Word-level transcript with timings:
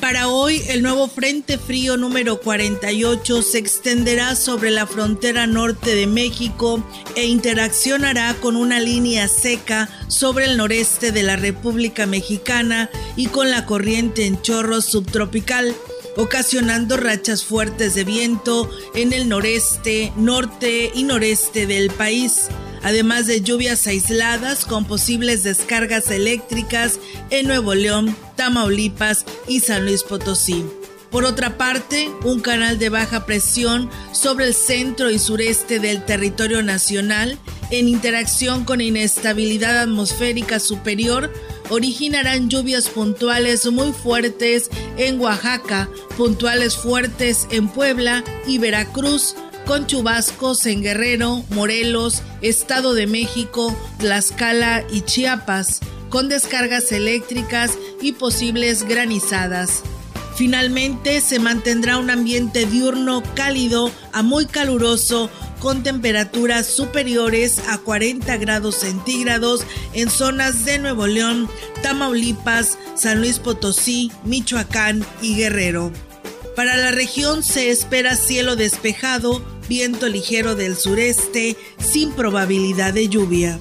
Para 0.00 0.28
hoy, 0.28 0.62
el 0.68 0.82
nuevo 0.82 1.06
Frente 1.06 1.56
Frío 1.56 1.96
número 1.96 2.40
48 2.40 3.42
se 3.42 3.58
extenderá 3.58 4.34
sobre 4.34 4.70
la 4.70 4.88
frontera 4.88 5.46
norte 5.46 5.94
de 5.94 6.08
México 6.08 6.82
e 7.14 7.26
interaccionará 7.26 8.34
con 8.34 8.56
una 8.56 8.80
línea 8.80 9.28
seca 9.28 9.88
sobre 10.08 10.46
el 10.46 10.56
noreste 10.56 11.12
de 11.12 11.22
la 11.22 11.36
República 11.36 12.06
Mexicana 12.06 12.90
y 13.14 13.26
con 13.26 13.50
la 13.50 13.64
corriente 13.64 14.26
en 14.26 14.42
chorro 14.42 14.80
subtropical 14.80 15.76
ocasionando 16.16 16.96
rachas 16.96 17.44
fuertes 17.44 17.94
de 17.94 18.02
viento 18.02 18.68
en 18.96 19.12
el 19.12 19.28
noreste, 19.28 20.12
norte 20.16 20.90
y 20.92 21.04
noreste 21.04 21.68
del 21.68 21.90
país 21.90 22.48
además 22.82 23.26
de 23.26 23.40
lluvias 23.40 23.86
aisladas 23.86 24.64
con 24.64 24.84
posibles 24.84 25.42
descargas 25.42 26.10
eléctricas 26.10 26.98
en 27.30 27.46
Nuevo 27.46 27.74
León, 27.74 28.16
Tamaulipas 28.36 29.24
y 29.46 29.60
San 29.60 29.84
Luis 29.84 30.02
Potosí. 30.02 30.64
Por 31.10 31.24
otra 31.24 31.56
parte, 31.56 32.10
un 32.24 32.40
canal 32.40 32.78
de 32.78 32.90
baja 32.90 33.24
presión 33.24 33.88
sobre 34.12 34.44
el 34.46 34.54
centro 34.54 35.10
y 35.10 35.18
sureste 35.18 35.78
del 35.78 36.04
territorio 36.04 36.62
nacional, 36.62 37.38
en 37.70 37.88
interacción 37.88 38.64
con 38.64 38.80
inestabilidad 38.80 39.78
atmosférica 39.78 40.60
superior, 40.60 41.32
originarán 41.70 42.50
lluvias 42.50 42.88
puntuales 42.88 43.70
muy 43.70 43.92
fuertes 43.92 44.70
en 44.96 45.20
Oaxaca, 45.20 45.88
puntuales 46.16 46.76
fuertes 46.76 47.46
en 47.50 47.68
Puebla 47.68 48.22
y 48.46 48.58
Veracruz, 48.58 49.34
con 49.68 49.86
chubascos 49.86 50.64
en 50.64 50.80
Guerrero, 50.80 51.44
Morelos, 51.50 52.22
Estado 52.40 52.94
de 52.94 53.06
México, 53.06 53.76
Tlaxcala 53.98 54.82
y 54.90 55.02
Chiapas, 55.02 55.80
con 56.08 56.30
descargas 56.30 56.90
eléctricas 56.90 57.72
y 58.00 58.12
posibles 58.12 58.84
granizadas. 58.84 59.82
Finalmente 60.36 61.20
se 61.20 61.38
mantendrá 61.38 61.98
un 61.98 62.08
ambiente 62.08 62.64
diurno 62.64 63.22
cálido 63.34 63.92
a 64.14 64.22
muy 64.22 64.46
caluroso 64.46 65.28
con 65.60 65.82
temperaturas 65.82 66.66
superiores 66.66 67.60
a 67.68 67.76
40 67.76 68.38
grados 68.38 68.76
centígrados 68.76 69.66
en 69.92 70.08
zonas 70.08 70.64
de 70.64 70.78
Nuevo 70.78 71.06
León, 71.06 71.46
Tamaulipas, 71.82 72.78
San 72.94 73.18
Luis 73.18 73.38
Potosí, 73.38 74.10
Michoacán 74.24 75.04
y 75.20 75.36
Guerrero. 75.36 75.92
Para 76.56 76.76
la 76.76 76.90
región 76.90 77.44
se 77.44 77.70
espera 77.70 78.16
cielo 78.16 78.56
despejado, 78.56 79.57
viento 79.68 80.08
ligero 80.08 80.54
del 80.54 80.76
sureste, 80.76 81.56
sin 81.78 82.12
probabilidad 82.12 82.94
de 82.94 83.08
lluvia. 83.08 83.60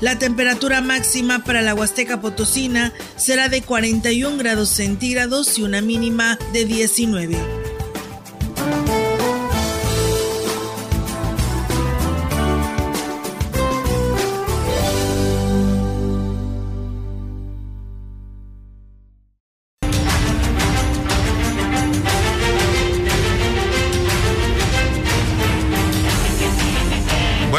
La 0.00 0.18
temperatura 0.18 0.80
máxima 0.80 1.44
para 1.44 1.62
la 1.62 1.74
Huasteca 1.74 2.20
Potosina 2.20 2.92
será 3.16 3.48
de 3.48 3.62
41 3.62 4.36
grados 4.36 4.68
centígrados 4.68 5.58
y 5.58 5.62
una 5.62 5.80
mínima 5.80 6.38
de 6.52 6.64
19. 6.64 7.61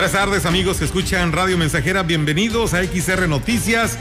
Buenas 0.04 0.20
tardes 0.20 0.46
amigos 0.46 0.80
que 0.80 0.84
escuchan 0.84 1.32
Radio 1.32 1.58
Mensajera, 1.58 2.04
bienvenidos 2.04 2.74
a 2.74 2.84
XR 2.84 3.26
Noticias. 3.30 3.98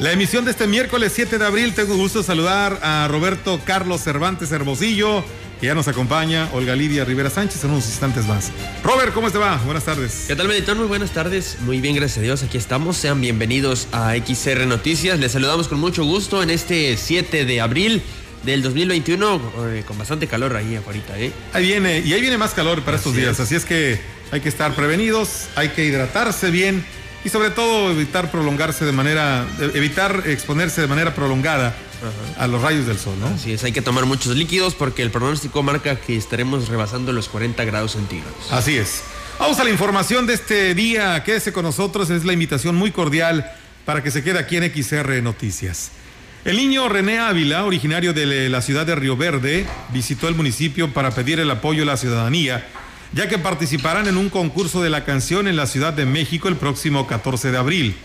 La 0.00 0.10
emisión 0.10 0.44
de 0.44 0.50
este 0.50 0.66
miércoles 0.66 1.12
7 1.14 1.38
de 1.38 1.46
abril, 1.46 1.72
tengo 1.72 1.96
gusto 1.96 2.24
saludar 2.24 2.80
a 2.82 3.06
Roberto 3.06 3.60
Carlos 3.64 4.00
Cervantes 4.00 4.50
Hermosillo, 4.50 5.22
que 5.60 5.68
ya 5.68 5.76
nos 5.76 5.86
acompaña, 5.86 6.50
Olga 6.52 6.74
Lidia 6.74 7.04
Rivera 7.04 7.30
Sánchez 7.30 7.62
en 7.62 7.70
unos 7.70 7.86
instantes 7.86 8.26
más. 8.26 8.50
Robert, 8.82 9.14
¿cómo 9.14 9.30
te 9.30 9.38
va? 9.38 9.56
Buenas 9.64 9.84
tardes. 9.84 10.24
¿Qué 10.26 10.34
tal, 10.34 10.48
Meditor? 10.48 10.76
Muy 10.76 10.88
buenas 10.88 11.12
tardes. 11.12 11.58
Muy 11.60 11.80
bien, 11.80 11.94
gracias 11.94 12.18
a 12.18 12.22
Dios. 12.22 12.42
Aquí 12.42 12.58
estamos. 12.58 12.96
Sean 12.96 13.20
bienvenidos 13.20 13.86
a 13.92 14.16
XR 14.16 14.66
Noticias. 14.66 15.20
Les 15.20 15.30
saludamos 15.30 15.68
con 15.68 15.78
mucho 15.78 16.02
gusto 16.02 16.42
en 16.42 16.50
este 16.50 16.96
7 16.96 17.44
de 17.44 17.60
abril 17.60 18.02
del 18.42 18.62
2021 18.62 19.52
eh, 19.68 19.84
con 19.86 19.96
bastante 19.96 20.26
calor 20.26 20.56
ahí 20.56 20.74
afuera, 20.74 21.00
¿eh? 21.16 21.30
Ahí 21.52 21.66
viene, 21.66 22.00
y 22.00 22.12
ahí 22.12 22.20
viene 22.20 22.36
más 22.36 22.52
calor 22.52 22.82
para 22.82 22.96
estos 22.96 23.14
días, 23.14 23.38
así 23.40 23.54
es 23.54 23.64
que 23.64 24.15
hay 24.32 24.40
que 24.40 24.48
estar 24.48 24.74
prevenidos, 24.74 25.48
hay 25.56 25.70
que 25.70 25.84
hidratarse 25.84 26.50
bien 26.50 26.84
y 27.24 27.28
sobre 27.28 27.50
todo 27.50 27.90
evitar 27.90 28.30
prolongarse 28.30 28.84
de 28.84 28.92
manera, 28.92 29.46
evitar 29.74 30.24
exponerse 30.26 30.80
de 30.80 30.86
manera 30.86 31.14
prolongada 31.14 31.74
a 32.38 32.46
los 32.46 32.62
rayos 32.62 32.86
del 32.86 32.98
sol, 32.98 33.14
¿no? 33.18 33.28
Así 33.28 33.52
es, 33.52 33.64
hay 33.64 33.72
que 33.72 33.82
tomar 33.82 34.06
muchos 34.06 34.36
líquidos 34.36 34.74
porque 34.74 35.02
el 35.02 35.10
pronóstico 35.10 35.62
marca 35.62 35.96
que 35.96 36.16
estaremos 36.16 36.68
rebasando 36.68 37.12
los 37.12 37.28
40 37.28 37.64
grados 37.64 37.92
centígrados. 37.92 38.52
Así 38.52 38.76
es. 38.76 39.02
Vamos 39.38 39.58
a 39.58 39.64
la 39.64 39.70
información 39.70 40.26
de 40.26 40.34
este 40.34 40.74
día. 40.74 41.22
Quédese 41.24 41.52
con 41.52 41.64
nosotros, 41.64 42.10
es 42.10 42.24
la 42.24 42.32
invitación 42.32 42.74
muy 42.74 42.90
cordial 42.90 43.50
para 43.84 44.02
que 44.02 44.10
se 44.10 44.22
quede 44.22 44.38
aquí 44.38 44.56
en 44.56 44.72
XR 44.72 45.22
Noticias. 45.22 45.90
El 46.44 46.56
niño 46.56 46.88
René 46.88 47.18
Ávila, 47.18 47.64
originario 47.64 48.12
de 48.12 48.48
la 48.48 48.62
ciudad 48.62 48.86
de 48.86 48.94
Río 48.94 49.16
Verde, 49.16 49.66
visitó 49.92 50.28
el 50.28 50.36
municipio 50.36 50.92
para 50.92 51.10
pedir 51.10 51.40
el 51.40 51.50
apoyo 51.50 51.80
de 51.80 51.86
la 51.86 51.96
ciudadanía 51.96 52.64
ya 53.16 53.28
que 53.28 53.38
participarán 53.38 54.08
en 54.08 54.18
un 54.18 54.28
concurso 54.28 54.82
de 54.82 54.90
la 54.90 55.06
canción 55.06 55.48
en 55.48 55.56
la 55.56 55.66
Ciudad 55.66 55.94
de 55.94 56.04
México 56.04 56.48
el 56.48 56.56
próximo 56.56 57.06
14 57.06 57.50
de 57.50 57.56
abril. 57.56 57.96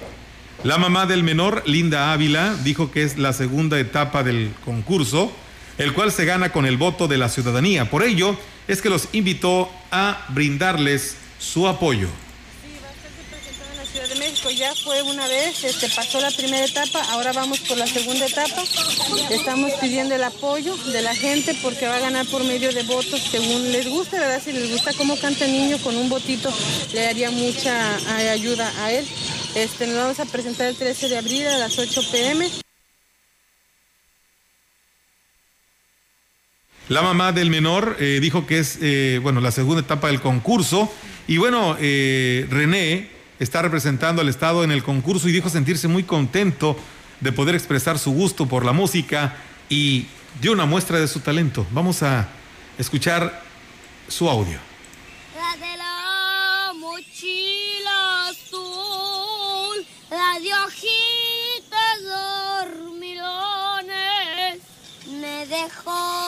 La 0.63 0.77
mamá 0.77 1.05
del 1.05 1.21
menor, 1.21 1.63
Linda 1.65 2.13
Ávila, 2.13 2.55
dijo 2.63 2.91
que 2.91 3.03
es 3.03 3.17
la 3.17 3.33
segunda 3.33 3.77
etapa 3.77 4.23
del 4.23 4.53
concurso, 4.63 5.29
el 5.77 5.91
cual 5.91 6.13
se 6.13 6.23
gana 6.23 6.53
con 6.53 6.65
el 6.65 6.77
voto 6.77 7.09
de 7.09 7.17
la 7.17 7.27
ciudadanía. 7.27 7.89
Por 7.89 8.03
ello, 8.03 8.37
es 8.69 8.81
que 8.81 8.89
los 8.89 9.09
invitó 9.11 9.69
a 9.91 10.25
brindarles 10.29 11.17
su 11.39 11.67
apoyo. 11.67 12.07
México 14.43 14.59
ya 14.59 14.73
fue 14.73 15.01
una 15.03 15.27
vez, 15.27 15.63
este, 15.63 15.87
pasó 15.89 16.19
la 16.19 16.31
primera 16.31 16.65
etapa, 16.65 16.99
ahora 17.11 17.31
vamos 17.31 17.59
por 17.59 17.77
la 17.77 17.85
segunda 17.85 18.25
etapa. 18.25 18.63
Estamos 19.29 19.71
pidiendo 19.73 20.15
el 20.15 20.23
apoyo 20.23 20.75
de 20.77 21.01
la 21.01 21.13
gente 21.13 21.55
porque 21.61 21.85
va 21.85 21.97
a 21.97 21.99
ganar 21.99 22.25
por 22.25 22.43
medio 22.43 22.71
de 22.71 22.81
votos 22.83 23.21
según 23.29 23.71
les 23.71 23.87
guste, 23.87 24.17
¿verdad? 24.17 24.41
Si 24.43 24.51
les 24.51 24.71
gusta 24.71 24.93
cómo 24.93 25.15
canta 25.17 25.45
el 25.45 25.51
niño 25.51 25.77
con 25.79 25.95
un 25.95 26.09
votito, 26.09 26.51
le 26.93 27.01
daría 27.01 27.29
mucha 27.29 27.97
eh, 28.19 28.29
ayuda 28.29 28.71
a 28.83 28.91
él. 28.91 29.05
Este, 29.53 29.85
nos 29.85 29.97
vamos 29.97 30.19
a 30.19 30.25
presentar 30.25 30.67
el 30.67 30.75
13 30.75 31.09
de 31.09 31.17
abril 31.17 31.47
a 31.47 31.57
las 31.57 31.77
8 31.77 32.01
pm. 32.11 32.49
La 36.89 37.01
mamá 37.03 37.31
del 37.31 37.49
menor 37.49 37.97
eh, 37.99 38.19
dijo 38.21 38.47
que 38.47 38.59
es, 38.59 38.79
eh, 38.81 39.19
bueno, 39.21 39.39
la 39.39 39.51
segunda 39.51 39.81
etapa 39.81 40.07
del 40.07 40.21
concurso. 40.21 40.91
Y 41.27 41.37
bueno, 41.37 41.75
René 41.75 43.10
está 43.41 43.61
representando 43.63 44.21
al 44.21 44.29
Estado 44.29 44.63
en 44.63 44.71
el 44.71 44.83
concurso 44.83 45.27
y 45.27 45.31
dijo 45.31 45.49
sentirse 45.49 45.87
muy 45.87 46.03
contento 46.03 46.77
de 47.19 47.31
poder 47.31 47.55
expresar 47.55 47.97
su 47.97 48.11
gusto 48.11 48.45
por 48.45 48.63
la 48.63 48.71
música 48.71 49.35
y 49.67 50.05
dio 50.39 50.51
una 50.51 50.67
muestra 50.67 50.99
de 50.99 51.07
su 51.07 51.21
talento. 51.21 51.65
Vamos 51.71 52.03
a 52.03 52.27
escuchar 52.77 53.41
su 54.07 54.29
audio. 54.29 54.59
La 55.35 55.57
de 55.57 55.75
la 55.75 56.71
mochila 56.75 58.27
azul, 58.29 59.87
la 60.11 60.39
de 60.39 60.53
hojitas 60.53 62.03
dormilones, 62.69 64.59
me 65.19 65.47
dejó 65.47 66.20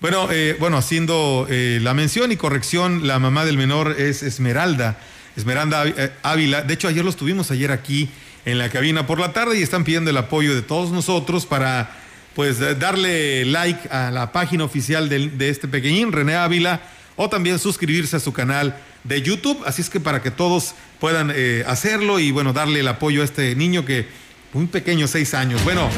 bueno, 0.00 0.28
eh, 0.30 0.54
bueno, 0.60 0.76
haciendo 0.76 1.46
eh, 1.48 1.78
la 1.80 1.94
mención 1.94 2.30
y 2.30 2.36
corrección, 2.36 3.06
la 3.06 3.18
mamá 3.18 3.46
del 3.46 3.56
menor 3.56 3.96
es 3.98 4.22
Esmeralda, 4.22 4.98
Esmeralda 5.34 5.86
eh, 5.86 6.12
Ávila. 6.22 6.60
De 6.60 6.74
hecho, 6.74 6.88
ayer 6.88 7.02
los 7.02 7.16
tuvimos 7.16 7.50
ayer 7.50 7.72
aquí 7.72 8.10
en 8.44 8.58
la 8.58 8.68
cabina 8.68 9.06
por 9.06 9.18
la 9.18 9.32
tarde 9.32 9.58
y 9.58 9.62
están 9.62 9.84
pidiendo 9.84 10.10
el 10.10 10.18
apoyo 10.18 10.54
de 10.54 10.60
todos 10.60 10.90
nosotros 10.90 11.46
para 11.46 11.96
pues 12.34 12.58
darle 12.78 13.46
like 13.46 13.88
a 13.88 14.10
la 14.10 14.30
página 14.30 14.64
oficial 14.64 15.08
de, 15.08 15.48
este 15.48 15.68
pequeñín, 15.68 16.12
René 16.12 16.36
Ávila, 16.36 16.82
o 17.16 17.30
también 17.30 17.58
suscribirse 17.58 18.16
a 18.16 18.20
su 18.20 18.34
canal 18.34 18.76
de 19.04 19.22
YouTube. 19.22 19.62
Así 19.64 19.80
es 19.80 19.88
que 19.88 20.00
para 20.00 20.20
que 20.20 20.30
todos 20.30 20.74
puedan 21.00 21.32
hacerlo 21.66 22.18
y 22.18 22.30
bueno, 22.30 22.52
darle 22.52 22.80
el 22.80 22.88
apoyo 22.88 23.22
a 23.22 23.24
este 23.24 23.54
niño 23.54 23.86
que 23.86 24.06
un 24.54 24.68
pequeño, 24.68 25.06
seis 25.06 25.34
años. 25.34 25.62
Bueno, 25.64 25.88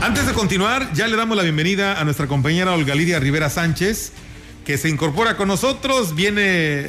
antes 0.00 0.26
de 0.26 0.32
continuar, 0.34 0.92
ya 0.92 1.08
le 1.08 1.16
damos 1.16 1.36
la 1.36 1.42
bienvenida 1.42 1.98
a 1.98 2.04
nuestra 2.04 2.26
compañera 2.26 2.72
Olga 2.72 2.94
Lidia 2.94 3.18
Rivera 3.18 3.50
Sánchez, 3.50 4.12
que 4.64 4.78
se 4.78 4.88
incorpora 4.88 5.36
con 5.36 5.48
nosotros, 5.48 6.14
viene, 6.14 6.88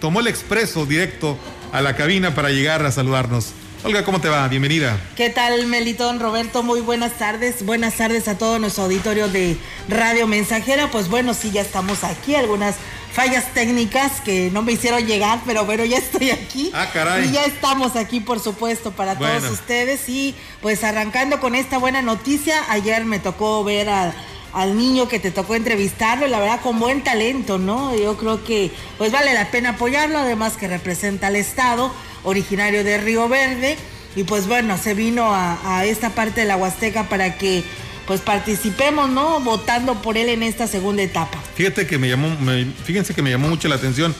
tomó 0.00 0.20
el 0.20 0.26
expreso 0.26 0.84
directo 0.84 1.38
a 1.72 1.80
la 1.80 1.96
cabina 1.96 2.34
para 2.34 2.50
llegar 2.50 2.84
a 2.84 2.92
saludarnos. 2.92 3.52
Olga, 3.84 4.04
¿cómo 4.04 4.20
te 4.20 4.28
va? 4.28 4.48
Bienvenida. 4.48 4.98
¿Qué 5.14 5.28
tal, 5.28 5.66
Melitón, 5.66 6.18
Roberto? 6.18 6.62
Muy 6.62 6.80
buenas 6.80 7.18
tardes. 7.18 7.64
Buenas 7.64 7.94
tardes 7.94 8.28
a 8.28 8.38
todo 8.38 8.58
nuestro 8.58 8.84
auditorio 8.84 9.28
de 9.28 9.58
Radio 9.88 10.26
Mensajera. 10.26 10.90
Pues 10.90 11.08
bueno, 11.08 11.34
sí, 11.34 11.50
ya 11.50 11.60
estamos 11.60 12.02
aquí. 12.02 12.34
Algunas 12.34 12.76
fallas 13.14 13.52
técnicas 13.54 14.20
que 14.20 14.50
no 14.52 14.62
me 14.62 14.72
hicieron 14.72 15.06
llegar, 15.06 15.40
pero 15.46 15.64
bueno, 15.64 15.84
ya 15.84 15.98
estoy 15.98 16.30
aquí. 16.30 16.70
Ah, 16.74 16.88
caray. 16.92 17.28
Y 17.28 17.32
ya 17.32 17.44
estamos 17.44 17.96
aquí, 17.96 18.20
por 18.20 18.40
supuesto, 18.40 18.90
para 18.90 19.14
Bueno. 19.14 19.38
todos 19.40 19.50
ustedes. 19.52 20.08
Y 20.08 20.34
pues 20.60 20.82
arrancando 20.84 21.40
con 21.40 21.54
esta 21.54 21.78
buena 21.78 22.02
noticia, 22.02 22.56
ayer 22.70 23.04
me 23.04 23.18
tocó 23.20 23.62
ver 23.64 23.88
a- 23.88 24.14
al 24.52 24.76
niño 24.76 25.08
que 25.08 25.18
te 25.18 25.30
tocó 25.32 25.54
entrevistarlo, 25.56 26.26
y 26.26 26.30
la 26.30 26.38
verdad 26.38 26.60
con 26.60 26.78
buen 26.78 27.02
talento, 27.02 27.58
¿no? 27.58 27.96
Yo 27.96 28.16
creo 28.16 28.44
que 28.44 28.70
pues 28.98 29.10
vale 29.10 29.32
la 29.34 29.50
pena 29.50 29.70
apoyarlo, 29.70 30.18
además 30.18 30.56
que 30.56 30.68
representa 30.68 31.26
al 31.28 31.36
Estado, 31.36 31.92
originario 32.22 32.84
de 32.84 32.98
Río 32.98 33.28
Verde. 33.28 33.76
Y 34.16 34.22
pues 34.24 34.46
bueno, 34.46 34.78
se 34.78 34.94
vino 34.94 35.34
a, 35.34 35.58
a 35.78 35.84
esta 35.84 36.10
parte 36.10 36.42
de 36.42 36.46
la 36.46 36.56
Huasteca 36.56 37.08
para 37.08 37.36
que 37.36 37.64
pues 38.06 38.20
participemos, 38.20 39.08
¿no? 39.10 39.40
Votando 39.40 40.00
por 40.02 40.16
él 40.18 40.28
en 40.28 40.42
esta 40.42 40.66
segunda 40.66 41.02
etapa. 41.02 41.38
Fíjate 41.54 41.86
que 41.86 41.98
me 41.98 42.08
llamó, 42.08 42.28
me- 42.40 42.66
fíjense 42.84 43.14
que 43.14 43.22
me 43.22 43.30
llamó 43.30 43.48
mucho 43.48 43.68
la 43.68 43.76
atención 43.76 44.14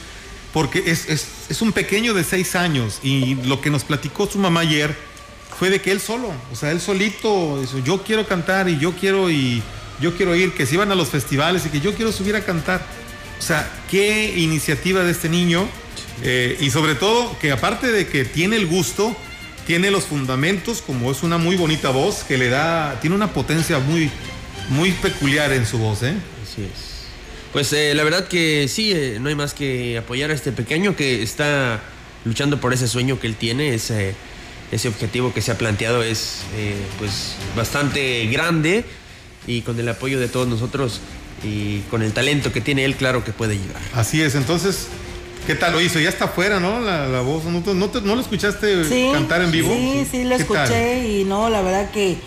porque 0.53 0.83
es, 0.87 1.09
es, 1.09 1.27
es 1.49 1.61
un 1.61 1.71
pequeño 1.73 2.13
de 2.13 2.23
seis 2.23 2.55
años 2.55 2.99
y 3.03 3.35
lo 3.35 3.59
que 3.61 3.69
nos 3.69 3.83
platicó 3.83 4.25
su 4.27 4.39
mamá 4.39 4.61
ayer 4.61 4.95
fue 5.59 5.69
de 5.69 5.79
que 5.81 5.91
él 5.91 5.99
solo, 6.01 6.31
o 6.51 6.55
sea, 6.55 6.71
él 6.71 6.81
solito, 6.81 7.59
dijo, 7.61 7.79
yo 7.79 8.03
quiero 8.03 8.27
cantar 8.27 8.67
y 8.69 8.77
yo 8.79 8.93
quiero 8.93 9.29
y 9.29 9.61
yo 10.01 10.15
quiero 10.17 10.35
ir, 10.35 10.53
que 10.53 10.65
se 10.65 10.73
iban 10.75 10.91
a 10.91 10.95
los 10.95 11.09
festivales 11.09 11.65
y 11.65 11.69
que 11.69 11.79
yo 11.79 11.93
quiero 11.93 12.11
subir 12.11 12.35
a 12.35 12.41
cantar. 12.43 12.85
O 13.39 13.41
sea, 13.41 13.69
qué 13.89 14.33
iniciativa 14.37 15.03
de 15.03 15.11
este 15.11 15.29
niño 15.29 15.67
eh, 16.23 16.57
y 16.59 16.69
sobre 16.71 16.95
todo 16.95 17.37
que 17.39 17.51
aparte 17.51 17.91
de 17.91 18.07
que 18.07 18.25
tiene 18.25 18.55
el 18.57 18.65
gusto, 18.65 19.15
tiene 19.65 19.91
los 19.91 20.05
fundamentos, 20.05 20.81
como 20.81 21.11
es 21.11 21.23
una 21.23 21.37
muy 21.37 21.55
bonita 21.55 21.89
voz 21.89 22.23
que 22.23 22.37
le 22.37 22.49
da, 22.49 22.99
tiene 23.01 23.15
una 23.15 23.33
potencia 23.33 23.79
muy, 23.79 24.09
muy 24.69 24.91
peculiar 24.91 25.51
en 25.53 25.65
su 25.65 25.77
voz, 25.77 26.03
¿eh? 26.03 26.13
Así 26.43 26.61
es. 26.63 26.95
Pues 27.51 27.71
eh, 27.73 27.93
la 27.95 28.03
verdad 28.03 28.27
que 28.27 28.67
sí, 28.67 28.91
eh, 28.91 29.17
no 29.19 29.29
hay 29.29 29.35
más 29.35 29.53
que 29.53 29.97
apoyar 29.97 30.29
a 30.29 30.33
este 30.33 30.51
pequeño 30.51 30.95
que 30.95 31.23
está 31.23 31.81
luchando 32.25 32.59
por 32.59 32.73
ese 32.73 32.87
sueño 32.87 33.19
que 33.19 33.27
él 33.27 33.35
tiene, 33.35 33.73
ese, 33.73 34.13
ese 34.71 34.87
objetivo 34.89 35.33
que 35.33 35.41
se 35.41 35.51
ha 35.51 35.57
planteado 35.57 36.03
es 36.03 36.41
eh, 36.57 36.75
pues 36.99 37.35
bastante 37.55 38.27
grande 38.27 38.83
y 39.47 39.61
con 39.61 39.79
el 39.79 39.87
apoyo 39.87 40.19
de 40.19 40.27
todos 40.27 40.47
nosotros 40.47 40.99
y 41.43 41.79
con 41.91 42.01
el 42.01 42.11
talento 42.11 42.51
que 42.51 42.61
tiene 42.61 42.83
él, 42.83 42.95
claro 42.95 43.23
que 43.23 43.31
puede 43.31 43.57
llegar. 43.57 43.81
Así 43.93 44.21
es, 44.21 44.35
entonces, 44.35 44.87
¿qué 45.45 45.55
tal 45.55 45.73
lo 45.73 45.81
hizo? 45.81 45.99
Ya 45.99 46.09
está 46.09 46.25
afuera, 46.25 46.59
¿no? 46.59 46.79
La, 46.79 47.07
la 47.07 47.21
voz, 47.21 47.43
¿no, 47.45 47.61
te- 47.61 47.73
no, 47.73 47.89
te- 47.89 48.01
no 48.01 48.15
lo 48.15 48.21
escuchaste 48.21 48.83
Sí, 48.85 49.09
cantar 49.13 49.41
en 49.41 49.51
vivo? 49.51 49.73
Sí, 49.73 50.05
sí, 50.09 50.23
lo 50.23 50.35
escuché 50.35 51.07
y 51.07 51.23
no, 51.23 51.49
la 51.49 51.61
verdad 51.61 51.89
que 51.91 52.17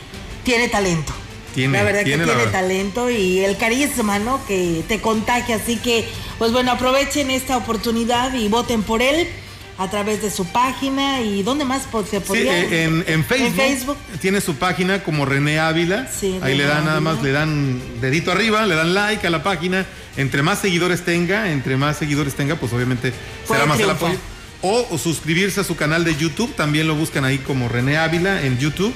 tiene 0.45 0.69
talento. 0.69 1.13
Tiene, 1.55 1.77
la 1.79 1.85
verdad 1.85 2.05
tiene 2.05 2.19
que 2.25 2.25
tiene 2.31 2.45
verdad. 2.45 2.61
talento 2.61 3.11
y 3.11 3.41
el 3.45 3.57
carisma, 3.57 4.19
¿no? 4.19 4.41
Que 4.47 4.83
te 4.87 5.01
contagia. 5.01 5.57
Así 5.57 5.77
que, 5.77 6.07
pues 6.39 6.53
bueno, 6.53 6.71
aprovechen 6.73 7.31
esta 7.31 7.57
oportunidad 7.57 8.33
y 8.35 8.49
voten 8.49 8.83
por 8.83 9.03
él 9.03 9.29
a 9.79 9.89
través 9.89 10.21
de 10.23 10.31
su 10.31 10.45
página 10.47 11.21
y 11.23 11.43
¿dónde 11.43 11.65
más 11.65 11.83
se 12.11 12.21
podría? 12.21 12.59
eh, 12.59 12.85
en, 12.85 13.05
en 13.07 13.25
Facebook, 13.25 13.47
En 13.49 13.55
Facebook. 13.55 13.97
tiene 14.21 14.41
su 14.41 14.57
página 14.57 15.03
como 15.05 15.25
René 15.25 15.61
Ávila. 15.61 16.09
Sí, 16.11 16.33
Ahí 16.43 16.53
René 16.53 16.57
le 16.57 16.65
dan 16.65 16.85
nada 16.85 17.01
más, 17.01 17.23
le 17.23 17.31
dan 17.33 17.81
dedito 18.01 18.33
arriba, 18.33 18.67
le 18.67 18.75
dan 18.75 18.93
like 18.95 19.27
a 19.27 19.31
la 19.31 19.43
página. 19.43 19.87
Entre 20.17 20.43
más 20.43 20.59
seguidores 20.59 21.05
tenga, 21.05 21.51
entre 21.53 21.77
más 21.77 21.97
seguidores 21.97 22.35
tenga, 22.35 22.57
pues 22.57 22.73
obviamente 22.73 23.13
Puede 23.47 23.61
será 23.61 23.69
más 23.69 23.79
el 23.81 23.89
apoyo. 23.91 24.17
O, 24.63 24.85
o 24.91 24.99
suscribirse 24.99 25.61
a 25.61 25.65
su 25.65 25.77
canal 25.77 26.05
de 26.05 26.17
YouTube, 26.17 26.53
también 26.57 26.89
lo 26.89 26.97
buscan 26.97 27.25
ahí 27.25 27.39
como 27.39 27.69
René 27.69 27.97
Ávila 27.99 28.43
en 28.43 28.59
YouTube. 28.59 28.93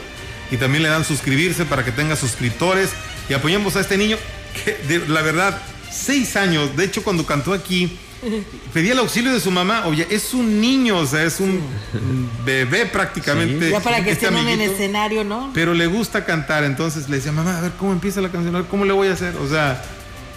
Y 0.50 0.56
también 0.56 0.82
le 0.82 0.88
dan 0.88 1.04
suscribirse 1.04 1.64
para 1.64 1.84
que 1.84 1.92
tenga 1.92 2.16
suscriptores. 2.16 2.90
Y 3.30 3.34
apoyemos 3.34 3.76
a 3.76 3.80
este 3.80 3.96
niño 3.96 4.16
que, 4.64 4.72
de- 4.88 5.06
la 5.08 5.22
verdad, 5.22 5.62
seis 5.90 6.34
años. 6.36 6.76
De 6.76 6.84
hecho, 6.84 7.04
cuando 7.04 7.24
cantó 7.24 7.52
aquí, 7.54 7.96
pedía 8.72 8.92
el 8.92 8.98
auxilio 8.98 9.32
de 9.32 9.40
su 9.40 9.50
mamá. 9.50 9.86
Oye, 9.86 10.06
es 10.10 10.34
un 10.34 10.60
niño, 10.60 10.98
o 10.98 11.06
sea, 11.06 11.24
es 11.24 11.40
un 11.40 11.60
bebé 12.44 12.86
prácticamente. 12.86 13.70
ya 13.70 13.80
para 13.80 14.02
que 14.04 14.12
este 14.12 14.26
estén 14.26 14.48
en 14.48 14.60
escenario, 14.60 15.24
¿no? 15.24 15.50
Pero 15.54 15.74
le 15.74 15.86
gusta 15.86 16.24
cantar, 16.24 16.64
entonces 16.64 17.08
le 17.08 17.16
decía, 17.16 17.32
mamá, 17.32 17.58
a 17.58 17.60
ver 17.60 17.72
cómo 17.78 17.92
empieza 17.92 18.20
la 18.20 18.30
canción, 18.30 18.54
a 18.54 18.60
ver 18.60 18.68
cómo 18.68 18.84
le 18.84 18.92
voy 18.92 19.08
a 19.08 19.12
hacer. 19.12 19.36
O 19.36 19.48
sea, 19.48 19.82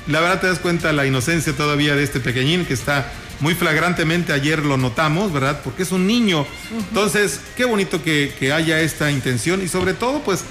la 0.08 0.20
verdad 0.20 0.42
te 0.42 0.48
das 0.48 0.60
cuenta 0.60 0.92
la 0.94 1.06
inocencia 1.06 1.54
todavía 1.54 1.96
de 1.96 2.04
este 2.04 2.20
pequeñín 2.20 2.66
que 2.66 2.74
está 2.74 3.12
muy 3.40 3.54
flagrantemente, 3.54 4.34
ayer 4.34 4.60
lo 4.66 4.78
notamos, 4.78 5.32
¿verdad? 5.32 5.62
Porque 5.64 5.84
es 5.84 5.92
un 5.92 6.08
niño. 6.08 6.46
Entonces, 6.90 7.42
qué 7.56 7.66
bonito 7.66 8.02
que, 8.02 8.34
que 8.40 8.54
haya 8.54 8.80
esta 8.80 9.12
intención 9.12 9.62
y 9.62 9.68
sobre 9.68 9.94
todo, 9.94 10.22
pues, 10.22 10.44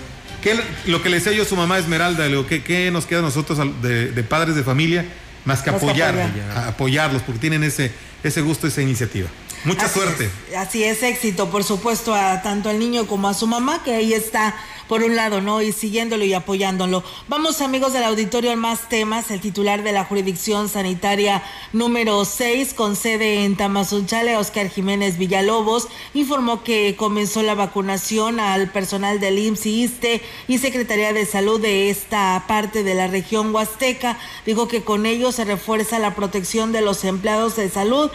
que 0.43 0.61
lo 0.87 1.03
que 1.03 1.09
le 1.09 1.17
decía 1.17 1.33
yo 1.33 1.45
a 1.45 1.47
su 1.47 1.57
mamá 1.57 1.79
Esmeralda, 1.79 2.25
le 2.25 2.31
digo, 2.31 2.47
¿qué, 2.47 2.63
qué 2.63 2.91
nos 2.91 3.07
queda 3.07 3.21
a 3.21 3.23
nosotros 3.23 3.59
de 3.81 4.25
padres 4.29 4.55
de 4.55 4.63
familia? 4.63 5.07
Más 5.45 5.63
que 5.63 5.71
Más 5.71 5.81
que 5.81 5.87
apoyar, 5.87 6.19
apoyar. 6.19 6.51
a- 6.51 6.69
apoyarlos, 6.69 7.23
porque 7.23 7.39
tienen 7.41 7.63
ese, 7.65 7.93
ese 8.23 8.41
gusto, 8.41 8.67
esa 8.67 8.81
iniciativa. 8.83 9.29
Mucha 9.65 9.87
Así 9.87 9.95
suerte. 10.01 10.31
es, 10.51 10.57
así 10.57 10.85
es, 10.85 11.03
éxito, 11.03 11.51
por 11.51 11.65
supuesto, 11.65 12.15
a 12.15 12.43
tanto 12.43 12.69
al 12.69 12.79
niño 12.79 13.07
como 13.07 13.29
a 13.29 13.35
su 13.35 13.47
mamá, 13.47 13.83
que 13.83 13.95
ahí 13.95 14.13
está, 14.13 14.55
por 14.89 15.03
un 15.03 15.17
lado, 15.17 15.41
¿no? 15.41 15.63
Y 15.63 15.73
siguiéndolo 15.73 16.25
y 16.25 16.35
apoyándolo. 16.35 17.03
Vamos, 17.29 17.61
amigos 17.61 17.93
del 17.93 18.05
auditorio, 18.05 18.53
a 18.53 18.57
más 18.57 18.89
temas. 18.89 19.31
El 19.31 19.41
titular 19.41 19.83
de 19.83 19.93
la 19.93 20.05
jurisdicción 20.05 20.69
sanitaria 20.69 21.43
número 21.73 22.25
6, 22.25 22.75
con 22.75 22.97
sede 22.97 23.45
en 23.45 23.57
Tamazunchale, 23.57 24.37
Oscar 24.37 24.69
Jiménez 24.69 25.19
Villalobos, 25.19 25.89
informó 26.13 26.63
que 26.63 26.97
comenzó 26.97 27.43
la 27.43 27.55
vacunación 27.55 28.41
al 28.41 28.71
personal 28.71 29.21
del 29.21 29.39
IMSS 29.39 29.67
y 29.67 29.83
ISTE 29.85 30.23
y 30.49 30.59
Secretaría 30.59 31.13
de 31.13 31.27
Salud 31.27 31.61
de 31.61 31.91
esta 31.91 32.45
parte 32.47 32.83
de 32.83 32.95
la 32.95 33.07
región 33.07 33.55
huasteca. 33.55 34.19
Dijo 34.47 34.69
que 34.69 34.83
con 34.83 35.07
ello 35.07 35.33
se 35.33 35.45
refuerza 35.45 35.99
la 35.99 36.15
protección 36.15 36.73
de 36.73 36.81
los 36.81 37.05
empleados 37.05 37.57
de 37.57 37.69
salud 37.69 38.11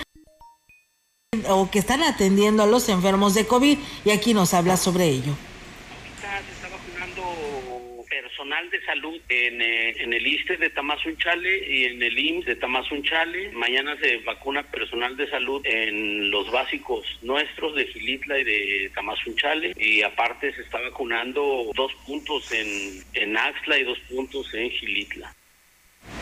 o 1.47 1.69
que 1.69 1.79
están 1.79 2.03
atendiendo 2.03 2.63
a 2.63 2.65
los 2.65 2.89
enfermos 2.89 3.33
de 3.33 3.45
COVID 3.45 3.77
y 4.05 4.09
aquí 4.09 4.33
nos 4.33 4.53
habla 4.53 4.77
sobre 4.77 5.05
ello. 5.05 5.33
Ahorita 5.91 6.41
se 6.45 6.51
está 6.53 6.69
vacunando 6.69 7.23
personal 8.59 8.69
de 8.69 8.85
salud 8.85 9.21
en, 9.29 9.61
eh, 9.61 9.93
en 9.99 10.13
el 10.13 10.25
ISTE 10.25 10.57
de 10.57 10.69
Tamazunchale 10.69 11.67
y 11.67 11.85
en 11.85 12.01
el 12.01 12.17
IMSS 12.17 12.45
de 12.45 12.55
Tamazunchale. 12.55 13.51
Mañana 13.51 13.95
se 14.01 14.17
vacuna 14.17 14.63
personal 14.63 15.15
de 15.15 15.29
salud 15.29 15.61
en 15.65 16.31
los 16.31 16.51
básicos 16.51 17.05
nuestros 17.21 17.75
de 17.75 17.85
Gilitla 17.87 18.39
y 18.39 18.43
de 18.43 18.91
Tamazunchale. 18.93 19.73
Y 19.77 20.01
aparte 20.01 20.53
se 20.53 20.61
está 20.61 20.79
vacunando 20.81 21.71
dos 21.75 21.93
puntos 22.05 22.51
en, 22.51 23.03
en 23.13 23.37
Axla 23.37 23.77
y 23.77 23.83
dos 23.83 23.99
puntos 24.09 24.53
en 24.53 24.69
Gilitla. 24.71 25.33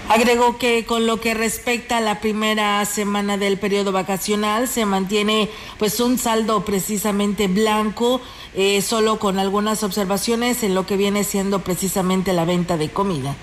Agregó 0.09 0.57
que 0.57 0.85
con 0.85 1.06
lo 1.06 1.19
que 1.19 1.33
respecta 1.33 1.97
a 1.97 2.01
la 2.01 2.21
primera 2.21 2.83
semana 2.85 3.37
del 3.37 3.57
periodo 3.57 3.91
vacacional 3.91 4.69
se 4.69 4.85
mantiene 4.85 5.49
pues 5.77 5.99
un 5.99 6.17
saldo 6.17 6.63
precisamente 6.63 7.47
blanco, 7.47 8.21
eh, 8.56 8.81
solo 8.81 9.19
con 9.19 9.37
algunas 9.37 9.83
observaciones 9.83 10.63
en 10.63 10.75
lo 10.75 10.85
que 10.85 10.95
viene 10.95 11.25
siendo 11.25 11.59
precisamente 11.59 12.31
la 12.31 12.45
venta 12.45 12.77
de 12.77 12.89
comida. 12.89 13.35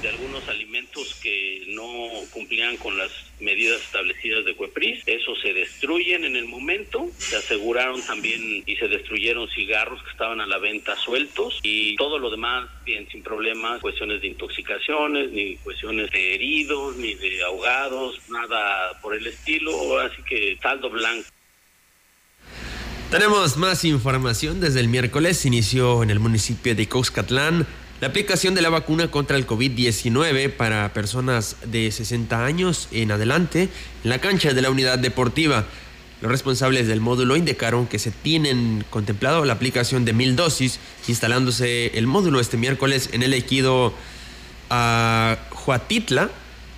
de 0.00 0.08
algunos 0.08 0.48
alimentos 0.48 1.14
que 1.22 1.62
no 1.68 1.86
cumplían 2.32 2.76
con 2.76 2.98
las 2.98 3.12
medidas 3.42 3.82
establecidas 3.82 4.44
de 4.44 4.54
Cuepris. 4.54 5.02
Esos 5.06 5.40
se 5.40 5.52
destruyen 5.52 6.24
en 6.24 6.36
el 6.36 6.46
momento. 6.46 7.08
Se 7.18 7.36
aseguraron 7.36 8.00
también 8.02 8.62
y 8.64 8.76
se 8.76 8.88
destruyeron 8.88 9.48
cigarros 9.50 10.02
que 10.02 10.10
estaban 10.10 10.40
a 10.40 10.46
la 10.46 10.58
venta 10.58 10.96
sueltos 10.96 11.60
y 11.62 11.96
todo 11.96 12.18
lo 12.18 12.30
demás 12.30 12.68
bien 12.84 13.08
sin 13.10 13.22
problemas, 13.22 13.80
cuestiones 13.80 14.20
de 14.22 14.28
intoxicaciones, 14.28 15.30
ni 15.32 15.56
cuestiones 15.56 16.10
de 16.10 16.34
heridos, 16.34 16.96
ni 16.96 17.14
de 17.14 17.42
ahogados, 17.42 18.18
nada 18.28 19.00
por 19.00 19.14
el 19.14 19.26
estilo. 19.26 19.98
Así 19.98 20.22
que 20.22 20.56
saldo 20.62 20.90
blanco. 20.90 21.28
Tenemos 23.10 23.58
más 23.58 23.84
información. 23.84 24.60
Desde 24.60 24.80
el 24.80 24.88
miércoles 24.88 25.44
inició 25.44 26.02
en 26.02 26.10
el 26.10 26.18
municipio 26.18 26.74
de 26.74 26.88
Coxcatlán 26.88 27.66
la 28.02 28.08
aplicación 28.08 28.56
de 28.56 28.62
la 28.62 28.68
vacuna 28.68 29.12
contra 29.12 29.36
el 29.36 29.46
COVID-19 29.46 30.50
para 30.50 30.92
personas 30.92 31.54
de 31.64 31.88
60 31.92 32.44
años 32.44 32.88
en 32.90 33.12
adelante 33.12 33.68
en 34.02 34.10
la 34.10 34.18
cancha 34.18 34.52
de 34.52 34.60
la 34.60 34.70
unidad 34.70 34.98
deportiva. 34.98 35.66
Los 36.20 36.32
responsables 36.32 36.88
del 36.88 37.00
módulo 37.00 37.36
indicaron 37.36 37.86
que 37.86 38.00
se 38.00 38.10
tienen 38.10 38.84
contemplado 38.90 39.44
la 39.44 39.52
aplicación 39.52 40.04
de 40.04 40.14
mil 40.14 40.34
dosis, 40.34 40.80
instalándose 41.06 41.96
el 41.96 42.08
módulo 42.08 42.40
este 42.40 42.56
miércoles 42.56 43.08
en 43.12 43.22
el 43.22 43.34
ejido 43.34 43.94
a 44.68 45.38
Juatitla. 45.50 46.28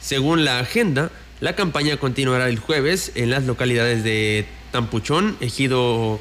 Según 0.02 0.44
la 0.44 0.58
agenda, 0.58 1.10
la 1.40 1.56
campaña 1.56 1.96
continuará 1.96 2.50
el 2.50 2.58
jueves 2.58 3.12
en 3.14 3.30
las 3.30 3.44
localidades 3.44 4.04
de 4.04 4.44
Tampuchón, 4.72 5.38
Ejido 5.40 6.20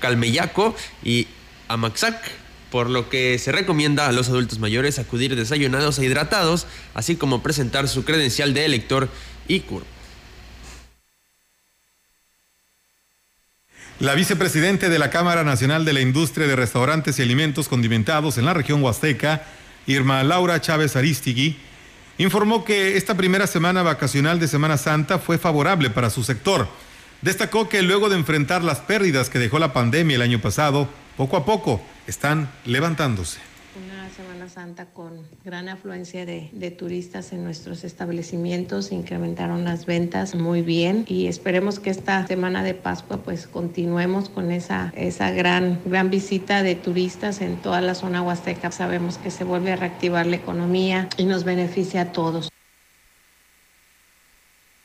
Calmeyaco 0.00 0.74
y 1.04 1.28
Amaxac, 1.68 2.41
por 2.72 2.88
lo 2.88 3.10
que 3.10 3.38
se 3.38 3.52
recomienda 3.52 4.08
a 4.08 4.12
los 4.12 4.30
adultos 4.30 4.58
mayores 4.58 4.98
acudir 4.98 5.36
desayunados 5.36 5.98
e 5.98 6.06
hidratados, 6.06 6.66
así 6.94 7.16
como 7.16 7.42
presentar 7.42 7.86
su 7.86 8.04
credencial 8.04 8.54
de 8.54 8.64
elector 8.64 9.10
y. 9.46 9.62
La 14.00 14.14
vicepresidente 14.14 14.88
de 14.88 14.98
la 14.98 15.10
Cámara 15.10 15.44
Nacional 15.44 15.84
de 15.84 15.92
la 15.92 16.00
Industria 16.00 16.46
de 16.46 16.56
Restaurantes 16.56 17.18
y 17.18 17.22
Alimentos 17.22 17.68
Condimentados 17.68 18.38
en 18.38 18.46
la 18.46 18.54
región 18.54 18.82
Huasteca, 18.82 19.44
Irma 19.86 20.24
Laura 20.24 20.60
Chávez 20.62 20.96
Aristigui, 20.96 21.58
informó 22.16 22.64
que 22.64 22.96
esta 22.96 23.14
primera 23.14 23.46
semana 23.46 23.82
vacacional 23.82 24.40
de 24.40 24.48
Semana 24.48 24.78
Santa 24.78 25.18
fue 25.18 25.36
favorable 25.36 25.90
para 25.90 26.08
su 26.08 26.24
sector. 26.24 26.68
Destacó 27.20 27.68
que 27.68 27.82
luego 27.82 28.08
de 28.08 28.16
enfrentar 28.16 28.64
las 28.64 28.80
pérdidas 28.80 29.28
que 29.28 29.38
dejó 29.38 29.58
la 29.58 29.74
pandemia 29.74 30.16
el 30.16 30.22
año 30.22 30.40
pasado, 30.40 30.88
poco 31.18 31.36
a 31.36 31.44
poco 31.44 31.82
están 32.06 32.48
levantándose. 32.64 33.52
Semana 34.16 34.50
Santa 34.50 34.84
con 34.84 35.26
gran 35.42 35.70
afluencia 35.70 36.26
de, 36.26 36.50
de, 36.52 36.70
turistas 36.70 37.32
en 37.32 37.44
nuestros 37.44 37.82
establecimientos, 37.82 38.92
incrementaron 38.92 39.64
las 39.64 39.86
ventas 39.86 40.34
muy 40.34 40.60
bien 40.60 41.06
y 41.08 41.28
esperemos 41.28 41.80
que 41.80 41.88
esta 41.88 42.26
semana 42.26 42.62
de 42.62 42.74
Pascua 42.74 43.22
pues 43.22 43.46
continuemos 43.46 44.28
con 44.28 44.52
esa, 44.52 44.92
esa 44.94 45.30
gran, 45.30 45.80
gran 45.86 46.10
visita 46.10 46.62
de 46.62 46.74
turistas 46.74 47.40
en 47.40 47.56
toda 47.56 47.80
la 47.80 47.94
zona 47.94 48.20
huasteca. 48.20 48.70
Sabemos 48.70 49.16
que 49.16 49.30
se 49.30 49.44
vuelve 49.44 49.72
a 49.72 49.76
reactivar 49.76 50.26
la 50.26 50.36
economía 50.36 51.08
y 51.16 51.24
nos 51.24 51.44
beneficia 51.44 52.02
a 52.02 52.12
todos. 52.12 52.51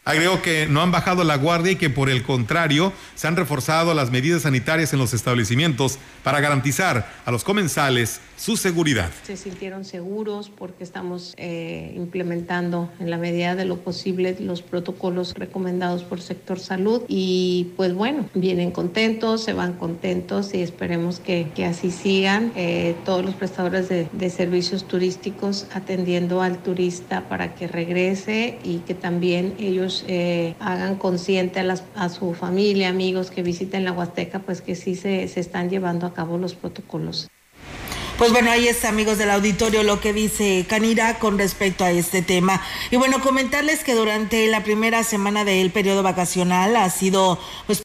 Agregó 0.08 0.42
que 0.42 0.68
no 0.68 0.82
han 0.82 0.90
bajado 0.90 1.26
la 1.26 1.36
guardia 1.36 1.74
y 1.74 1.76
que 1.76 1.90
por 1.90 2.10
el 2.10 2.24
contrario 2.24 2.94
se 3.16 3.28
han 3.28 3.36
reforzado 3.36 3.94
las 3.94 4.10
medidas 4.10 4.44
sanitarias 4.44 4.94
en 4.94 5.00
los 5.00 5.14
establecimientos 5.14 6.00
para 6.24 6.40
garantizar 6.40 7.12
a 7.26 7.30
los 7.32 7.44
comensales 7.44 8.22
su 8.38 8.56
seguridad. 8.56 9.10
Se 9.24 9.36
sintieron 9.36 9.84
seguros 9.84 10.50
porque 10.50 10.86
estamos 10.86 11.34
eh, 11.36 11.92
implementando 11.98 12.90
en 13.02 13.10
la 13.10 13.18
medida 13.18 13.56
de 13.56 13.66
lo 13.66 13.80
posible 13.80 14.38
los 14.40 14.62
protocolos 14.62 15.34
recomendados 15.34 16.04
por 16.04 16.22
sector 16.22 16.58
salud 16.58 17.02
y 17.10 17.72
pues 17.76 17.94
bueno, 17.94 18.30
vienen 18.34 18.72
contentos, 18.72 19.44
se 19.44 19.52
van 19.52 19.74
contentos 19.74 20.54
y 20.54 20.62
esperemos 20.62 21.20
que, 21.20 21.50
que 21.54 21.66
así 21.66 21.92
sigan 21.92 22.54
eh, 22.56 22.96
todos 23.04 23.26
los 23.26 23.36
prestadores 23.36 23.90
de, 23.90 24.08
de 24.14 24.30
servicios 24.30 24.88
turísticos 24.88 25.66
atendiendo 25.74 26.42
al 26.42 26.60
turista 26.60 27.28
para 27.28 27.56
que 27.56 27.68
regrese 27.68 28.58
y 28.64 28.78
que 28.80 28.94
también 28.94 29.54
ellos 29.60 29.97
eh, 30.08 30.56
hagan 30.60 30.96
consciente 30.96 31.60
a, 31.60 31.63
las, 31.63 31.84
a, 31.96 32.10
su 32.10 32.34
familia, 32.34 32.89
amigos 32.89 33.32
que 33.32 33.44
visiten 33.44 33.86
la 33.86 33.92
Huasteca, 33.92 34.39
pues 34.39 34.62
que 34.62 34.75
sí 34.75 34.96
se, 34.96 35.27
se 35.27 35.39
están 35.39 35.70
llevando 35.70 36.06
a 36.06 36.13
cabo 36.13 36.38
los 36.38 36.56
protocolos. 36.56 37.30
Pues 38.18 38.32
bueno, 38.32 38.50
ahí 38.50 38.68
está, 38.68 38.89
amigos 38.89 39.20
del 39.20 39.30
auditorio, 39.30 39.84
lo 39.84 40.01
que 40.01 40.12
dice 40.12 40.66
Canira 40.68 41.20
con 41.20 41.38
respecto 41.38 41.84
a 41.84 41.92
este 41.92 42.24
tema. 42.24 42.60
Y 42.89 42.96
bueno, 42.96 43.22
comentarles 43.22 43.84
que 43.84 43.94
durante 43.94 44.48
la 44.48 44.63
primera 44.63 45.04
semana 45.04 45.46
del 45.46 45.70
periodo 45.70 46.01
vacacional 46.01 46.75
ha 46.77 46.89
sido 46.89 47.38
pues 47.68 47.84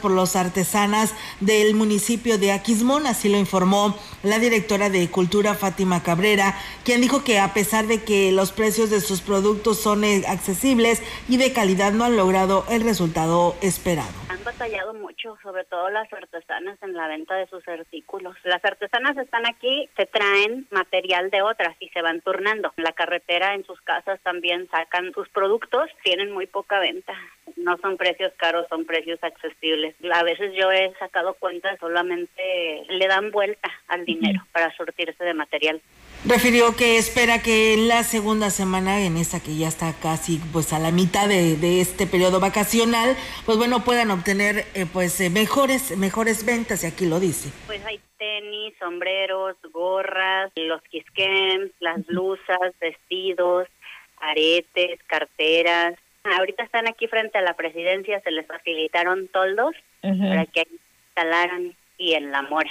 por 0.00 0.10
los 0.10 0.36
artesanas 0.36 1.12
del 1.40 1.74
municipio 1.74 2.36
de 2.36 2.52
Aquismón, 2.52 3.06
así 3.06 3.30
lo 3.30 3.38
informó 3.38 3.96
la 4.22 4.38
directora 4.38 4.90
de 4.90 5.08
Cultura 5.08 5.54
Fátima 5.54 6.02
Cabrera, 6.02 6.58
quien 6.84 7.00
dijo 7.00 7.24
que 7.24 7.38
a 7.38 7.54
pesar 7.54 7.86
de 7.86 8.02
que 8.02 8.32
los 8.32 8.52
precios 8.52 8.90
de 8.90 9.00
sus 9.00 9.22
productos 9.22 9.80
son 9.80 10.04
accesibles 10.04 11.00
y 11.26 11.38
de 11.38 11.54
calidad 11.54 11.92
no 11.92 12.04
han 12.04 12.16
logrado 12.16 12.66
el 12.68 12.82
resultado 12.82 13.56
esperado. 13.62 14.21
Han 14.42 14.46
batallado 14.46 14.92
mucho, 14.92 15.38
sobre 15.40 15.62
todo 15.66 15.88
las 15.90 16.12
artesanas 16.12 16.76
en 16.82 16.94
la 16.94 17.06
venta 17.06 17.36
de 17.36 17.46
sus 17.46 17.66
artículos. 17.68 18.34
Las 18.42 18.64
artesanas 18.64 19.16
están 19.16 19.46
aquí, 19.46 19.88
se 19.96 20.04
traen 20.06 20.66
material 20.72 21.30
de 21.30 21.42
otras 21.42 21.76
y 21.78 21.90
se 21.90 22.02
van 22.02 22.20
turnando. 22.22 22.72
La 22.76 22.90
carretera 22.90 23.54
en 23.54 23.64
sus 23.64 23.80
casas 23.82 24.18
también 24.24 24.68
sacan 24.68 25.12
sus 25.12 25.28
productos, 25.28 25.88
tienen 26.02 26.32
muy 26.32 26.48
poca 26.48 26.80
venta. 26.80 27.14
No 27.54 27.78
son 27.78 27.96
precios 27.96 28.32
caros, 28.36 28.66
son 28.68 28.84
precios 28.84 29.22
accesibles. 29.22 29.94
A 30.12 30.24
veces 30.24 30.52
yo 30.58 30.72
he 30.72 30.92
sacado 30.98 31.34
cuentas, 31.34 31.78
solamente 31.78 32.84
le 32.88 33.06
dan 33.06 33.30
vuelta 33.30 33.70
al 33.86 34.04
dinero 34.04 34.42
para 34.50 34.74
surtirse 34.76 35.22
de 35.22 35.34
material. 35.34 35.80
Refirió 36.24 36.76
que 36.76 36.98
espera 36.98 37.42
que 37.42 37.74
en 37.74 37.88
la 37.88 38.04
segunda 38.04 38.50
semana, 38.50 39.00
en 39.00 39.16
esta 39.16 39.40
que 39.40 39.56
ya 39.56 39.68
está 39.68 39.92
casi 39.92 40.40
pues 40.52 40.72
a 40.72 40.78
la 40.78 40.92
mitad 40.92 41.28
de, 41.28 41.56
de 41.56 41.80
este 41.80 42.06
periodo 42.06 42.38
vacacional, 42.38 43.16
pues 43.44 43.58
bueno, 43.58 43.84
puedan 43.84 44.10
obtener 44.10 44.64
eh, 44.74 44.86
pues 44.92 45.20
eh, 45.20 45.30
mejores, 45.30 45.96
mejores 45.96 46.44
ventas, 46.44 46.84
y 46.84 46.86
aquí 46.86 47.06
lo 47.06 47.18
dice. 47.18 47.50
Pues 47.66 47.84
hay 47.84 48.00
tenis, 48.18 48.74
sombreros, 48.78 49.56
gorras, 49.72 50.52
los 50.54 50.80
quisquems, 50.82 51.72
las 51.80 52.06
blusas, 52.06 52.72
vestidos, 52.80 53.66
aretes, 54.20 55.00
carteras, 55.08 55.94
Ahorita 56.24 56.62
están 56.62 56.86
aquí 56.86 57.08
frente 57.08 57.38
a 57.38 57.42
la 57.42 57.54
presidencia, 57.54 58.20
se 58.20 58.30
les 58.30 58.46
facilitaron 58.46 59.28
toldos 59.28 59.74
para 60.00 60.46
que 60.46 60.66
instalaran 60.70 61.74
y 61.98 62.14
en 62.14 62.30
la 62.30 62.42
mora. 62.42 62.70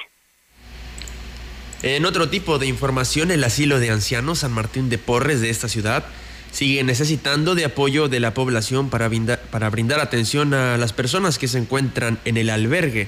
En 1.83 2.05
otro 2.05 2.29
tipo 2.29 2.59
de 2.59 2.67
información, 2.67 3.31
el 3.31 3.43
asilo 3.43 3.79
de 3.79 3.89
ancianos 3.89 4.39
San 4.39 4.51
Martín 4.51 4.89
de 4.89 5.00
Porres 5.00 5.41
de 5.41 5.50
esta 5.50 5.67
ciudad 5.67 6.05
sigue 6.51 6.83
necesitando 6.83 7.55
de 7.55 7.65
apoyo 7.65 8.07
de 8.07 8.19
la 8.19 8.35
población 8.35 8.89
para 8.91 9.07
brindar, 9.07 10.00
atención 10.00 10.53
a 10.53 10.77
las 10.77 10.93
personas 10.93 11.39
que 11.39 11.47
se 11.47 11.57
encuentran 11.57 12.19
en 12.25 12.38
el 12.38 12.51
albergue. 12.51 13.07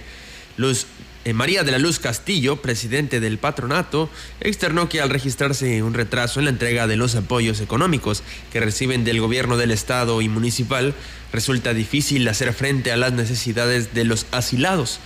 Eh, 1.25 1.33
María 1.33 1.63
de 1.63 1.71
la 1.71 1.77
Luz 1.77 1.99
Castillo, 1.99 2.57
presidente 2.57 3.19
del 3.19 3.37
patronato, 3.37 4.09
externó 4.41 4.89
que 4.89 5.01
al 5.01 5.09
registrarse 5.09 5.83
un 5.83 5.93
retraso 5.93 6.39
en 6.39 6.45
la 6.45 6.51
entrega 6.51 6.87
de 6.87 6.97
los 6.97 7.15
apoyos 7.15 7.61
económicos 7.61 8.23
que 8.51 8.59
reciben 8.59 9.05
del 9.05 9.21
gobierno 9.21 9.55
del 9.55 9.71
estado 9.71 10.21
y 10.21 10.29
municipal, 10.29 10.95
resulta 11.31 11.73
difícil 11.73 12.27
hacer 12.27 12.53
frente 12.53 12.91
a 12.91 12.97
las 12.97 13.13
necesidades 13.13 13.93
de 13.93 14.03
los 14.03 14.25
asilados. 14.31 14.99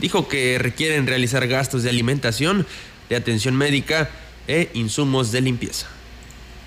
Dijo 0.00 0.28
que 0.28 0.58
requieren 0.58 1.06
realizar 1.06 1.46
gastos 1.46 1.82
de 1.82 1.90
alimentación, 1.90 2.66
de 3.10 3.16
atención 3.16 3.56
médica 3.56 4.08
e 4.48 4.70
insumos 4.72 5.32
de 5.32 5.42
limpieza. 5.42 5.86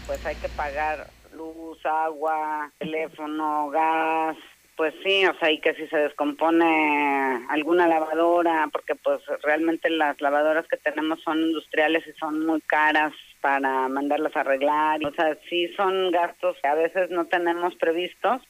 Pues 0.05 0.23
hay 0.25 0.35
que 0.35 0.49
pagar 0.49 1.09
luz, 1.35 1.79
agua, 1.85 2.69
teléfono, 2.77 3.69
gas, 3.69 4.35
pues 4.75 4.93
sí, 5.03 5.25
o 5.25 5.33
sea, 5.39 5.51
y 5.51 5.59
que 5.61 5.73
si 5.75 5.87
se 5.87 5.97
descompone 5.97 7.45
alguna 7.49 7.87
lavadora, 7.87 8.67
porque 8.71 8.95
pues 8.95 9.21
realmente 9.41 9.89
las 9.89 10.19
lavadoras 10.19 10.65
que 10.67 10.77
tenemos 10.77 11.21
son 11.23 11.39
industriales 11.39 12.03
y 12.07 12.11
son 12.19 12.45
muy 12.45 12.59
caras 12.61 13.13
para 13.39 13.87
mandarlas 13.87 14.35
a 14.35 14.41
arreglar. 14.41 14.99
O 15.05 15.13
sea, 15.13 15.37
sí 15.49 15.69
son 15.77 16.11
gastos 16.11 16.57
que 16.61 16.67
a 16.67 16.75
veces 16.75 17.09
no 17.09 17.25
tenemos 17.25 17.75
previstos. 17.75 18.41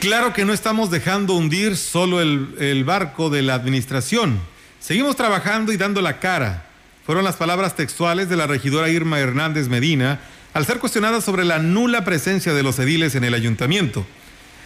Claro 0.00 0.32
que 0.32 0.44
no 0.44 0.52
estamos 0.52 0.90
dejando 0.90 1.34
hundir 1.34 1.76
solo 1.76 2.20
el, 2.20 2.54
el 2.58 2.84
barco 2.84 3.28
de 3.28 3.42
la 3.42 3.54
administración. 3.54 4.40
Seguimos 4.82 5.14
trabajando 5.14 5.72
y 5.72 5.76
dando 5.76 6.02
la 6.02 6.18
cara. 6.18 6.66
Fueron 7.06 7.22
las 7.22 7.36
palabras 7.36 7.76
textuales 7.76 8.28
de 8.28 8.34
la 8.34 8.48
regidora 8.48 8.88
Irma 8.88 9.20
Hernández 9.20 9.68
Medina 9.68 10.18
al 10.54 10.66
ser 10.66 10.80
cuestionada 10.80 11.20
sobre 11.20 11.44
la 11.44 11.60
nula 11.60 12.04
presencia 12.04 12.52
de 12.52 12.64
los 12.64 12.80
ediles 12.80 13.14
en 13.14 13.22
el 13.22 13.34
ayuntamiento. 13.34 14.04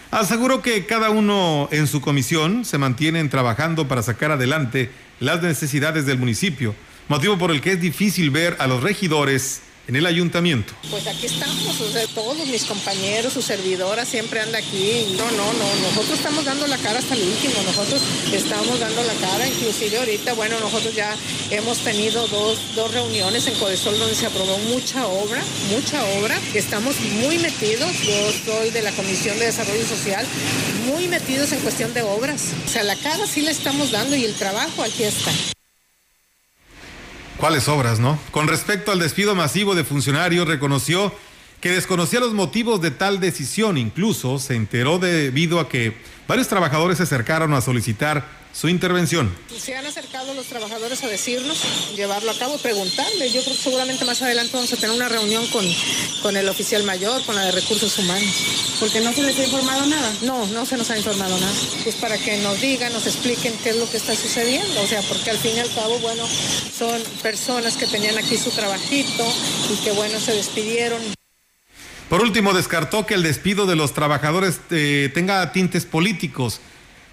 Aseguró 0.09 0.63
que 0.63 0.87
cada 0.87 1.11
uno 1.11 1.69
en 1.71 1.85
su 1.85 2.01
comisión 2.01 2.65
se 2.65 2.79
mantienen 2.79 3.29
trabajando 3.29 3.87
para 3.87 4.01
sacar 4.01 4.31
adelante 4.31 4.89
las 5.19 5.43
necesidades 5.43 6.07
del 6.07 6.17
municipio, 6.17 6.73
motivo 7.09 7.37
por 7.37 7.51
el 7.51 7.61
que 7.61 7.73
es 7.73 7.79
difícil 7.79 8.31
ver 8.31 8.55
a 8.57 8.65
los 8.65 8.81
regidores 8.81 9.61
en 9.87 9.95
el 9.95 10.05
ayuntamiento. 10.05 10.73
Pues 10.89 11.07
aquí 11.07 11.25
estamos, 11.25 11.79
o 11.79 11.91
sea, 11.91 12.05
todos 12.07 12.45
mis 12.47 12.65
compañeros, 12.65 13.33
su 13.33 13.41
servidora 13.41 14.05
siempre 14.05 14.39
anda 14.39 14.59
aquí. 14.59 15.05
No, 15.17 15.31
no, 15.31 15.53
no, 15.53 15.87
nosotros 15.87 16.17
estamos 16.19 16.45
dando 16.45 16.67
la 16.67 16.77
cara 16.77 16.99
hasta 16.99 17.15
el 17.15 17.21
último, 17.21 17.61
nosotros 17.65 18.01
estamos 18.33 18.79
dando 18.79 19.03
la 19.03 19.13
cara, 19.13 19.47
inclusive 19.47 19.97
ahorita, 19.97 20.33
bueno, 20.33 20.59
nosotros 20.59 20.93
ya 20.93 21.15
hemos 21.51 21.79
tenido 21.79 22.27
dos, 22.27 22.59
dos 22.75 22.93
reuniones 22.93 23.47
en 23.47 23.55
Codesol 23.55 23.97
donde 23.97 24.15
se 24.15 24.25
aprobó 24.25 24.57
mucha 24.59 25.07
obra, 25.07 25.41
mucha 25.69 26.03
obra, 26.19 26.39
estamos 26.53 26.99
muy 26.99 27.37
metidos, 27.39 27.91
yo 28.03 28.31
soy 28.45 28.71
de 28.71 28.81
la 28.81 28.91
Comisión 28.91 29.39
de 29.39 29.45
Desarrollo 29.45 29.85
Social, 29.85 30.25
muy 30.85 31.07
metidos 31.07 31.51
en 31.51 31.59
cuestión 31.59 31.93
de 31.93 32.01
obras. 32.01 32.53
O 32.65 32.69
sea, 32.69 32.83
la 32.83 32.95
cara 32.95 33.25
sí 33.25 33.41
la 33.41 33.51
estamos 33.51 33.91
dando 33.91 34.15
y 34.15 34.25
el 34.25 34.33
trabajo 34.33 34.83
aquí 34.83 35.03
está. 35.03 35.31
¿Cuáles 37.37 37.67
obras, 37.67 37.99
no? 37.99 38.17
Con 38.31 38.47
respecto 38.47 38.91
al 38.91 38.97
despido 38.97 39.35
masivo 39.35 39.75
de 39.75 39.83
funcionarios, 39.83 40.47
reconoció 40.47 41.13
que 41.61 41.71
desconocía 41.71 42.19
los 42.19 42.33
motivos 42.33 42.81
de 42.81 42.89
tal 42.89 43.19
decisión. 43.19 43.77
Incluso 43.77 44.39
se 44.39 44.55
enteró 44.55 44.97
debido 44.97 45.59
a 45.59 45.69
que 45.69 45.95
varios 46.27 46.47
trabajadores 46.47 46.97
se 46.97 47.03
acercaron 47.03 47.53
a 47.53 47.61
solicitar 47.61 48.25
su 48.53 48.67
intervención. 48.69 49.31
Se 49.55 49.75
han 49.75 49.85
acercado 49.85 50.33
los 50.33 50.47
trabajadores 50.47 51.03
a 51.03 51.07
decirnos, 51.07 51.61
llevarlo 51.95 52.31
a 52.31 52.37
cabo, 52.39 52.57
preguntarle. 52.57 53.31
Yo 53.31 53.43
creo 53.43 53.55
que 53.55 53.61
seguramente 53.61 54.03
más 54.03 54.21
adelante 54.23 54.51
vamos 54.55 54.73
a 54.73 54.77
tener 54.77 54.95
una 54.95 55.07
reunión 55.07 55.45
con, 55.47 55.63
con 56.23 56.35
el 56.35 56.49
oficial 56.49 56.83
mayor, 56.83 57.23
con 57.25 57.35
la 57.35 57.43
de 57.43 57.51
recursos 57.51 57.97
humanos. 57.99 58.33
¿Porque 58.79 58.99
no 59.01 59.13
se 59.13 59.21
les 59.21 59.37
ha 59.37 59.43
informado 59.43 59.85
nada? 59.85 60.11
No, 60.23 60.47
no 60.47 60.65
se 60.65 60.75
nos 60.75 60.89
ha 60.89 60.97
informado 60.97 61.39
nada. 61.39 61.53
Pues 61.83 61.95
para 61.97 62.17
que 62.17 62.37
nos 62.37 62.59
digan, 62.59 62.93
nos 62.93 63.05
expliquen 63.05 63.53
qué 63.63 63.69
es 63.69 63.77
lo 63.77 63.89
que 63.89 63.97
está 63.97 64.15
sucediendo. 64.15 64.81
O 64.81 64.87
sea, 64.87 65.01
porque 65.03 65.29
al 65.29 65.37
fin 65.37 65.55
y 65.55 65.59
al 65.59 65.71
cabo, 65.75 65.99
bueno, 65.99 66.23
son 66.77 66.99
personas 67.21 67.77
que 67.77 67.85
tenían 67.85 68.17
aquí 68.17 68.37
su 68.37 68.49
trabajito 68.49 69.23
y 69.71 69.83
que, 69.83 69.91
bueno, 69.91 70.19
se 70.19 70.33
despidieron. 70.33 71.16
Por 72.09 72.21
último, 72.21 72.53
descartó 72.53 73.05
que 73.05 73.15
el 73.15 73.23
despido 73.23 73.65
de 73.65 73.75
los 73.75 73.93
trabajadores 73.93 74.61
eh, 74.71 75.11
tenga 75.13 75.51
tintes 75.51 75.85
políticos 75.85 76.61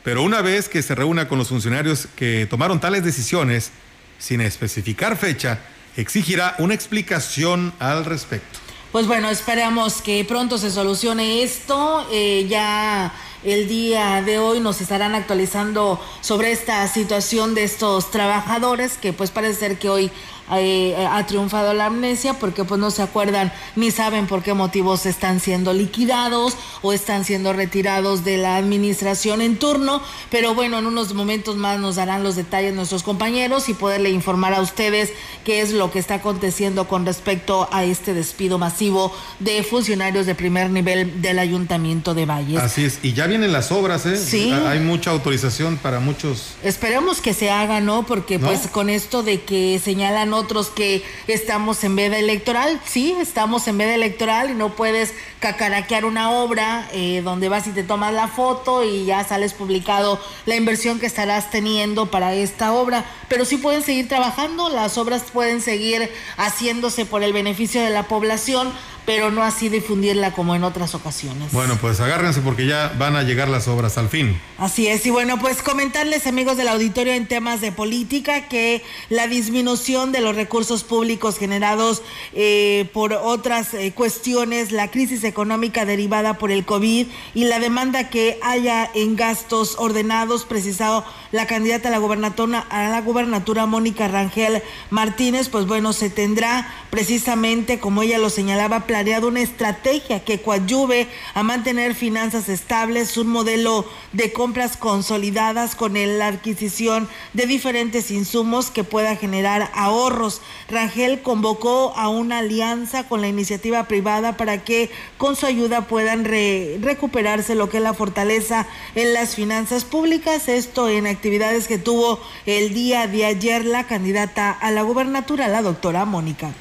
pero 0.04 0.22
una 0.22 0.42
vez 0.42 0.68
que 0.68 0.82
se 0.82 0.94
reúna 0.94 1.28
con 1.28 1.38
los 1.38 1.48
funcionarios 1.48 2.06
que 2.14 2.46
tomaron 2.46 2.78
tales 2.78 3.02
decisiones, 3.02 3.72
sin 4.18 4.42
especificar 4.42 5.16
fecha, 5.16 5.60
exigirá 5.96 6.54
una 6.58 6.74
explicación 6.74 7.72
al 7.78 8.04
respecto. 8.04 8.58
Pues 8.92 9.06
bueno, 9.06 9.30
esperamos 9.30 10.02
que 10.02 10.24
pronto 10.26 10.58
se 10.58 10.70
solucione 10.70 11.42
esto. 11.42 12.06
Eh, 12.12 12.46
ya 12.48 13.14
el 13.44 13.66
día 13.66 14.22
de 14.22 14.38
hoy 14.38 14.60
nos 14.60 14.82
estarán 14.82 15.14
actualizando 15.14 15.98
sobre 16.20 16.52
esta 16.52 16.86
situación 16.86 17.54
de 17.54 17.64
estos 17.64 18.10
trabajadores 18.10 18.98
que 18.98 19.14
pues 19.14 19.30
parece 19.30 19.58
ser 19.58 19.78
que 19.78 19.88
hoy 19.88 20.10
eh, 20.52 20.94
ha 21.10 21.26
triunfado 21.26 21.72
la 21.72 21.86
amnesia 21.86 22.34
porque 22.34 22.64
pues 22.64 22.78
no 22.78 22.90
se 22.90 23.02
acuerdan 23.02 23.52
ni 23.76 23.90
saben 23.90 24.26
por 24.26 24.42
qué 24.42 24.52
motivos 24.52 25.06
están 25.06 25.40
siendo 25.40 25.72
liquidados 25.72 26.56
o 26.82 26.92
están 26.92 27.24
siendo 27.24 27.52
retirados 27.52 28.24
de 28.24 28.36
la 28.36 28.56
administración 28.56 29.40
en 29.40 29.56
turno, 29.56 30.02
pero 30.30 30.54
bueno, 30.54 30.78
en 30.78 30.86
unos 30.86 31.14
momentos 31.14 31.56
más 31.56 31.78
nos 31.78 31.96
darán 31.96 32.22
los 32.22 32.36
detalles 32.36 32.74
nuestros 32.74 33.02
compañeros 33.02 33.68
y 33.68 33.74
poderle 33.74 34.10
informar 34.10 34.52
a 34.54 34.60
ustedes 34.60 35.12
qué 35.44 35.62
es 35.62 35.72
lo 35.72 35.90
que 35.90 35.98
está 35.98 36.16
aconteciendo 36.16 36.88
con 36.88 37.06
respecto 37.06 37.68
a 37.72 37.84
este 37.84 38.12
despido 38.12 38.58
masivo 38.58 39.14
de 39.38 39.62
funcionarios 39.62 40.26
de 40.26 40.34
primer 40.34 40.70
nivel 40.70 41.22
del 41.22 41.38
Ayuntamiento 41.38 42.14
de 42.14 42.26
Valles. 42.26 42.60
Así 42.60 42.84
es, 42.84 42.98
y 43.02 43.14
ya 43.14 43.26
vienen 43.26 43.52
las 43.52 43.72
obras, 43.72 44.04
¿eh? 44.04 44.16
Sí. 44.16 44.52
Hay 44.52 44.80
mucha 44.80 45.10
autorización 45.10 45.78
para 45.78 46.00
muchos. 46.00 46.54
Esperemos 46.62 47.20
que 47.20 47.32
se 47.32 47.50
haga, 47.50 47.80
¿no? 47.80 48.04
Porque 48.04 48.38
¿No? 48.38 48.48
pues 48.48 48.66
con 48.68 48.90
esto 48.90 49.22
de 49.22 49.42
que 49.42 49.80
señalan 49.82 50.34
otros 50.35 50.69
que 50.69 51.03
estamos 51.26 51.83
en 51.85 51.97
veda 51.97 52.19
electoral, 52.19 52.81
sí, 52.85 53.17
estamos 53.21 53.67
en 53.69 53.79
veda 53.79 53.95
electoral 53.95 54.50
y 54.50 54.55
no 54.55 54.75
puedes 54.75 55.14
cacaraquear 55.41 56.05
una 56.05 56.31
obra 56.31 56.88
eh, 56.93 57.21
donde 57.23 57.49
vas 57.49 57.67
y 57.67 57.73
te 57.73 57.83
tomas 57.83 58.12
la 58.12 58.29
foto 58.29 58.83
y 58.83 59.05
ya 59.05 59.25
sales 59.25 59.53
publicado 59.53 60.21
la 60.47 60.57
inversión 60.57 60.99
que 60.99 61.07
estarás 61.07 61.50
teniendo 61.50 62.07
para 62.07 62.35
esta 62.35 62.73
obra, 62.73 63.05
pero 63.29 63.45
sí 63.45 63.57
pueden 63.57 63.83
seguir 63.83 64.09
trabajando, 64.09 64.69
las 64.69 64.99
obras 64.99 65.25
pueden 65.33 65.61
seguir 65.61 66.11
haciéndose 66.37 67.07
por 67.07 67.23
el 67.23 67.33
beneficio 67.33 67.83
de 67.83 67.91
la 67.91 68.05
población, 68.05 68.73
pero 69.06 69.30
no 69.30 69.42
así 69.42 69.68
difundirla 69.68 70.32
como 70.32 70.54
en 70.54 70.64
otras 70.64 70.94
ocasiones. 70.94 71.52
Bueno, 71.52 71.76
pues 71.80 72.00
agárrense 72.00 72.40
porque 72.40 72.66
ya 72.66 72.94
van 72.99 73.16
a 73.16 73.23
llegar 73.23 73.49
las 73.49 73.68
obras 73.68 73.99
al 73.99 74.08
fin. 74.08 74.40
Así 74.58 74.87
es, 74.87 75.04
y 75.06 75.11
bueno, 75.11 75.38
pues 75.38 75.62
comentarles 75.62 76.26
amigos 76.26 76.56
del 76.56 76.68
auditorio 76.68 77.12
en 77.12 77.26
temas 77.26 77.61
de 77.61 77.73
política 77.73 78.49
que 78.49 78.82
la 79.11 79.26
disminución 79.26 80.12
de 80.12 80.20
los 80.20 80.37
recursos 80.37 80.84
públicos 80.84 81.38
generados 81.38 82.02
eh, 82.32 82.88
por 82.92 83.12
otras 83.12 83.75
eh, 83.75 83.92
cuestiones, 83.92 84.73
la 84.73 84.90
crisis 84.90 85.25
económica 85.25 85.84
derivada 85.84 86.38
por 86.38 86.50
el 86.50 86.64
COVID 86.64 87.06
y 87.34 87.44
la 87.44 87.58
demanda 87.58 88.08
que 88.11 88.38
haya 88.42 88.90
en 88.94 89.16
gastos 89.16 89.76
ordenados, 89.78 90.44
precisado 90.44 91.04
la 91.35 91.49
candidata 91.49 91.88
a 91.88 91.91
la 91.91 91.99
gubernatura, 91.99 92.61
a 92.71 92.88
la 92.91 93.00
gubernatura 93.00 93.67
Mónica 93.67 94.07
Rangel 94.07 94.62
Martínez, 94.91 95.49
pues 95.49 95.67
bueno, 95.67 95.93
se 95.93 96.09
tendrá 96.09 96.73
precisamente, 96.91 97.81
como 97.81 98.03
ella 98.03 98.19
lo 98.19 98.31
señalaba, 98.31 98.87
planeado 98.87 99.26
una 99.26 99.41
estrategia 99.41 100.23
que 100.23 100.41
coadyuve 100.41 101.09
a 101.35 101.43
mantener 101.43 101.97
finanzas 101.97 102.49
estables, 102.49 103.17
un 103.17 103.26
modelo 103.26 103.85
de 104.12 104.33
compras 104.33 104.76
consolidadas 104.76 105.75
con 105.75 105.95
la 105.95 106.29
adquisición 106.29 107.09
de 107.33 107.47
diferentes 107.47 108.12
insumos 108.12 108.71
que 108.71 108.85
pueda 108.85 109.17
generar 109.17 109.73
ahorros. 109.75 110.41
Rangel 110.69 111.21
convocó 111.21 111.95
a 111.97 112.11
una 112.11 112.38
alianza 112.38 113.09
con 113.09 113.21
la 113.21 113.26
iniciativa 113.26 113.88
privada 113.88 114.37
para 114.37 114.62
que 114.62 114.88
con 115.19 115.35
su 115.35 115.47
ayuda 115.47 115.88
puedan 115.88 116.25
re- 116.25 116.79
recuperarse 116.81 117.57
lo 117.57 117.69
que 117.69 117.79
es 117.79 117.83
la 117.83 117.93
fortaleza 117.93 118.69
en 118.95 119.12
las 119.12 119.35
finanzas 119.35 119.85
públicas. 119.85 120.49
Esto 120.49 120.88
en 120.88 121.09
actividades 121.25 121.69
que 121.69 121.78
tuvo 121.78 122.21
el 122.45 122.75
día 122.75 123.07
de 123.07 123.25
ayer 123.25 123.64
la 123.64 123.87
candidata 123.87 124.50
a 124.50 124.71
la 124.71 124.83
gubernatura, 124.83 125.49
la 125.49 125.62
doctora 125.62 126.04
Mónica. 126.04 126.52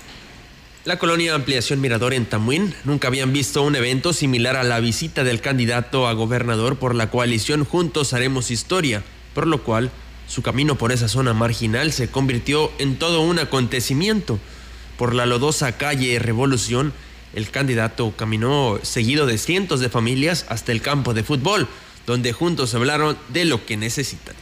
La 0.86 0.98
colonia 0.98 1.36
Ampliación 1.36 1.82
Mirador 1.82 2.14
en 2.14 2.26
Tamuín 2.26 2.74
nunca 2.86 3.10
habían 3.10 3.34
visto 3.34 3.62
un 3.62 3.76
evento 3.76 4.14
similar 4.14 4.56
a 4.56 4.64
la 4.64 4.80
visita 4.80 5.26
del 5.26 5.42
candidato 5.42 6.08
a 6.08 6.14
gobernador 6.14 6.78
por 6.78 6.96
la 6.96 7.10
coalición 7.10 7.66
Juntos 7.66 8.14
Haremos 8.14 8.52
Historia, 8.52 9.04
por 9.34 9.48
lo 9.48 9.64
cual 9.64 9.92
su 10.30 10.42
camino 10.42 10.78
por 10.78 10.94
esa 10.94 11.10
zona 11.10 11.34
marginal 11.34 11.92
se 11.92 12.08
convirtió 12.08 12.72
en 12.80 12.96
todo 12.96 13.20
un 13.20 13.40
acontecimiento. 13.40 14.40
Por 14.98 15.14
la 15.14 15.26
lodosa 15.26 15.74
calle 15.74 16.20
Revolución, 16.20 16.94
el 17.36 17.50
candidato 17.50 18.14
caminó 18.16 18.80
seguido 18.82 19.26
de 19.26 19.38
cientos 19.38 19.82
de 19.82 19.90
familias 19.90 20.46
hasta 20.48 20.72
el 20.72 20.82
campo 20.82 21.14
de 21.14 21.26
fútbol, 21.26 21.68
donde 22.08 22.32
juntos 22.32 22.74
hablaron 22.76 23.18
de 23.28 23.44
lo 23.44 23.66
que 23.66 23.76
necesitan. 23.76 24.36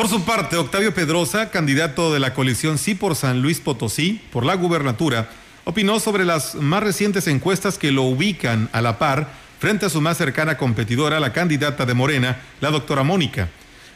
Por 0.00 0.08
su 0.08 0.24
parte, 0.24 0.56
Octavio 0.56 0.94
Pedrosa, 0.94 1.50
candidato 1.50 2.10
de 2.10 2.20
la 2.20 2.32
coalición 2.32 2.78
Sí 2.78 2.94
por 2.94 3.14
San 3.14 3.42
Luis 3.42 3.60
Potosí, 3.60 4.18
por 4.32 4.46
la 4.46 4.54
gubernatura, 4.54 5.28
opinó 5.64 6.00
sobre 6.00 6.24
las 6.24 6.54
más 6.54 6.82
recientes 6.82 7.26
encuestas 7.26 7.76
que 7.76 7.92
lo 7.92 8.04
ubican 8.04 8.70
a 8.72 8.80
la 8.80 8.98
par 8.98 9.30
frente 9.58 9.84
a 9.84 9.90
su 9.90 10.00
más 10.00 10.16
cercana 10.16 10.56
competidora, 10.56 11.20
la 11.20 11.34
candidata 11.34 11.84
de 11.84 11.92
Morena, 11.92 12.40
la 12.62 12.70
doctora 12.70 13.02
Mónica. 13.02 13.50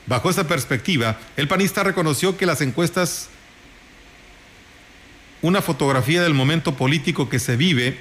Bajo 0.06 0.28
esa 0.28 0.46
perspectiva, 0.46 1.18
el 1.38 1.48
panista 1.48 1.82
reconoció 1.82 2.36
que 2.36 2.44
las 2.44 2.60
encuestas, 2.60 3.30
una 5.40 5.62
fotografía 5.62 6.22
del 6.22 6.34
momento 6.34 6.74
político 6.74 7.30
que 7.30 7.38
se 7.38 7.56
vive 7.56 7.98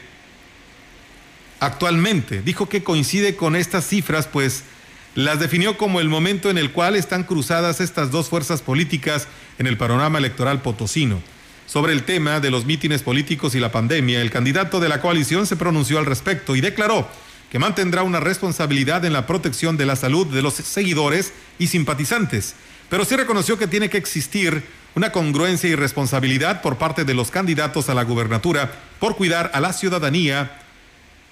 actualmente, 1.61 2.41
dijo 2.41 2.67
que 2.67 2.83
coincide 2.83 3.37
con 3.37 3.55
estas 3.55 3.87
cifras, 3.87 4.27
pues 4.27 4.65
las 5.15 5.39
definió 5.39 5.77
como 5.77 5.99
el 5.99 6.09
momento 6.09 6.49
en 6.49 6.57
el 6.57 6.71
cual 6.71 6.95
están 6.95 7.23
cruzadas 7.23 7.81
estas 7.81 8.11
dos 8.11 8.29
fuerzas 8.29 8.61
políticas 8.61 9.27
en 9.59 9.67
el 9.67 9.77
panorama 9.77 10.17
electoral 10.17 10.61
potosino. 10.61 11.21
Sobre 11.67 11.93
el 11.93 12.03
tema 12.03 12.39
de 12.39 12.51
los 12.51 12.65
mítines 12.65 13.03
políticos 13.03 13.55
y 13.55 13.59
la 13.59 13.71
pandemia, 13.71 14.21
el 14.21 14.31
candidato 14.31 14.79
de 14.79 14.89
la 14.89 15.01
coalición 15.01 15.45
se 15.45 15.55
pronunció 15.55 15.97
al 15.99 16.05
respecto 16.05 16.55
y 16.55 16.61
declaró 16.61 17.07
que 17.51 17.59
mantendrá 17.59 18.03
una 18.03 18.19
responsabilidad 18.19 19.05
en 19.05 19.13
la 19.13 19.27
protección 19.27 19.77
de 19.77 19.85
la 19.85 19.95
salud 19.95 20.27
de 20.27 20.41
los 20.41 20.55
seguidores 20.55 21.33
y 21.59 21.67
simpatizantes, 21.67 22.55
pero 22.89 23.05
sí 23.05 23.15
reconoció 23.15 23.57
que 23.57 23.67
tiene 23.67 23.89
que 23.89 23.97
existir 23.97 24.63
una 24.95 25.11
congruencia 25.11 25.69
y 25.69 25.75
responsabilidad 25.75 26.61
por 26.61 26.77
parte 26.77 27.05
de 27.05 27.13
los 27.13 27.31
candidatos 27.31 27.89
a 27.89 27.93
la 27.93 28.03
gubernatura 28.03 28.71
por 28.99 29.15
cuidar 29.15 29.51
a 29.53 29.59
la 29.59 29.73
ciudadanía, 29.73 30.59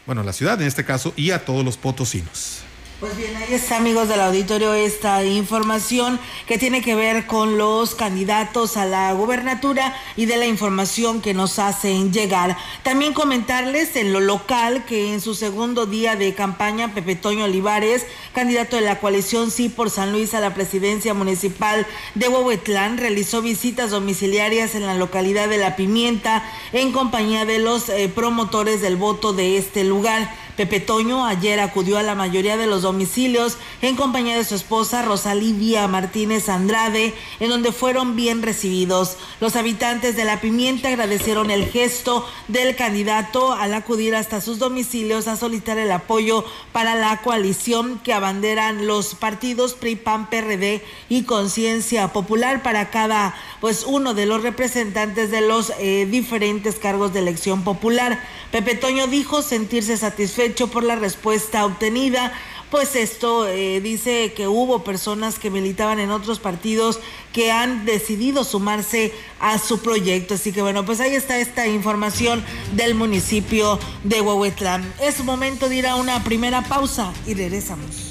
bueno, 0.06 0.24
la 0.24 0.34
ciudad 0.34 0.62
en 0.62 0.68
este 0.68 0.86
caso, 0.86 1.14
y 1.16 1.32
a 1.32 1.44
todos 1.46 1.66
los 1.66 1.78
potosinos. 1.78 2.64
Pues 3.02 3.18
bien, 3.18 3.36
ahí 3.36 3.56
está, 3.56 3.78
amigos 3.78 4.10
del 4.10 4.22
auditorio, 4.22 4.76
esta 4.76 5.24
información 5.24 6.20
que 6.46 6.60
tiene 6.60 6.84
que 6.84 6.94
ver 6.94 7.26
con 7.26 7.58
los 7.58 7.96
candidatos 7.96 8.78
a 8.78 8.86
la 8.86 9.12
gubernatura 9.14 9.98
y 10.16 10.28
de 10.28 10.38
la 10.38 10.46
información 10.46 11.20
que 11.20 11.34
nos 11.34 11.58
hacen 11.58 12.14
llegar. 12.14 12.56
También 12.84 13.14
comentarles 13.14 13.96
en 13.96 14.14
lo 14.14 14.20
local 14.20 14.86
que 14.86 15.16
en 15.16 15.20
su 15.20 15.34
segundo 15.34 15.88
día 15.88 16.16
de 16.16 16.36
campaña, 16.36 16.94
Pepe 16.94 17.16
Toño 17.16 17.46
Olivares, 17.46 18.06
candidato 18.36 18.76
de 18.76 18.84
la 18.84 19.00
coalición 19.00 19.50
Sí 19.50 19.68
por 19.68 19.90
San 19.90 20.12
Luis 20.12 20.36
a 20.36 20.40
la 20.40 20.54
presidencia 20.54 21.16
municipal 21.16 21.88
de 22.14 22.28
Huehuetlán, 22.28 23.00
realizó 23.00 23.42
visitas 23.42 23.90
domiciliarias 23.90 24.76
en 24.76 24.86
la 24.86 24.94
localidad 24.94 25.50
de 25.50 25.58
La 25.58 25.76
Pimienta 25.76 26.44
en 26.72 26.92
compañía 26.92 27.46
de 27.46 27.58
los 27.58 27.90
eh, 27.90 28.12
promotores 28.14 28.80
del 28.80 28.96
voto 28.96 29.34
de 29.34 29.58
este 29.58 29.84
lugar. 29.84 30.51
Pepe 30.62 30.80
Toño 30.80 31.26
ayer 31.26 31.60
acudió 31.60 31.98
a 31.98 32.04
la 32.04 32.14
mayoría 32.14 32.56
de 32.56 32.68
los 32.68 32.84
domicilios 32.84 33.58
en 33.82 33.96
compañía 33.96 34.38
de 34.38 34.46
su 34.46 34.54
esposa 34.54 35.02
Rosalivia 35.02 35.88
Martínez 35.88 36.50
Andrade, 36.50 37.16
en 37.40 37.50
donde 37.50 37.72
fueron 37.72 38.16
bien 38.16 38.44
recibidos. 38.44 39.18
Los 39.40 39.56
habitantes 39.56 40.16
de 40.16 40.24
La 40.24 40.40
Pimienta 40.40 40.90
agradecieron 40.90 41.50
el 41.50 41.66
gesto 41.66 42.28
del 42.48 42.76
candidato 42.76 43.54
al 43.54 43.74
acudir 43.74 44.16
hasta 44.16 44.40
sus 44.40 44.60
domicilios 44.60 45.28
a 45.28 45.36
solicitar 45.36 45.80
el 45.80 45.92
apoyo 45.92 46.46
para 46.72 46.94
la 46.94 47.24
coalición 47.24 47.98
que 47.98 48.14
abanderan 48.14 48.86
los 48.86 49.16
partidos 49.16 49.74
PRI, 49.74 49.96
PAN, 49.96 50.30
PRD 50.30 50.86
y 51.10 51.24
Conciencia 51.24 52.10
Popular 52.10 52.62
para 52.62 52.92
cada 52.92 53.34
pues 53.62 53.84
uno 53.84 54.14
de 54.14 54.28
los 54.28 54.44
representantes 54.44 55.32
de 55.32 55.42
los 55.42 55.74
eh, 55.80 56.08
diferentes 56.08 56.78
cargos 56.78 57.14
de 57.14 57.20
elección 57.22 57.64
popular. 57.64 58.22
Pepe 58.52 58.76
Toño 58.76 59.08
dijo 59.08 59.42
sentirse 59.42 59.98
satisfecho 59.98 60.51
por 60.56 60.84
la 60.84 60.96
respuesta 60.96 61.66
obtenida, 61.66 62.34
pues 62.70 62.96
esto 62.96 63.48
eh, 63.48 63.82
dice 63.82 64.34
que 64.34 64.48
hubo 64.48 64.84
personas 64.84 65.40
que 65.40 65.50
militaban 65.50 66.00
en 66.00 66.12
otros 66.12 66.40
partidos 66.40 67.00
que 67.34 67.52
han 67.52 67.86
decidido 67.86 68.44
sumarse 68.44 69.14
a 69.40 69.60
su 69.60 69.80
proyecto. 69.80 70.36
Así 70.36 70.54
que 70.54 70.62
bueno, 70.62 70.86
pues 70.86 71.00
ahí 71.02 71.14
está 71.14 71.38
esta 71.38 71.68
información 71.68 72.44
del 72.74 72.96
municipio 72.96 73.78
de 74.04 74.22
Huehuetlán. 74.22 74.94
Es 75.02 75.24
momento 75.24 75.68
de 75.68 75.78
ir 75.78 75.88
a 75.88 75.96
una 75.96 76.24
primera 76.24 76.62
pausa 76.64 77.12
y 77.28 77.34
regresamos. 77.34 78.11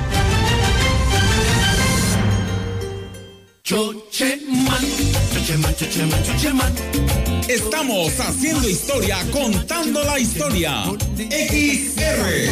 Chocheman, 3.71 4.83
chocheman, 5.31 5.73
chocheman, 5.77 6.23
chocheman. 6.25 6.73
Estamos 7.47 8.19
haciendo 8.19 8.67
historia, 8.67 9.19
contando 9.31 10.03
la 10.03 10.19
historia. 10.19 10.83
XR, 11.15 12.49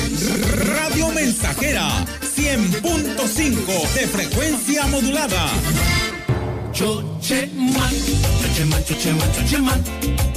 Radio 0.78 1.10
Mensajera, 1.10 2.06
100.5 2.22 3.94
de 3.96 4.08
frecuencia 4.08 4.88
modulada. 4.88 5.50
Chocheman, 6.72 7.94
chocheman, 8.42 8.86
chocheman, 8.86 9.34
chocheman. 9.34 10.29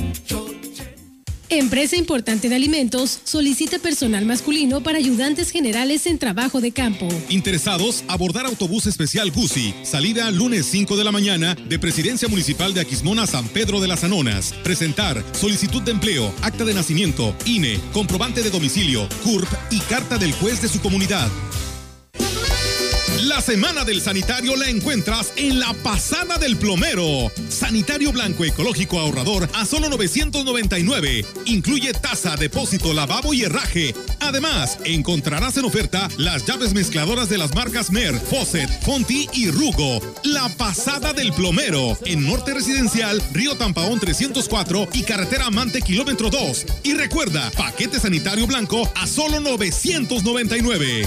Empresa 1.58 1.96
importante 1.96 2.48
de 2.48 2.54
alimentos 2.54 3.20
solicita 3.24 3.78
personal 3.78 4.24
masculino 4.24 4.82
para 4.82 4.96
ayudantes 4.96 5.50
generales 5.50 6.06
en 6.06 6.16
trabajo 6.16 6.62
de 6.62 6.72
campo. 6.72 7.06
Interesados, 7.28 8.04
abordar 8.08 8.46
autobús 8.46 8.86
especial 8.86 9.30
Gusi. 9.30 9.74
Salida 9.82 10.30
lunes 10.30 10.64
5 10.64 10.96
de 10.96 11.04
la 11.04 11.12
mañana 11.12 11.54
de 11.54 11.78
Presidencia 11.78 12.26
Municipal 12.26 12.72
de 12.72 12.80
Aquismona 12.80 13.26
San 13.26 13.46
Pedro 13.48 13.82
de 13.82 13.88
las 13.88 14.02
Anonas. 14.02 14.54
Presentar 14.64 15.22
solicitud 15.32 15.82
de 15.82 15.90
empleo, 15.90 16.32
acta 16.40 16.64
de 16.64 16.72
nacimiento, 16.72 17.36
INE, 17.44 17.78
comprobante 17.92 18.42
de 18.42 18.48
domicilio, 18.48 19.06
CURP 19.22 19.48
y 19.70 19.80
carta 19.80 20.16
del 20.16 20.32
juez 20.32 20.62
de 20.62 20.68
su 20.68 20.80
comunidad. 20.80 21.28
La 23.22 23.40
semana 23.40 23.85
del 23.85 24.00
sanitario 24.00 24.56
la 24.56 24.68
encuentras 24.68 25.32
en 25.37 25.61
la 25.61 25.72
pasada 25.85 26.38
del 26.38 26.56
plomero. 26.56 27.30
Sanitario 27.48 28.11
blanco 28.11 28.44
ecológico 28.44 28.98
ahorrador 28.98 29.48
a 29.54 29.64
solo 29.64 29.88
999. 29.88 31.24
Incluye 31.44 31.92
taza, 31.92 32.35
depósito, 32.35 32.92
lavabo 32.92 33.32
y 33.32 33.42
herraje. 33.44 33.94
Además, 34.18 34.76
encontrarás 34.85 35.56
en 35.56 35.66
oferta 35.66 36.08
las 36.16 36.44
llaves 36.46 36.74
mezcladoras 36.74 37.28
de 37.28 37.38
las 37.38 37.54
marcas 37.54 37.92
Mer, 37.92 38.18
Fosset, 38.18 38.68
Fonti 38.82 39.28
y 39.32 39.52
Rugo. 39.52 40.00
La 40.24 40.48
pasada 40.48 41.12
del 41.12 41.32
plomero 41.32 41.96
en 42.04 42.26
Norte 42.26 42.54
Residencial, 42.54 43.22
Río 43.32 43.54
Tampaón 43.54 44.00
304 44.00 44.88
y 44.94 45.04
Carretera 45.04 45.46
Amante 45.46 45.80
Kilómetro 45.80 46.28
2. 46.28 46.66
Y 46.82 46.94
recuerda, 46.94 47.52
paquete 47.52 48.00
sanitario 48.00 48.48
blanco 48.48 48.90
a 48.96 49.06
solo 49.06 49.38
999. 49.38 51.06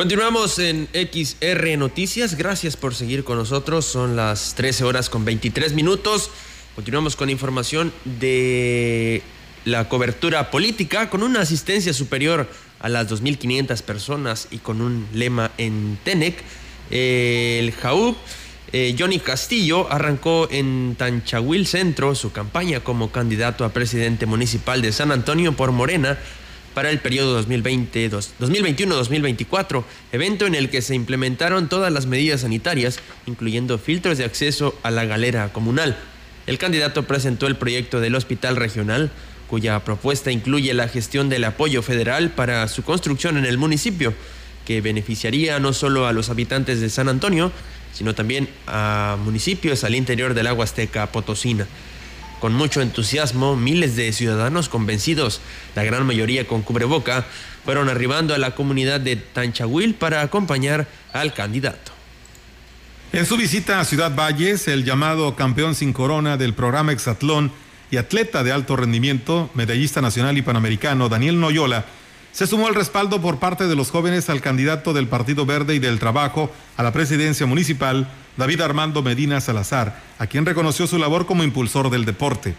Continuamos 0.00 0.58
en 0.58 0.88
XR 0.94 1.76
Noticias. 1.76 2.34
Gracias 2.34 2.74
por 2.74 2.94
seguir 2.94 3.22
con 3.22 3.36
nosotros. 3.36 3.84
Son 3.84 4.16
las 4.16 4.54
13 4.54 4.84
horas 4.84 5.10
con 5.10 5.26
23 5.26 5.74
minutos. 5.74 6.30
Continuamos 6.74 7.16
con 7.16 7.28
información 7.28 7.92
de 8.06 9.20
la 9.66 9.90
cobertura 9.90 10.50
política 10.50 11.10
con 11.10 11.22
una 11.22 11.42
asistencia 11.42 11.92
superior 11.92 12.48
a 12.78 12.88
las 12.88 13.10
2.500 13.10 13.82
personas 13.82 14.48
y 14.50 14.56
con 14.56 14.80
un 14.80 15.06
lema 15.12 15.50
en 15.58 15.98
TENEC. 16.02 16.42
El 16.90 17.70
JAUB, 17.74 18.16
eh, 18.72 18.96
Johnny 18.98 19.18
Castillo, 19.18 19.92
arrancó 19.92 20.48
en 20.50 20.94
Tanchahuil 20.96 21.66
Centro 21.66 22.14
su 22.14 22.32
campaña 22.32 22.80
como 22.80 23.12
candidato 23.12 23.66
a 23.66 23.74
presidente 23.74 24.24
municipal 24.24 24.80
de 24.80 24.92
San 24.92 25.12
Antonio 25.12 25.52
por 25.52 25.72
Morena 25.72 26.16
para 26.80 26.90
el 26.90 27.00
periodo 27.00 27.44
2021-2024, 27.44 29.84
evento 30.12 30.46
en 30.46 30.54
el 30.54 30.70
que 30.70 30.80
se 30.80 30.94
implementaron 30.94 31.68
todas 31.68 31.92
las 31.92 32.06
medidas 32.06 32.40
sanitarias, 32.40 33.00
incluyendo 33.26 33.76
filtros 33.76 34.16
de 34.16 34.24
acceso 34.24 34.74
a 34.82 34.90
la 34.90 35.04
galera 35.04 35.52
comunal. 35.52 35.98
El 36.46 36.56
candidato 36.56 37.02
presentó 37.02 37.46
el 37.48 37.56
proyecto 37.56 38.00
del 38.00 38.14
hospital 38.14 38.56
regional, 38.56 39.10
cuya 39.46 39.84
propuesta 39.84 40.32
incluye 40.32 40.72
la 40.72 40.88
gestión 40.88 41.28
del 41.28 41.44
apoyo 41.44 41.82
federal 41.82 42.30
para 42.30 42.66
su 42.66 42.82
construcción 42.82 43.36
en 43.36 43.44
el 43.44 43.58
municipio, 43.58 44.14
que 44.64 44.80
beneficiaría 44.80 45.60
no 45.60 45.74
solo 45.74 46.06
a 46.06 46.14
los 46.14 46.30
habitantes 46.30 46.80
de 46.80 46.88
San 46.88 47.10
Antonio, 47.10 47.52
sino 47.92 48.14
también 48.14 48.48
a 48.66 49.18
municipios 49.22 49.84
al 49.84 49.96
interior 49.96 50.32
del 50.32 50.46
agua 50.46 50.64
azteca 50.64 51.12
potosina. 51.12 51.66
Con 52.40 52.54
mucho 52.54 52.80
entusiasmo, 52.80 53.54
miles 53.54 53.96
de 53.96 54.12
ciudadanos 54.12 54.70
convencidos, 54.70 55.42
la 55.76 55.84
gran 55.84 56.06
mayoría 56.06 56.46
con 56.46 56.62
cubreboca, 56.62 57.26
fueron 57.64 57.90
arribando 57.90 58.34
a 58.34 58.38
la 58.38 58.54
comunidad 58.54 58.98
de 58.98 59.16
Tanchahuil 59.16 59.94
para 59.94 60.22
acompañar 60.22 60.88
al 61.12 61.34
candidato. 61.34 61.92
En 63.12 63.26
su 63.26 63.36
visita 63.36 63.78
a 63.78 63.84
Ciudad 63.84 64.14
Valles, 64.14 64.68
el 64.68 64.84
llamado 64.84 65.36
campeón 65.36 65.74
sin 65.74 65.92
corona 65.92 66.36
del 66.38 66.54
programa 66.54 66.92
Exatlón 66.92 67.52
y 67.90 67.98
atleta 67.98 68.42
de 68.42 68.52
alto 68.52 68.76
rendimiento, 68.76 69.50
medallista 69.54 70.00
nacional 70.00 70.38
y 70.38 70.42
panamericano, 70.42 71.08
Daniel 71.08 71.40
Noyola, 71.40 71.84
se 72.32 72.46
sumó 72.46 72.68
al 72.68 72.74
respaldo 72.74 73.20
por 73.20 73.38
parte 73.38 73.66
de 73.66 73.74
los 73.74 73.90
jóvenes 73.90 74.30
al 74.30 74.40
candidato 74.40 74.92
del 74.92 75.08
Partido 75.08 75.46
Verde 75.46 75.74
y 75.74 75.78
del 75.78 75.98
Trabajo 75.98 76.50
a 76.76 76.82
la 76.82 76.92
presidencia 76.92 77.46
municipal, 77.46 78.08
David 78.36 78.60
Armando 78.60 79.02
Medina 79.02 79.40
Salazar, 79.40 80.00
a 80.18 80.26
quien 80.26 80.46
reconoció 80.46 80.86
su 80.86 80.98
labor 80.98 81.26
como 81.26 81.44
impulsor 81.44 81.90
del 81.90 82.04
deporte. 82.04 82.54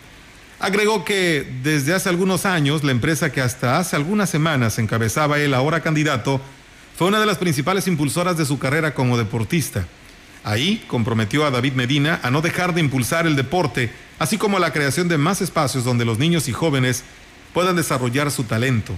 Agregó 0.59 1.05
que 1.05 1.59
desde 1.63 1.93
hace 1.93 2.09
algunos 2.09 2.45
años 2.45 2.83
la 2.83 2.91
empresa 2.91 3.31
que 3.31 3.41
hasta 3.41 3.79
hace 3.79 3.95
algunas 3.95 4.29
semanas 4.29 4.77
encabezaba 4.77 5.39
él, 5.39 5.53
ahora 5.53 5.81
candidato, 5.81 6.41
fue 6.95 7.07
una 7.07 7.19
de 7.19 7.25
las 7.25 7.39
principales 7.39 7.87
impulsoras 7.87 8.37
de 8.37 8.45
su 8.45 8.59
carrera 8.59 8.93
como 8.93 9.17
deportista. 9.17 9.87
Ahí 10.43 10.83
comprometió 10.87 11.45
a 11.45 11.51
David 11.51 11.73
Medina 11.73 12.19
a 12.21 12.29
no 12.29 12.41
dejar 12.41 12.73
de 12.73 12.81
impulsar 12.81 13.25
el 13.25 13.35
deporte, 13.35 13.91
así 14.19 14.37
como 14.37 14.59
la 14.59 14.73
creación 14.73 15.07
de 15.07 15.17
más 15.17 15.41
espacios 15.41 15.83
donde 15.83 16.05
los 16.05 16.19
niños 16.19 16.47
y 16.47 16.51
jóvenes 16.51 17.03
puedan 17.53 17.75
desarrollar 17.75 18.29
su 18.29 18.43
talento. 18.43 18.93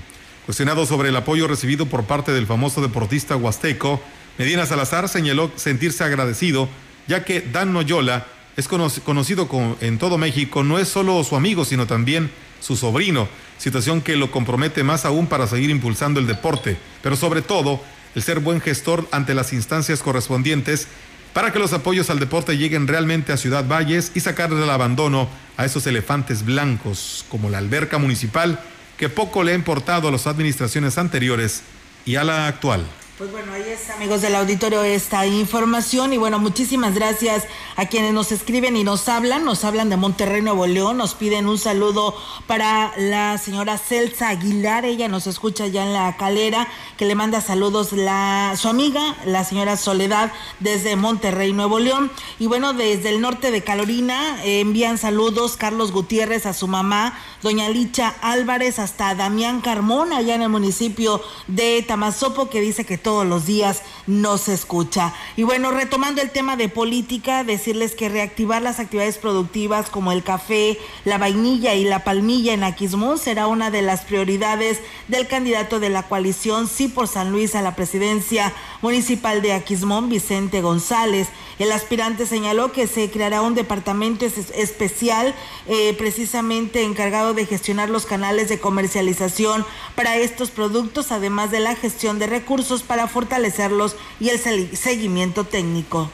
Cuestionado 0.45 0.85
sobre 0.85 1.07
el 1.07 1.15
apoyo 1.15 1.47
recibido 1.47 1.85
por 1.85 2.03
parte 2.03 2.33
del 2.33 2.47
famoso 2.47 2.81
deportista 2.81 3.37
huasteco, 3.37 4.01
Medina 4.37 4.65
Salazar 4.65 5.07
señaló 5.07 5.49
sentirse 5.55 6.03
agradecido 6.03 6.67
ya 7.07 7.23
que 7.23 7.39
Dan 7.39 7.71
Noyola 7.71 8.25
es 8.57 8.67
conocido 8.67 9.47
en 9.79 9.97
todo 9.97 10.17
México, 10.17 10.63
no 10.63 10.79
es 10.79 10.89
solo 10.89 11.23
su 11.23 11.37
amigo, 11.37 11.63
sino 11.63 11.87
también 11.87 12.29
su 12.59 12.75
sobrino, 12.75 13.29
situación 13.57 14.01
que 14.01 14.17
lo 14.17 14.31
compromete 14.31 14.83
más 14.83 15.05
aún 15.05 15.27
para 15.27 15.47
seguir 15.47 15.69
impulsando 15.69 16.19
el 16.19 16.27
deporte, 16.27 16.77
pero 17.01 17.15
sobre 17.15 17.41
todo 17.41 17.81
el 18.13 18.21
ser 18.21 18.41
buen 18.41 18.59
gestor 18.59 19.07
ante 19.11 19.33
las 19.33 19.53
instancias 19.53 20.01
correspondientes 20.01 20.87
para 21.33 21.51
que 21.51 21.59
los 21.59 21.73
apoyos 21.73 22.09
al 22.09 22.19
deporte 22.19 22.57
lleguen 22.57 22.87
realmente 22.87 23.31
a 23.31 23.37
Ciudad 23.37 23.67
Valles 23.67 24.11
y 24.13 24.19
sacar 24.19 24.53
del 24.53 24.69
abandono 24.69 25.29
a 25.57 25.65
esos 25.65 25.87
elefantes 25.87 26.45
blancos 26.45 27.25
como 27.29 27.49
la 27.49 27.57
alberca 27.57 27.97
municipal 27.97 28.59
que 28.97 29.09
poco 29.09 29.43
le 29.43 29.51
ha 29.51 29.55
importado 29.55 30.07
a 30.07 30.11
las 30.11 30.27
administraciones 30.27 30.97
anteriores 30.97 31.63
y 32.05 32.15
a 32.15 32.23
la 32.23 32.47
actual. 32.47 32.85
Pues 33.23 33.31
bueno, 33.31 33.53
ahí 33.53 33.63
está, 33.69 33.93
amigos 33.93 34.21
del 34.21 34.35
auditorio, 34.35 34.83
esta 34.83 35.25
información. 35.25 36.11
Y 36.11 36.17
bueno, 36.17 36.39
muchísimas 36.39 36.93
gracias 36.93 37.45
a 37.77 37.85
quienes 37.85 38.11
nos 38.11 38.33
escriben 38.33 38.75
y 38.75 38.83
nos 38.83 39.07
hablan. 39.07 39.45
Nos 39.45 39.63
hablan 39.63 39.89
de 39.89 39.95
Monterrey, 39.95 40.41
Nuevo 40.41 40.67
León. 40.67 40.97
Nos 40.97 41.13
piden 41.13 41.47
un 41.47 41.57
saludo 41.57 42.17
para 42.47 42.91
la 42.97 43.37
señora 43.37 43.77
Celsa 43.77 44.27
Aguilar. 44.27 44.83
Ella 44.83 45.07
nos 45.07 45.25
escucha 45.25 45.67
ya 45.67 45.85
en 45.85 45.93
la 45.93 46.17
calera, 46.17 46.67
que 46.97 47.05
le 47.05 47.15
manda 47.15 47.39
saludos 47.39 47.93
la, 47.93 48.55
su 48.57 48.67
amiga, 48.67 49.15
la 49.23 49.45
señora 49.45 49.77
Soledad, 49.77 50.33
desde 50.59 50.97
Monterrey, 50.97 51.53
Nuevo 51.53 51.79
León. 51.79 52.11
Y 52.39 52.47
bueno, 52.47 52.73
desde 52.73 53.07
el 53.07 53.21
norte 53.21 53.51
de 53.51 53.63
Carolina 53.63 54.43
eh, 54.43 54.59
envían 54.59 54.97
saludos 54.97 55.55
Carlos 55.55 55.93
Gutiérrez 55.93 56.45
a 56.45 56.51
su 56.51 56.67
mamá, 56.67 57.17
doña 57.41 57.69
Licha 57.69 58.15
Álvarez, 58.21 58.79
hasta 58.79 59.15
Damián 59.15 59.61
Carmona, 59.61 60.17
allá 60.17 60.35
en 60.35 60.41
el 60.41 60.49
municipio 60.49 61.21
de 61.47 61.81
Tamazopo, 61.87 62.49
que 62.49 62.59
dice 62.59 62.85
que 62.85 62.97
todos 63.13 63.27
los 63.27 63.45
días 63.45 63.83
nos 64.07 64.49
escucha. 64.49 65.13
Y 65.37 65.43
bueno, 65.43 65.69
retomando 65.69 66.19
el 66.19 66.31
tema 66.31 66.57
de 66.57 66.67
política, 66.67 67.43
decirles 67.43 67.93
que 67.93 68.09
reactivar 68.09 68.63
las 68.63 68.79
actividades 68.79 69.19
productivas 69.19 69.91
como 69.91 70.11
el 70.11 70.23
café, 70.23 70.79
la 71.05 71.19
vainilla 71.19 71.75
y 71.75 71.83
la 71.83 72.03
palmilla 72.03 72.53
en 72.53 72.63
Aquismón 72.63 73.19
será 73.19 73.45
una 73.45 73.69
de 73.69 73.83
las 73.83 74.01
prioridades 74.01 74.79
del 75.09 75.27
candidato 75.27 75.79
de 75.79 75.91
la 75.91 76.07
coalición 76.07 76.67
Sí 76.67 76.87
por 76.87 77.07
San 77.07 77.31
Luis 77.31 77.53
a 77.53 77.61
la 77.61 77.75
presidencia 77.75 78.51
municipal 78.81 79.43
de 79.43 79.53
Aquismón, 79.53 80.09
Vicente 80.09 80.61
González. 80.61 81.27
El 81.59 81.71
aspirante 81.71 82.25
señaló 82.25 82.71
que 82.71 82.87
se 82.87 83.11
creará 83.11 83.43
un 83.43 83.53
departamento 83.53 84.25
especial 84.25 85.35
eh, 85.67 85.93
precisamente 85.99 86.81
encargado 86.81 87.35
de 87.35 87.45
gestionar 87.45 87.91
los 87.91 88.07
canales 88.07 88.49
de 88.49 88.59
comercialización 88.59 89.63
para 89.95 90.17
estos 90.17 90.49
productos, 90.49 91.11
además 91.11 91.51
de 91.51 91.59
la 91.59 91.75
gestión 91.75 92.17
de 92.17 92.25
recursos 92.25 92.81
para 92.81 92.92
fortalecerlos 93.07 93.95
y 94.19 94.29
el 94.29 94.39
seguimiento 94.39 95.43
técnico 95.43 96.09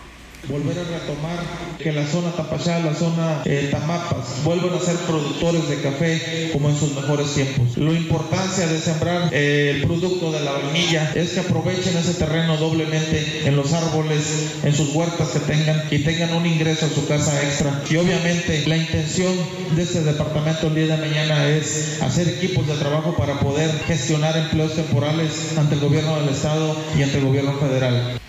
volver 0.48 0.78
a 0.80 0.84
retomar 0.84 1.38
que 1.78 1.92
la 1.92 2.06
zona 2.06 2.32
Tapachá, 2.32 2.80
la 2.80 2.94
zona 2.94 3.42
eh, 3.46 3.70
Tamapas, 3.72 4.44
vuelvan 4.44 4.74
a 4.74 4.80
ser 4.80 4.96
productores 4.98 5.70
de 5.70 5.82
café 5.82 6.50
como 6.54 6.70
en 6.70 6.78
sus 6.78 6.96
mejores 6.96 7.34
tiempos. 7.34 7.78
La 7.78 7.92
importancia 7.92 8.68
de 8.68 8.80
sembrar 8.80 9.30
eh, 9.32 9.74
el 9.76 9.84
producto 9.84 10.32
de 10.32 10.42
la 10.42 10.52
vainilla 10.52 11.12
es 11.16 11.32
que 11.32 11.42
aprovechen 11.42 11.98
ese 11.98 12.14
terreno 12.14 12.58
doblemente 12.58 13.44
en 13.46 13.56
los 13.56 13.74
árboles, 13.74 14.60
en 14.64 14.74
sus 14.74 14.94
huertas 14.94 15.30
que 15.30 15.40
tengan 15.40 15.84
y 15.92 16.00
tengan 16.00 16.34
un 16.34 16.46
ingreso 16.46 16.86
a 16.86 16.90
su 16.90 17.08
casa 17.08 17.42
extra. 17.44 17.82
Y 17.90 17.98
obviamente 17.98 18.64
la 18.68 18.78
intención 18.78 19.34
de 19.76 19.84
este 19.84 20.04
departamento 20.04 20.68
el 20.68 20.76
día 20.76 20.96
de 20.96 20.98
mañana 20.98 21.48
es 21.48 22.02
hacer 22.02 22.28
equipos 22.28 22.68
de 22.68 22.76
trabajo 22.76 23.16
para 23.16 23.40
poder 23.40 23.72
gestionar 23.88 24.38
empleos 24.38 24.76
temporales 24.76 25.58
ante 25.58 25.76
el 25.76 25.82
gobierno 25.82 26.20
del 26.20 26.30
estado 26.30 26.76
y 26.98 27.04
ante 27.04 27.18
el 27.18 27.26
gobierno 27.26 27.54
federal. 27.60 28.20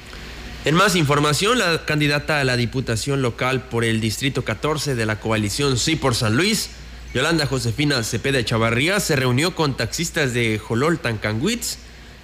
En 0.67 0.75
más 0.75 0.95
información, 0.95 1.59
la 1.59 1.87
candidata 1.87 2.39
a 2.39 2.45
la 2.45 2.59
Diputación 2.59 3.23
Local 3.23 3.63
por 3.63 3.83
el 3.83 3.99
Distrito 3.99 4.45
14 4.45 4.95
de 4.95 5.07
la 5.07 5.19
coalición 5.19 5.79
Sí 5.79 5.97
por 5.97 6.15
San 6.15 6.37
Luis, 6.37 6.69
Yolanda 7.15 7.47
Josefina 7.47 8.03
Cepeda 8.03 8.45
Chavarría, 8.45 9.01
se 9.01 9.17
reunió 9.17 9.55
con 9.55 9.75
taxistas 9.75 10.35
de 10.35 10.59
Jolol 10.59 10.99
Tancanguitz 10.99 11.79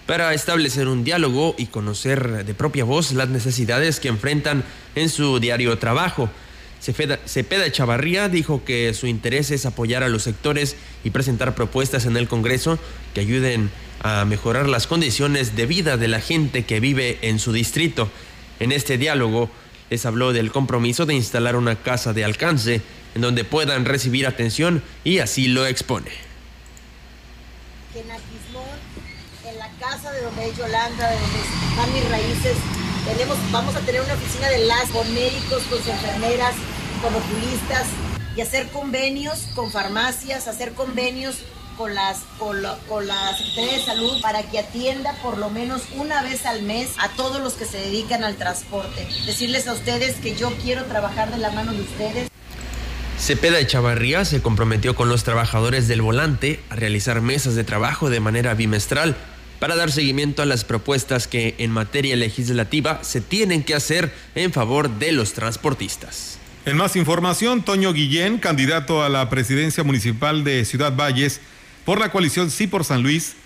para 0.04 0.34
establecer 0.34 0.86
un 0.86 1.02
diálogo 1.02 1.54
y 1.56 1.68
conocer 1.68 2.44
de 2.44 2.52
propia 2.52 2.84
voz 2.84 3.12
las 3.12 3.30
necesidades 3.30 4.00
que 4.00 4.08
enfrentan 4.08 4.64
en 4.96 5.08
su 5.08 5.40
diario 5.40 5.78
trabajo. 5.78 6.28
Cepeda, 6.82 7.18
Cepeda 7.26 7.72
Chavarría 7.72 8.28
dijo 8.28 8.66
que 8.66 8.92
su 8.92 9.06
interés 9.06 9.50
es 9.50 9.64
apoyar 9.64 10.02
a 10.02 10.10
los 10.10 10.24
sectores 10.24 10.76
y 11.04 11.10
presentar 11.10 11.54
propuestas 11.54 12.04
en 12.04 12.18
el 12.18 12.28
Congreso 12.28 12.78
que 13.14 13.22
ayuden 13.22 13.70
a 14.02 14.24
mejorar 14.24 14.68
las 14.68 14.86
condiciones 14.86 15.56
de 15.56 15.66
vida 15.66 15.96
de 15.96 16.08
la 16.08 16.20
gente 16.20 16.64
que 16.64 16.80
vive 16.80 17.18
en 17.22 17.38
su 17.38 17.52
distrito. 17.52 18.10
En 18.60 18.72
este 18.72 18.98
diálogo 18.98 19.50
les 19.90 20.06
habló 20.06 20.32
del 20.32 20.50
compromiso 20.50 21.06
de 21.06 21.14
instalar 21.14 21.56
una 21.56 21.76
casa 21.76 22.12
de 22.12 22.24
alcance 22.24 22.80
en 23.14 23.22
donde 23.22 23.44
puedan 23.44 23.84
recibir 23.84 24.26
atención 24.26 24.82
y 25.04 25.18
así 25.18 25.48
lo 25.48 25.66
expone. 25.66 26.10
En 27.94 28.10
Aquismón, 28.10 28.78
en 29.46 29.58
la 29.58 29.70
casa 29.78 30.12
de 30.12 30.22
donde 30.22 30.48
es 30.48 30.56
Yolanda, 30.56 31.10
de 31.10 31.16
donde 31.18 31.38
están 31.70 31.92
mis 31.94 32.08
raíces, 32.10 32.56
tenemos, 33.06 33.38
vamos 33.52 33.76
a 33.76 33.80
tener 33.80 34.00
una 34.00 34.14
oficina 34.14 34.48
de 34.48 34.66
las 34.66 34.90
con 34.90 35.14
médicos, 35.14 35.62
con 35.70 35.78
enfermeras, 35.78 36.54
con 37.02 37.14
oculistas 37.14 37.86
y 38.36 38.40
hacer 38.40 38.68
convenios 38.68 39.46
con 39.54 39.70
farmacias, 39.70 40.48
hacer 40.48 40.72
convenios 40.72 41.36
con, 41.76 41.94
las, 41.94 42.24
con, 42.38 42.62
la, 42.62 43.36
Secretaría 43.36 43.78
de 43.78 43.84
Salud 43.84 44.20
para 44.20 44.42
que 44.42 44.58
atienda 44.58 45.14
por 45.22 45.38
lo 45.38 45.50
menos 45.50 45.82
una 45.94 46.22
vez 46.22 46.46
al 46.46 46.62
mes 46.62 46.90
a 46.98 47.08
todos 47.10 47.40
los 47.42 47.54
que 47.54 47.64
se 47.64 47.78
dedican 47.78 48.24
al 48.24 48.36
transporte. 48.36 49.06
Decirles 49.26 49.68
a 49.68 49.72
ustedes 49.72 50.16
que 50.16 50.34
yo 50.34 50.52
quiero 50.62 50.84
trabajar 50.84 51.30
de 51.30 51.38
la 51.38 51.50
mano 51.50 51.72
de 51.72 51.82
ustedes. 51.82 52.28
Cepeda 53.18 53.66
Chavarría 53.66 54.24
se 54.24 54.42
comprometió 54.42 54.94
con 54.94 55.08
los 55.08 55.24
trabajadores 55.24 55.88
del 55.88 56.02
volante 56.02 56.60
a 56.68 56.76
realizar 56.76 57.20
mesas 57.22 57.54
de 57.54 57.64
trabajo 57.64 58.10
de 58.10 58.20
manera 58.20 58.54
bimestral 58.54 59.16
para 59.58 59.74
dar 59.74 59.90
seguimiento 59.90 60.42
a 60.42 60.46
las 60.46 60.64
propuestas 60.64 61.26
que 61.26 61.54
en 61.58 61.70
materia 61.70 62.14
legislativa 62.16 63.02
se 63.02 63.20
tienen 63.20 63.62
que 63.62 63.74
hacer 63.74 64.12
en 64.34 64.52
favor 64.52 64.90
de 64.98 65.12
los 65.12 65.32
transportistas. 65.32 66.38
En 66.66 66.76
más 66.76 66.96
información, 66.96 67.62
Toño 67.62 67.92
Guillén, 67.92 68.38
candidato 68.38 69.02
a 69.02 69.08
la 69.08 69.30
presidencia 69.30 69.84
municipal 69.84 70.42
de 70.42 70.64
Ciudad 70.64 70.94
Valles, 70.96 71.40
por 71.86 72.00
la 72.00 72.10
coalición 72.10 72.50
Sí 72.50 72.66
por 72.66 72.84
San 72.84 73.04
Luis, 73.04 73.36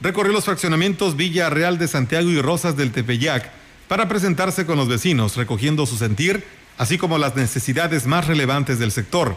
recorrió 0.00 0.32
los 0.32 0.44
fraccionamientos 0.44 1.16
Villa 1.16 1.50
Real 1.50 1.76
de 1.76 1.88
Santiago 1.88 2.30
y 2.30 2.40
Rosas 2.40 2.76
del 2.76 2.92
Tepeyac 2.92 3.50
para 3.88 4.08
presentarse 4.08 4.64
con 4.64 4.78
los 4.78 4.88
vecinos, 4.88 5.36
recogiendo 5.36 5.84
su 5.84 5.96
sentir, 5.96 6.44
así 6.78 6.98
como 6.98 7.18
las 7.18 7.34
necesidades 7.34 8.06
más 8.06 8.28
relevantes 8.28 8.78
del 8.78 8.92
sector. 8.92 9.36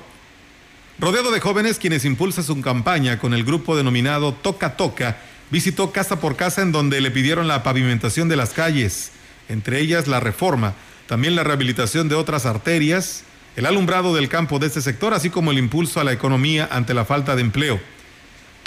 Rodeado 1.00 1.32
de 1.32 1.40
jóvenes 1.40 1.80
quienes 1.80 2.06
impulsan 2.06 2.44
su 2.44 2.62
campaña 2.62 3.18
con 3.18 3.34
el 3.34 3.44
grupo 3.44 3.76
denominado 3.76 4.34
Toca 4.34 4.78
Toca, 4.78 5.18
visitó 5.50 5.92
casa 5.92 6.20
por 6.20 6.36
casa 6.36 6.62
en 6.62 6.72
donde 6.72 7.02
le 7.02 7.10
pidieron 7.10 7.48
la 7.48 7.64
pavimentación 7.64 8.30
de 8.30 8.36
las 8.36 8.52
calles, 8.52 9.14
entre 9.50 9.80
ellas 9.80 10.08
la 10.08 10.20
reforma, 10.20 10.76
también 11.08 11.36
la 11.36 11.44
rehabilitación 11.44 12.08
de 12.08 12.14
otras 12.14 12.46
arterias, 12.46 13.24
el 13.56 13.66
alumbrado 13.66 14.14
del 14.14 14.30
campo 14.30 14.60
de 14.60 14.68
este 14.68 14.82
sector, 14.82 15.16
así 15.16 15.32
como 15.32 15.50
el 15.50 15.58
impulso 15.58 16.00
a 16.00 16.04
la 16.04 16.14
economía 16.14 16.70
ante 16.72 16.94
la 16.94 17.04
falta 17.04 17.36
de 17.36 17.42
empleo. 17.42 17.97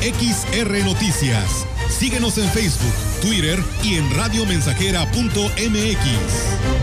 XR 0.01 0.85
Noticias. 0.85 1.65
Síguenos 1.89 2.37
en 2.37 2.47
Facebook, 2.49 2.93
Twitter 3.21 3.61
y 3.83 3.95
en 3.95 4.09
radiomensajera.mx. 4.15 6.82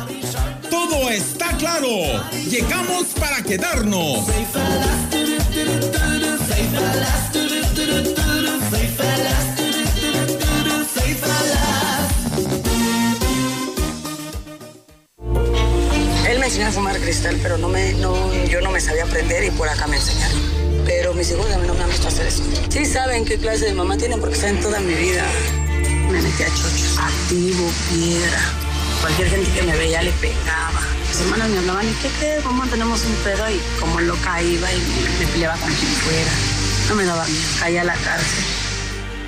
todo 0.71 1.09
está 1.09 1.55
claro. 1.57 1.89
Llegamos 2.49 3.07
para 3.19 3.43
quedarnos. 3.43 4.25
Él 16.29 16.39
me 16.39 16.45
enseñó 16.45 16.67
a 16.67 16.71
fumar 16.71 16.97
cristal, 16.99 17.37
pero 17.43 17.57
no 17.57 17.67
me, 17.67 17.93
no, 17.95 18.33
yo 18.45 18.61
no 18.61 18.71
me 18.71 18.79
sabía 18.79 19.03
aprender 19.03 19.43
y 19.43 19.51
por 19.51 19.67
acá 19.67 19.87
me 19.87 19.97
enseñaron. 19.97 20.39
Pero 20.85 21.13
mis 21.13 21.29
hijos 21.31 21.51
a 21.51 21.57
mí 21.57 21.67
no 21.67 21.73
me 21.73 21.83
han 21.83 21.89
visto 21.89 22.07
hacer 22.07 22.27
eso. 22.27 22.43
Sí 22.69 22.85
saben 22.85 23.25
qué 23.25 23.37
clase 23.37 23.65
de 23.65 23.73
mamá 23.73 23.97
tienen 23.97 24.21
porque 24.21 24.37
saben 24.37 24.61
toda 24.61 24.79
mi 24.79 24.93
vida. 24.93 25.25
Me 26.09 26.21
metí 26.21 26.43
a 26.43 26.47
chochos, 26.47 26.97
activo, 26.97 27.69
piedra. 27.89 28.70
Cualquier 29.01 29.29
gente 29.29 29.51
que 29.51 29.63
me 29.63 29.75
veía 29.77 30.01
le 30.03 30.11
pegaba. 30.13 30.79
Mis 31.07 31.19
hermanas 31.21 31.49
me 31.49 31.57
hablaban, 31.59 31.87
¿y 31.89 31.93
qué 31.93 32.09
qué? 32.19 32.39
¿Cómo 32.43 32.65
tenemos 32.67 33.03
un 33.03 33.15
pedo? 33.23 33.49
Y 33.49 33.59
como 33.79 33.99
loca 33.99 34.41
iba 34.41 34.71
y 34.71 34.77
me 35.19 35.27
peleaba 35.27 35.57
con 35.57 35.73
quien 35.73 35.91
fuera. 35.91 36.31
No 36.87 36.95
me 36.95 37.05
daba 37.05 37.25
miedo, 37.25 37.49
caía 37.59 37.81
a 37.81 37.85
la 37.85 37.95
cárcel. 37.95 38.43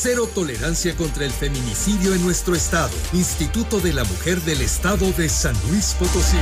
Cero 0.00 0.30
tolerancia 0.32 0.94
contra 0.94 1.24
el 1.24 1.32
feminicidio 1.32 2.14
en 2.14 2.22
nuestro 2.22 2.54
estado. 2.54 2.92
Instituto 3.12 3.80
de 3.80 3.92
la 3.92 4.04
Mujer 4.04 4.40
del 4.42 4.60
Estado 4.60 5.10
de 5.10 5.28
San 5.28 5.56
Luis 5.68 5.96
Potosí. 5.98 6.36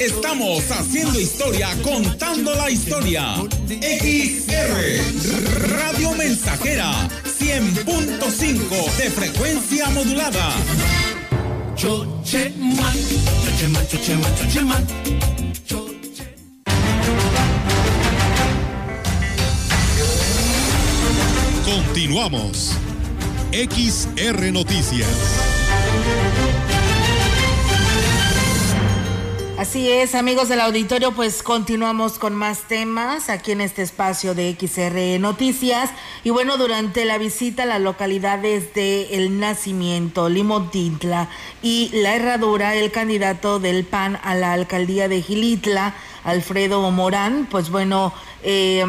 Estamos 0.00 0.68
haciendo 0.72 1.20
historia, 1.20 1.68
contando 1.84 2.52
la 2.56 2.70
historia. 2.72 3.36
XR, 3.68 4.80
Radio 5.68 6.10
Mensajera, 6.10 7.08
100.5 7.38 8.96
de 8.96 9.10
frecuencia 9.10 9.90
modulada. 9.90 10.50
Continuamos. 21.76 22.72
XR 23.52 24.50
Noticias. 24.50 25.46
Así 29.58 29.90
es, 29.90 30.14
amigos 30.14 30.48
del 30.48 30.60
auditorio, 30.60 31.12
pues 31.12 31.42
continuamos 31.42 32.18
con 32.18 32.34
más 32.34 32.60
temas 32.60 33.28
aquí 33.28 33.52
en 33.52 33.60
este 33.60 33.82
espacio 33.82 34.34
de 34.34 34.56
XR 34.58 35.20
Noticias. 35.20 35.90
Y 36.24 36.30
bueno, 36.30 36.56
durante 36.56 37.04
la 37.04 37.18
visita 37.18 37.64
a 37.64 37.66
las 37.66 37.80
localidades 37.80 38.72
de 38.72 39.14
El 39.16 39.38
Nacimiento, 39.38 40.30
Limotintla 40.30 41.28
y 41.62 41.90
La 41.92 42.16
Herradura, 42.16 42.74
el 42.74 42.90
candidato 42.90 43.58
del 43.58 43.84
PAN 43.84 44.18
a 44.22 44.34
la 44.34 44.54
alcaldía 44.54 45.08
de 45.08 45.20
Gilitla, 45.20 45.94
Alfredo 46.24 46.90
Morán, 46.90 47.46
pues 47.50 47.70
bueno, 47.70 48.12
eh, 48.48 48.84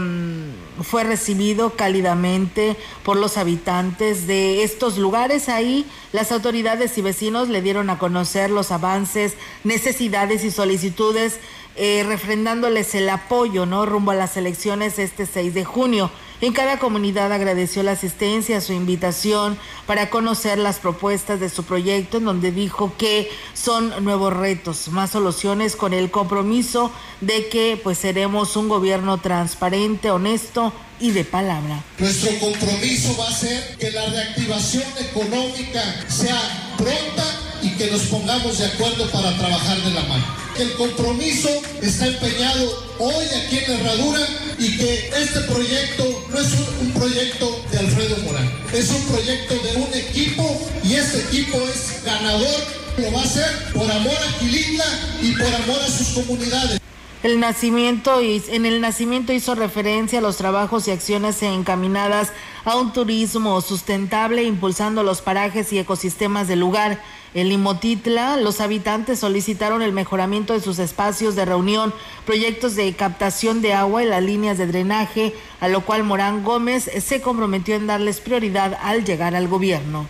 fue 0.83 1.03
recibido 1.03 1.71
cálidamente 1.71 2.75
por 3.03 3.17
los 3.17 3.37
habitantes 3.37 4.27
de 4.27 4.61
estos 4.61 4.99
lugares. 4.99 5.49
Ahí 5.49 5.87
las 6.11 6.31
autoridades 6.31 6.95
y 6.99 7.01
vecinos 7.01 7.49
le 7.49 7.63
dieron 7.63 7.89
a 7.89 7.97
conocer 7.97 8.51
los 8.51 8.71
avances, 8.71 9.33
necesidades 9.63 10.43
y 10.43 10.51
solicitudes, 10.51 11.39
eh, 11.75 12.03
refrendándoles 12.07 12.93
el 12.93 13.09
apoyo, 13.09 13.65
¿no? 13.65 13.87
Rumbo 13.87 14.11
a 14.11 14.15
las 14.15 14.37
elecciones 14.37 14.99
este 14.99 15.25
6 15.25 15.55
de 15.55 15.65
junio. 15.65 16.11
En 16.39 16.53
cada 16.53 16.77
comunidad 16.77 17.33
agradeció 17.33 17.81
la 17.81 17.93
asistencia, 17.93 18.61
su 18.61 18.71
invitación 18.71 19.57
para 19.87 20.11
conocer 20.11 20.59
las 20.59 20.77
propuestas 20.77 21.39
de 21.39 21.49
su 21.49 21.63
proyecto, 21.63 22.17
en 22.17 22.25
donde 22.25 22.51
dijo 22.51 22.93
que 22.95 23.31
son 23.55 24.03
nuevos 24.03 24.31
retos, 24.33 24.89
más 24.89 25.09
soluciones 25.09 25.75
con 25.75 25.93
el 25.93 26.11
compromiso 26.11 26.91
de 27.21 27.47
que 27.47 27.79
pues 27.83 27.97
seremos 27.97 28.55
un 28.55 28.69
gobierno 28.69 29.17
transparente, 29.17 30.11
honesto 30.11 30.73
y 30.99 31.09
de 31.09 31.23
palabra. 31.25 31.83
Nuestro 31.97 32.29
compromiso 32.39 33.17
va 33.17 33.29
a 33.29 33.33
ser 33.33 33.75
que 33.79 33.89
la 33.89 34.05
reactivación 34.05 34.85
económica 34.99 36.05
sea 36.07 36.75
pronta 36.77 37.25
y 37.63 37.71
que 37.77 37.89
nos 37.89 38.01
pongamos 38.03 38.59
de 38.59 38.65
acuerdo 38.67 39.09
para 39.09 39.35
trabajar 39.39 39.81
de 39.81 39.89
la 39.89 40.03
mano. 40.03 40.25
El 40.59 40.73
compromiso 40.73 41.49
está 41.81 42.05
empeñado 42.05 42.83
hoy 42.99 43.25
aquí 43.25 43.57
en 43.57 43.71
Herradura 43.71 44.19
y 44.59 44.77
que 44.77 45.09
este 45.09 45.41
proyecto 45.41 46.25
no 46.29 46.39
es 46.39 46.53
un, 46.81 46.91
proyecto 46.91 47.63
de 47.71 47.79
Alfredo 47.79 48.17
Morán, 48.23 48.51
es 48.73 48.89
un 48.89 49.03
proyecto 49.03 49.53
de 49.53 49.75
un 49.75 49.93
equipo 49.93 50.69
y 50.83 50.95
este 50.95 51.19
equipo 51.19 51.57
es 51.57 52.03
ganador, 52.03 52.59
lo 52.97 53.11
va 53.11 53.21
a 53.21 53.23
hacer 53.23 53.73
por 53.73 53.91
amor 53.91 54.13
a 54.15 54.39
Quilitla 54.39 54.85
y 55.21 55.33
por 55.33 55.53
amor 55.53 55.79
a 55.81 55.87
sus 55.87 56.07
comunidades. 56.09 56.79
El 57.23 57.39
nacimiento 57.39 58.19
en 58.21 58.65
el 58.65 58.79
nacimiento 58.79 59.33
hizo 59.33 59.55
referencia 59.55 60.19
a 60.19 60.21
los 60.21 60.37
trabajos 60.37 60.87
y 60.87 60.91
acciones 60.91 61.41
encaminadas 61.41 62.31
a 62.63 62.75
un 62.75 62.93
turismo 62.93 63.59
sustentable, 63.61 64.43
impulsando 64.43 65.03
los 65.03 65.21
parajes 65.21 65.73
y 65.73 65.79
ecosistemas 65.79 66.47
del 66.47 66.59
lugar. 66.59 67.01
En 67.37 67.49
Limotitla, 67.49 68.35
los 68.37 68.61
habitantes 68.61 69.19
solicitaron 69.19 69.83
el 69.83 69.91
mejoramiento 69.91 70.53
de 70.53 70.59
sus 70.59 70.79
espacios 70.79 71.35
de 71.35 71.45
reunión, 71.45 71.93
proyectos 72.25 72.73
de 72.73 72.91
captación 72.93 73.61
de 73.61 73.75
agua 73.75 74.01
y 74.01 74.07
las 74.07 74.23
líneas 74.23 74.57
de 74.57 74.65
drenaje, 74.65 75.35
a 75.59 75.67
lo 75.67 75.81
cual 75.81 76.03
Morán 76.03 76.43
Gómez 76.43 76.89
se 76.99 77.21
comprometió 77.21 77.75
en 77.75 77.85
darles 77.85 78.21
prioridad 78.21 78.75
al 78.81 79.05
llegar 79.05 79.35
al 79.35 79.47
gobierno. 79.47 80.09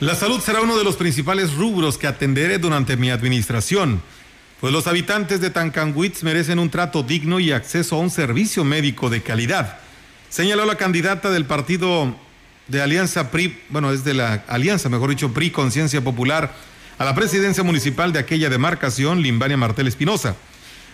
La 0.00 0.16
salud 0.16 0.40
será 0.40 0.60
uno 0.60 0.76
de 0.76 0.82
los 0.82 0.96
principales 0.96 1.54
rubros 1.54 1.96
que 1.96 2.08
atenderé 2.08 2.58
durante 2.58 2.96
mi 2.96 3.10
administración, 3.10 4.02
pues 4.60 4.72
los 4.72 4.88
habitantes 4.88 5.40
de 5.40 5.50
Tancanwitz 5.50 6.24
merecen 6.24 6.58
un 6.58 6.68
trato 6.68 7.04
digno 7.04 7.38
y 7.38 7.52
acceso 7.52 7.94
a 7.94 8.00
un 8.00 8.10
servicio 8.10 8.64
médico 8.64 9.08
de 9.08 9.22
calidad, 9.22 9.78
señaló 10.30 10.64
la 10.64 10.74
candidata 10.74 11.30
del 11.30 11.44
partido 11.44 12.12
de 12.70 12.80
Alianza 12.80 13.30
PRI, 13.30 13.58
bueno, 13.68 13.92
es 13.92 14.04
de 14.04 14.14
la 14.14 14.44
Alianza, 14.46 14.88
mejor 14.88 15.10
dicho, 15.10 15.32
PRI 15.32 15.50
Conciencia 15.50 16.00
Popular, 16.02 16.54
a 16.98 17.04
la 17.04 17.14
presidencia 17.14 17.64
municipal 17.64 18.12
de 18.12 18.20
aquella 18.20 18.48
demarcación, 18.48 19.22
Limbania 19.22 19.56
Martel 19.56 19.88
Espinosa. 19.88 20.36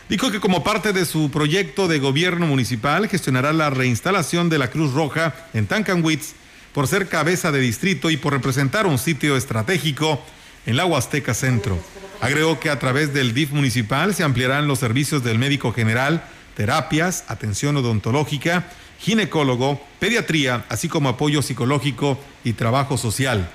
Dijo 0.08 0.30
que 0.30 0.40
como 0.40 0.62
parte 0.62 0.92
de 0.92 1.04
su 1.04 1.30
proyecto 1.30 1.88
de 1.88 1.98
gobierno 1.98 2.46
municipal 2.46 3.08
gestionará 3.08 3.52
la 3.52 3.70
reinstalación 3.70 4.48
de 4.48 4.58
la 4.58 4.70
Cruz 4.70 4.92
Roja 4.92 5.34
en 5.52 5.66
Tancanwitz 5.66 6.34
por 6.72 6.86
ser 6.86 7.08
cabeza 7.08 7.50
de 7.50 7.58
distrito 7.58 8.08
y 8.08 8.16
por 8.16 8.32
representar 8.32 8.86
un 8.86 8.98
sitio 8.98 9.36
estratégico 9.36 10.22
en 10.64 10.76
la 10.76 10.86
Huasteca 10.86 11.34
Centro. 11.34 11.78
Agregó 12.20 12.60
que 12.60 12.70
a 12.70 12.78
través 12.78 13.12
del 13.12 13.34
DIF 13.34 13.50
municipal 13.50 14.14
se 14.14 14.22
ampliarán 14.22 14.68
los 14.68 14.78
servicios 14.78 15.24
del 15.24 15.38
médico 15.38 15.72
general, 15.72 16.24
terapias, 16.54 17.24
atención 17.28 17.76
odontológica, 17.76 18.68
ginecólogo, 19.00 19.80
pediatría, 19.98 20.64
así 20.68 20.88
como 20.88 21.08
apoyo 21.08 21.42
psicológico 21.42 22.18
y 22.44 22.54
trabajo 22.54 22.96
social. 22.96 23.48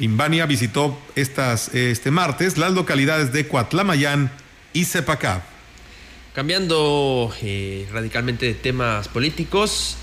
Invania 0.00 0.46
visitó 0.46 0.96
estas, 1.16 1.74
este 1.74 2.10
martes 2.10 2.56
las 2.56 2.72
localidades 2.72 3.32
de 3.32 3.48
Coatlamayán 3.48 4.30
y 4.72 4.84
Cepacá. 4.84 5.44
Cambiando 6.34 7.34
eh, 7.42 7.88
radicalmente 7.92 8.46
de 8.46 8.54
temas 8.54 9.08
políticos, 9.08 9.96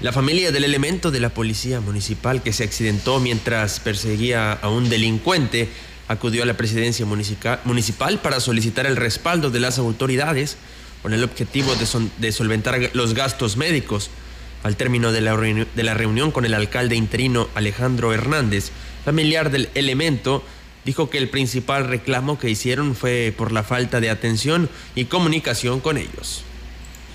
la 0.00 0.12
familia 0.12 0.52
del 0.52 0.64
elemento 0.64 1.10
de 1.10 1.20
la 1.20 1.30
policía 1.30 1.80
municipal 1.80 2.42
que 2.42 2.52
se 2.52 2.64
accidentó 2.64 3.18
mientras 3.18 3.80
perseguía 3.80 4.52
a 4.52 4.68
un 4.68 4.88
delincuente 4.88 5.68
acudió 6.08 6.42
a 6.42 6.46
la 6.46 6.56
presidencia 6.56 7.06
municipal 7.06 8.20
para 8.20 8.40
solicitar 8.40 8.86
el 8.86 8.96
respaldo 8.96 9.50
de 9.50 9.60
las 9.60 9.78
autoridades 9.78 10.56
con 11.02 11.12
el 11.12 11.24
objetivo 11.24 11.74
de, 11.74 12.32
solventar 12.32 12.90
los 12.94 13.14
gastos 13.14 13.56
médicos. 13.56 14.10
Al 14.62 14.76
término 14.76 15.10
de 15.10 15.20
la, 15.20 15.36
de 15.36 15.82
la 15.82 15.94
reunión 15.94 16.30
con 16.30 16.44
el 16.44 16.54
alcalde 16.54 16.94
interino 16.94 17.48
Alejandro 17.56 18.12
Hernández, 18.12 18.70
familiar 19.04 19.50
del 19.50 19.68
elemento, 19.74 20.44
dijo 20.84 21.10
que 21.10 21.18
el 21.18 21.28
principal 21.28 21.88
reclamo 21.88 22.38
que 22.38 22.50
hicieron 22.50 22.94
fue 22.94 23.34
por 23.36 23.50
la 23.50 23.64
falta 23.64 24.00
de 24.00 24.10
atención 24.10 24.68
y 24.94 25.06
comunicación 25.06 25.80
con 25.80 25.98
ellos. 25.98 26.44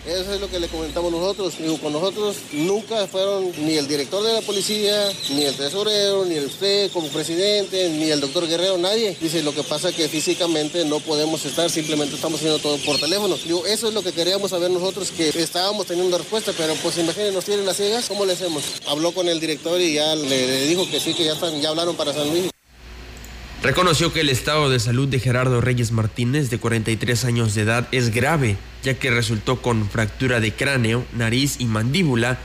Eso 0.07 0.33
es 0.33 0.39
lo 0.39 0.49
que 0.49 0.59
le 0.59 0.69
comentamos 0.69 1.11
nosotros. 1.11 1.55
Con 1.81 1.91
nosotros 1.91 2.37
nunca 2.53 3.07
fueron 3.07 3.51
ni 3.65 3.75
el 3.75 3.87
director 3.89 4.23
de 4.23 4.33
la 4.33 4.41
policía, 4.41 5.11
ni 5.31 5.43
el 5.43 5.53
tesorero, 5.53 6.23
ni 6.23 6.35
el 6.35 6.45
usted 6.45 6.89
como 6.91 7.09
presidente, 7.09 7.89
ni 7.89 8.09
el 8.09 8.21
doctor 8.21 8.47
Guerrero, 8.47 8.77
nadie. 8.77 9.17
Dice, 9.19 9.43
lo 9.43 9.53
que 9.53 9.63
pasa 9.63 9.91
que 9.91 10.07
físicamente 10.07 10.85
no 10.85 11.01
podemos 11.01 11.43
estar, 11.45 11.69
simplemente 11.69 12.15
estamos 12.15 12.39
haciendo 12.39 12.59
todo 12.59 12.77
por 12.85 12.97
teléfono. 12.97 13.35
Digo, 13.35 13.65
eso 13.65 13.89
es 13.89 13.93
lo 13.93 14.01
que 14.01 14.13
queríamos 14.13 14.51
saber 14.51 14.71
nosotros, 14.71 15.11
que 15.11 15.27
estábamos 15.27 15.87
teniendo 15.87 16.17
respuesta, 16.17 16.53
pero 16.57 16.73
pues 16.75 16.97
imagínense, 16.97 17.33
nos 17.33 17.43
tienen 17.43 17.65
las 17.65 17.75
ciegas, 17.75 18.07
¿cómo 18.07 18.23
le 18.23 18.31
hacemos? 18.33 18.63
Habló 18.87 19.11
con 19.11 19.27
el 19.27 19.41
director 19.41 19.81
y 19.81 19.95
ya 19.95 20.15
le, 20.15 20.67
dijo 20.67 20.89
que 20.89 21.01
sí, 21.01 21.13
que 21.13 21.25
ya, 21.25 21.33
están, 21.33 21.59
ya 21.61 21.69
hablaron 21.69 21.97
para 21.97 22.13
San 22.13 22.29
Luis. 22.29 22.49
Reconoció 23.63 24.13
que 24.13 24.21
el 24.21 24.29
estado 24.29 24.69
de 24.69 24.79
salud 24.79 25.07
de 25.07 25.19
Gerardo 25.19 25.61
Reyes 25.61 25.91
Martínez, 25.91 26.49
de 26.49 26.59
43 26.59 27.25
años 27.25 27.55
de 27.55 27.63
edad, 27.63 27.87
es 27.91 28.13
grave, 28.13 28.55
ya 28.83 28.93
que 28.93 29.09
resultó 29.09 29.61
con 29.61 29.89
fractura 29.89 30.39
de 30.39 30.53
cráneo, 30.53 31.05
nariz 31.13 31.55
y 31.59 31.65
mandíbula 31.65 32.37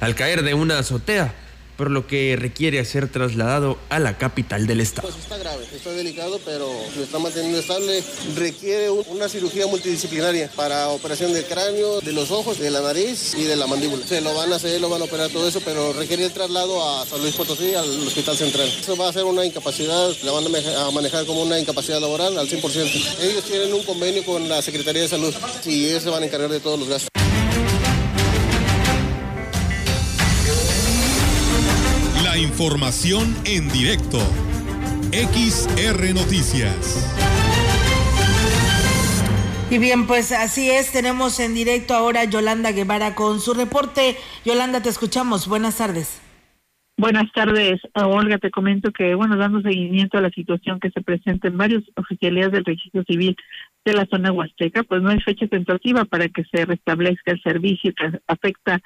al 0.00 0.14
caer 0.14 0.42
de 0.42 0.54
una 0.54 0.78
azotea 0.78 1.34
por 1.76 1.90
lo 1.90 2.06
que 2.06 2.36
requiere 2.38 2.84
ser 2.84 3.08
trasladado 3.08 3.78
a 3.88 3.98
la 3.98 4.18
capital 4.18 4.66
del 4.66 4.80
estado. 4.80 5.08
Pues 5.08 5.22
está 5.22 5.38
grave, 5.38 5.64
está 5.74 5.90
delicado, 5.92 6.40
pero 6.44 6.68
lo 6.96 7.02
está 7.02 7.18
manteniendo 7.18 7.58
estable. 7.58 8.02
Requiere 8.36 8.90
una 8.90 9.28
cirugía 9.28 9.66
multidisciplinaria 9.66 10.50
para 10.54 10.88
operación 10.88 11.32
del 11.32 11.44
cráneo, 11.44 12.00
de 12.00 12.12
los 12.12 12.30
ojos, 12.30 12.58
de 12.58 12.70
la 12.70 12.80
nariz 12.80 13.34
y 13.36 13.44
de 13.44 13.56
la 13.56 13.66
mandíbula. 13.66 14.06
Se 14.06 14.20
lo 14.20 14.34
van 14.34 14.52
a 14.52 14.56
hacer, 14.56 14.80
lo 14.80 14.88
van 14.88 15.02
a 15.02 15.04
operar 15.04 15.30
todo 15.30 15.48
eso, 15.48 15.60
pero 15.64 15.92
requiere 15.92 16.24
el 16.24 16.32
traslado 16.32 16.82
a 16.82 17.06
San 17.06 17.20
Luis 17.20 17.34
Potosí, 17.34 17.74
al 17.74 17.88
Hospital 18.06 18.36
Central. 18.36 18.68
Eso 18.68 18.96
va 18.96 19.08
a 19.08 19.12
ser 19.12 19.24
una 19.24 19.44
incapacidad, 19.44 20.10
la 20.22 20.32
van 20.32 20.44
a 20.46 20.90
manejar 20.90 21.26
como 21.26 21.42
una 21.42 21.58
incapacidad 21.58 22.00
laboral 22.00 22.38
al 22.38 22.48
100%. 22.48 23.18
Ellos 23.20 23.44
tienen 23.44 23.72
un 23.72 23.82
convenio 23.84 24.24
con 24.24 24.48
la 24.48 24.62
Secretaría 24.62 25.02
de 25.02 25.08
Salud 25.08 25.34
y 25.64 25.86
ellos 25.86 26.02
se 26.02 26.10
van 26.10 26.22
a 26.22 26.26
encargar 26.26 26.50
de 26.50 26.60
todos 26.60 26.78
los 26.78 26.88
gastos. 26.88 27.11
Información 32.62 33.34
en 33.44 33.68
directo. 33.70 34.18
XR 35.10 36.14
Noticias. 36.14 37.12
Y 39.68 39.78
bien, 39.78 40.06
pues 40.06 40.30
así 40.30 40.70
es, 40.70 40.92
tenemos 40.92 41.40
en 41.40 41.54
directo 41.54 41.92
ahora 41.92 42.22
Yolanda 42.22 42.70
Guevara 42.70 43.16
con 43.16 43.40
su 43.40 43.52
reporte. 43.52 44.16
Yolanda, 44.44 44.80
te 44.80 44.90
escuchamos. 44.90 45.48
Buenas 45.48 45.78
tardes. 45.78 46.22
Buenas 46.96 47.32
tardes, 47.32 47.80
Olga. 47.94 48.38
Te 48.38 48.52
comento 48.52 48.92
que, 48.92 49.16
bueno, 49.16 49.36
dando 49.36 49.60
seguimiento 49.60 50.18
a 50.18 50.20
la 50.20 50.30
situación 50.30 50.78
que 50.78 50.90
se 50.90 51.00
presenta 51.00 51.48
en 51.48 51.56
varios 51.56 51.82
oficialías 51.96 52.52
del 52.52 52.64
registro 52.64 53.02
civil 53.08 53.34
de 53.84 53.92
la 53.92 54.06
zona 54.06 54.30
huasteca, 54.30 54.84
pues 54.84 55.02
no 55.02 55.10
hay 55.10 55.20
fecha 55.20 55.48
tentativa 55.48 56.04
para 56.04 56.28
que 56.28 56.44
se 56.44 56.64
restablezca 56.64 57.32
el 57.32 57.42
servicio 57.42 57.92
que 57.92 58.20
afecta 58.28 58.80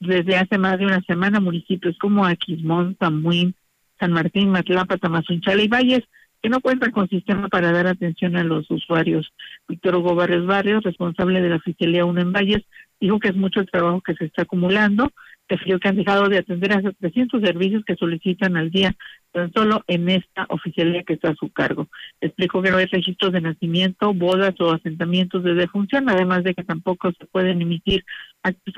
desde 0.00 0.36
hace 0.36 0.58
más 0.58 0.78
de 0.78 0.86
una 0.86 1.00
semana 1.02 1.40
municipios 1.40 1.96
como 1.98 2.24
Aquismón, 2.26 2.96
Tamuín, 2.96 3.54
San 3.98 4.12
Martín, 4.12 4.50
Matlapa, 4.50 4.96
Tamazunchale 4.96 5.64
y 5.64 5.68
Valles 5.68 6.02
que 6.42 6.48
no 6.48 6.60
cuentan 6.60 6.90
con 6.90 7.08
sistema 7.08 7.48
para 7.48 7.72
dar 7.72 7.86
atención 7.86 8.36
a 8.36 8.44
los 8.44 8.70
usuarios. 8.70 9.32
Víctor 9.68 9.96
Hugo 9.96 10.14
Barrios 10.14 10.82
responsable 10.82 11.40
de 11.40 11.50
la 11.50 11.56
Oficialía 11.56 12.04
1 12.04 12.20
en 12.20 12.32
Valles, 12.32 12.64
dijo 12.98 13.18
que 13.18 13.28
es 13.28 13.36
mucho 13.36 13.60
el 13.60 13.70
trabajo 13.70 14.00
que 14.00 14.14
se 14.14 14.24
está 14.24 14.42
acumulando, 14.42 15.10
refirió 15.48 15.78
que 15.78 15.88
han 15.88 15.96
dejado 15.96 16.28
de 16.28 16.38
atender 16.38 16.72
a 16.72 16.80
300 16.80 17.42
servicios 17.42 17.84
que 17.84 17.96
solicitan 17.96 18.56
al 18.56 18.70
día, 18.70 18.94
tan 19.32 19.52
solo 19.52 19.84
en 19.86 20.08
esta 20.08 20.46
oficialía 20.48 21.02
que 21.02 21.14
está 21.14 21.30
a 21.30 21.34
su 21.34 21.50
cargo. 21.50 21.88
Explicó 22.20 22.62
que 22.62 22.70
no 22.70 22.78
hay 22.78 22.86
registros 22.86 23.32
de 23.32 23.40
nacimiento, 23.40 24.14
bodas 24.14 24.54
o 24.60 24.72
asentamientos 24.72 25.42
de 25.42 25.54
defunción, 25.54 26.08
además 26.08 26.44
de 26.44 26.54
que 26.54 26.64
tampoco 26.64 27.12
se 27.18 27.26
pueden 27.26 27.60
emitir 27.60 28.04
actos, 28.42 28.74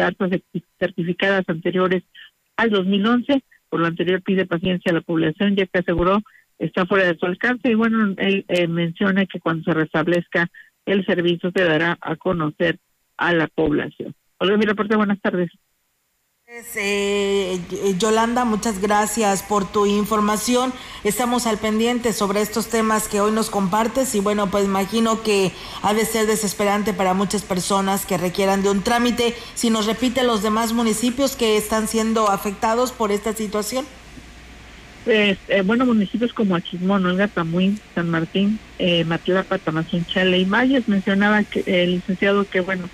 actos 0.00 0.30
certificadas 0.78 1.44
anteriores 1.48 2.02
al 2.56 2.70
2011. 2.70 3.42
Por 3.68 3.80
lo 3.80 3.86
anterior 3.86 4.22
pide 4.22 4.46
paciencia 4.46 4.90
a 4.90 4.94
la 4.94 5.00
población, 5.00 5.56
ya 5.56 5.66
que 5.66 5.78
aseguró 5.78 6.20
está 6.58 6.86
fuera 6.86 7.06
de 7.06 7.18
su 7.18 7.26
alcance. 7.26 7.70
Y 7.70 7.74
bueno, 7.74 8.14
él 8.18 8.44
eh, 8.48 8.66
menciona 8.66 9.26
que 9.26 9.40
cuando 9.40 9.64
se 9.64 9.74
restablezca 9.74 10.50
el 10.86 11.04
servicio 11.04 11.50
se 11.54 11.64
dará 11.64 11.98
a 12.00 12.16
conocer 12.16 12.78
a 13.16 13.32
la 13.32 13.46
población. 13.46 14.14
Olga, 14.38 14.56
mi 14.56 14.64
reporte, 14.64 14.96
buenas 14.96 15.20
tardes. 15.20 15.50
Eh, 16.52 17.60
Yolanda, 17.96 18.44
muchas 18.44 18.80
gracias 18.80 19.44
por 19.44 19.70
tu 19.70 19.86
información. 19.86 20.72
Estamos 21.04 21.46
al 21.46 21.58
pendiente 21.58 22.12
sobre 22.12 22.40
estos 22.40 22.68
temas 22.68 23.06
que 23.06 23.20
hoy 23.20 23.30
nos 23.30 23.50
compartes 23.50 24.16
y 24.16 24.20
bueno, 24.20 24.50
pues 24.50 24.64
imagino 24.64 25.22
que 25.22 25.52
ha 25.82 25.94
de 25.94 26.04
ser 26.04 26.26
desesperante 26.26 26.92
para 26.92 27.14
muchas 27.14 27.42
personas 27.42 28.04
que 28.04 28.18
requieran 28.18 28.64
de 28.64 28.70
un 28.70 28.82
trámite. 28.82 29.36
Si 29.54 29.70
nos 29.70 29.86
repite 29.86 30.24
los 30.24 30.42
demás 30.42 30.72
municipios 30.72 31.36
que 31.36 31.56
están 31.56 31.86
siendo 31.86 32.28
afectados 32.28 32.90
por 32.90 33.12
esta 33.12 33.32
situación. 33.32 33.84
Pues, 35.04 35.38
eh, 35.46 35.62
bueno, 35.64 35.86
municipios 35.86 36.32
como 36.32 36.56
Achismón, 36.56 37.06
Olga, 37.06 37.28
Tamuín, 37.28 37.78
San 37.94 38.10
Martín, 38.10 38.58
eh, 38.80 39.04
Matlapa, 39.04 39.58
Tamazunchale 39.58 40.38
y 40.38 40.44
Valles 40.46 40.88
mencionaba 40.88 41.44
que 41.44 41.62
el 41.64 41.92
licenciado 41.92 42.44
que 42.44 42.58
bueno, 42.58 42.88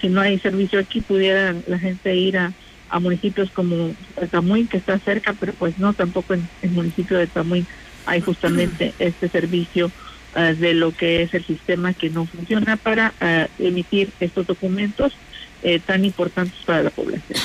si 0.00 0.08
no 0.08 0.22
hay 0.22 0.38
servicio 0.38 0.80
aquí 0.80 1.02
pudiera 1.02 1.54
la 1.66 1.78
gente 1.78 2.16
ir 2.16 2.38
a 2.38 2.54
a 2.92 3.00
municipios 3.00 3.50
como 3.50 3.94
Tamuín, 4.30 4.68
que 4.68 4.76
está 4.76 4.98
cerca, 4.98 5.32
pero 5.32 5.54
pues 5.54 5.78
no, 5.78 5.94
tampoco 5.94 6.34
en 6.34 6.46
el 6.60 6.70
municipio 6.70 7.16
de 7.16 7.26
Tamuín 7.26 7.66
hay 8.04 8.20
justamente 8.20 8.92
este 8.98 9.28
servicio 9.28 9.90
eh, 10.36 10.54
de 10.54 10.74
lo 10.74 10.94
que 10.94 11.22
es 11.22 11.32
el 11.32 11.44
sistema 11.44 11.94
que 11.94 12.10
no 12.10 12.26
funciona 12.26 12.76
para 12.76 13.14
eh, 13.20 13.48
emitir 13.58 14.12
estos 14.20 14.46
documentos 14.46 15.14
eh, 15.62 15.80
tan 15.80 16.04
importantes 16.04 16.58
para 16.66 16.82
la 16.82 16.90
población. 16.90 17.38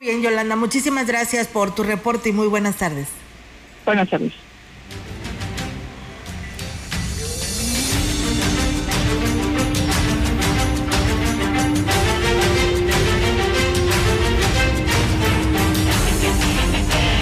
Bien, 0.00 0.22
Yolanda, 0.22 0.56
muchísimas 0.56 1.06
gracias 1.06 1.46
por 1.46 1.74
tu 1.74 1.82
reporte 1.82 2.30
y 2.30 2.32
muy 2.32 2.48
buenas 2.48 2.76
tardes. 2.76 3.08
Buenas 3.84 4.08
tardes. 4.08 4.32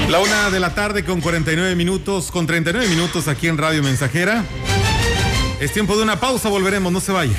La 0.08 0.20
una 0.20 0.48
de 0.48 0.58
la 0.58 0.74
tarde 0.74 1.04
con 1.04 1.20
49 1.20 1.76
minutos, 1.76 2.30
con 2.30 2.46
39 2.46 2.88
minutos 2.88 3.28
aquí 3.28 3.46
en 3.46 3.58
Radio 3.58 3.82
Mensajera. 3.82 4.42
Es 5.60 5.74
tiempo 5.74 5.98
de 5.98 6.02
una 6.02 6.18
pausa, 6.18 6.48
volveremos, 6.48 6.90
no 6.90 7.00
se 7.00 7.12
vaya. 7.12 7.36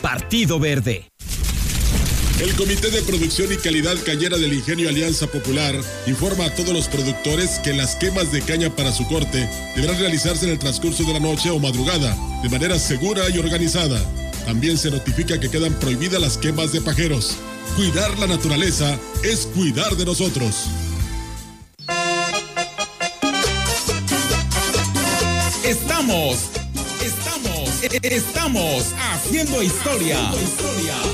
Partido 0.00 0.58
Verde. 0.58 1.10
El 2.40 2.54
Comité 2.54 2.90
de 2.90 3.02
Producción 3.02 3.52
y 3.52 3.56
Calidad 3.56 3.96
Cañera 4.04 4.38
del 4.38 4.52
Ingenio 4.52 4.88
Alianza 4.88 5.26
Popular 5.26 5.74
informa 6.06 6.44
a 6.44 6.54
todos 6.54 6.72
los 6.72 6.86
productores 6.86 7.58
que 7.64 7.72
las 7.72 7.96
quemas 7.96 8.30
de 8.30 8.42
caña 8.42 8.74
para 8.74 8.92
su 8.92 9.06
corte 9.08 9.48
deberán 9.74 9.98
realizarse 9.98 10.44
en 10.44 10.52
el 10.52 10.58
transcurso 10.58 11.02
de 11.02 11.14
la 11.14 11.20
noche 11.20 11.50
o 11.50 11.58
madrugada, 11.58 12.16
de 12.42 12.48
manera 12.48 12.78
segura 12.78 13.28
y 13.28 13.38
organizada. 13.38 14.00
También 14.46 14.78
se 14.78 14.90
notifica 14.90 15.40
que 15.40 15.50
quedan 15.50 15.74
prohibidas 15.80 16.20
las 16.20 16.38
quemas 16.38 16.72
de 16.72 16.80
pajeros. 16.80 17.36
Cuidar 17.74 18.16
la 18.20 18.28
naturaleza 18.28 18.96
es 19.24 19.46
cuidar 19.46 19.96
de 19.96 20.04
nosotros. 20.04 20.66
Estamos, 25.64 26.50
estamos, 27.82 28.94
haciendo 29.12 29.62
historia 29.62 30.18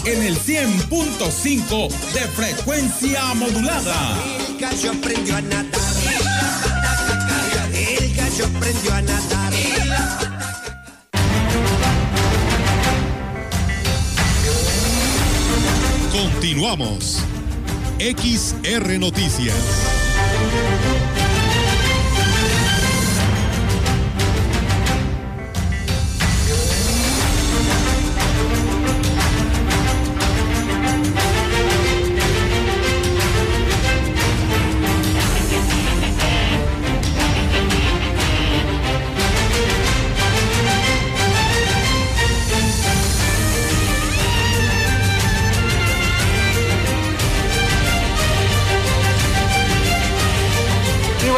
en 0.04 0.22
el 0.22 0.38
100.5 0.38 1.88
de 2.12 2.20
frecuencia 2.20 3.34
modulada. 3.34 4.18
El 4.48 4.58
gallo 4.58 4.92
aprendió 4.92 5.36
a 5.36 5.42
nadar. 5.42 5.70
El 7.74 8.14
gallo 8.14 8.46
aprendió 8.46 8.94
a 8.94 9.02
nadar. 9.02 9.52
Continuamos. 16.12 17.18
XR 17.98 18.98
Noticias. 18.98 19.54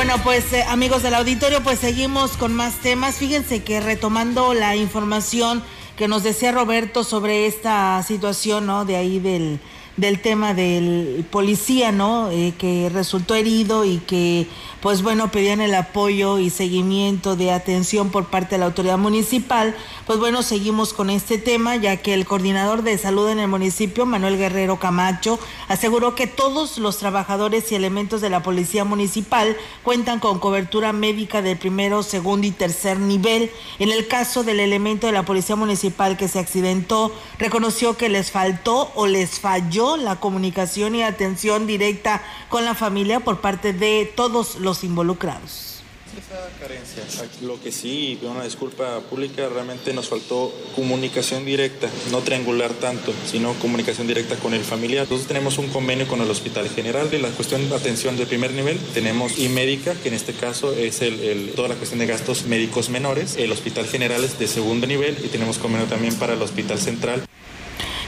Bueno, 0.07 0.23
pues 0.23 0.53
eh, 0.53 0.63
amigos 0.69 1.03
del 1.03 1.15
auditorio, 1.15 1.65
pues 1.65 1.81
seguimos 1.81 2.37
con 2.37 2.55
más 2.55 2.75
temas. 2.75 3.17
Fíjense 3.17 3.65
que 3.65 3.81
retomando 3.81 4.55
la 4.55 4.77
información 4.77 5.65
que 5.97 6.07
nos 6.07 6.23
decía 6.23 6.53
Roberto 6.53 7.03
sobre 7.03 7.47
esta 7.47 8.01
situación, 8.05 8.67
¿no? 8.67 8.85
De 8.85 8.95
ahí 8.95 9.19
del, 9.19 9.59
del 9.97 10.21
tema 10.21 10.53
del 10.53 11.25
policía, 11.31 11.91
¿no? 11.91 12.31
Eh, 12.31 12.55
que 12.59 12.91
resultó 12.93 13.35
herido 13.35 13.85
y 13.85 13.99
que, 13.99 14.47
pues 14.83 15.03
bueno, 15.03 15.31
pedían 15.31 15.63
el 15.63 15.75
apoyo 15.75 16.39
y 16.39 16.51
seguimiento 16.51 17.35
de 17.35 17.51
atención 17.51 18.11
por 18.11 18.27
parte 18.27 18.57
de 18.57 18.59
la 18.59 18.67
autoridad 18.67 18.99
municipal. 18.99 19.75
Pues 20.07 20.19
bueno, 20.19 20.43
seguimos 20.43 20.93
con 20.93 21.09
este 21.09 21.39
tema, 21.39 21.77
ya 21.77 21.97
que 21.97 22.13
el 22.13 22.27
coordinador 22.27 22.83
de 22.83 22.99
salud 22.99 23.31
en 23.31 23.39
el 23.39 23.49
municipio, 23.49 24.05
Manuel 24.05 24.37
Guerrero 24.37 24.79
Camacho, 24.79 25.39
aseguró 25.69 26.15
que 26.15 26.27
todos 26.27 26.77
los 26.77 26.99
trabajadores 26.99 27.73
y 27.73 27.75
elementos 27.75 28.21
de 28.21 28.31
la 28.31 28.43
policía 28.43 28.85
municipal 28.85 29.57
cuentan 29.83 30.21
con 30.21 30.39
cobertura 30.39 30.93
médica 30.93 31.41
de 31.41 31.57
primero, 31.57 32.03
segundo 32.03 32.47
y 32.47 32.51
tercer 32.51 32.99
nivel. 32.99 33.51
En 33.79 33.91
el 33.91 34.07
caso 34.09 34.45
del 34.45 34.61
elemento 34.61 35.07
de 35.07 35.15
la 35.15 35.25
policía 35.25 35.57
municipal 35.57 36.19
que 36.19 36.29
se 36.29 36.39
accidentó, 36.39 37.13
reconoció 37.39 37.97
que 37.97 38.11
les 38.11 38.31
faltó 38.31 38.93
o 38.95 39.07
les 39.07 39.41
falló 39.41 39.86
la 39.95 40.19
comunicación 40.19 40.97
y 40.97 41.05
atención 41.05 41.69
directa 41.69 42.25
con 42.49 42.65
la 42.65 42.75
familia 42.75 43.21
por 43.21 43.41
parte 43.41 43.73
de 43.73 44.11
todos 44.17 44.57
los 44.57 44.83
involucrados. 44.83 45.75
Esa 46.17 46.49
carencia, 46.59 47.03
lo 47.43 47.61
que 47.61 47.71
sí, 47.71 48.19
una 48.23 48.43
disculpa 48.43 49.01
pública, 49.01 49.51
realmente 49.53 49.93
nos 49.93 50.09
faltó 50.09 50.51
comunicación 50.75 51.45
directa, 51.45 51.91
no 52.11 52.21
triangular 52.21 52.71
tanto, 52.73 53.13
sino 53.31 53.53
comunicación 53.55 54.07
directa 54.07 54.37
con 54.37 54.55
el 54.55 54.63
familiar. 54.65 55.05
Nosotros 55.05 55.29
tenemos 55.29 55.59
un 55.59 55.69
convenio 55.69 56.09
con 56.09 56.23
el 56.23 56.31
Hospital 56.31 56.71
General 56.71 57.11
de 57.11 57.19
la 57.19 57.29
cuestión 57.29 57.69
de 57.69 57.77
atención 57.77 58.17
de 58.17 58.25
primer 58.25 58.53
nivel, 58.53 58.79
tenemos 58.95 59.39
y 59.39 59.51
médica, 59.51 59.95
que 59.95 60.09
en 60.09 60.15
este 60.15 60.33
caso 60.33 60.73
es 60.73 61.03
el- 61.03 61.53
toda 61.55 61.69
la 61.69 61.75
cuestión 61.75 61.99
de 62.01 62.07
gastos 62.07 62.47
médicos 62.47 62.89
menores, 62.89 63.37
el 63.37 63.53
Hospital 63.53 63.87
General 63.87 64.25
es 64.25 64.39
de 64.39 64.49
segundo 64.49 64.87
nivel 64.87 65.19
y 65.23 65.29
tenemos 65.29 65.59
convenio 65.59 65.87
también 65.87 66.15
para 66.15 66.33
el 66.33 66.41
Hospital 66.41 66.79
Central. 66.81 67.27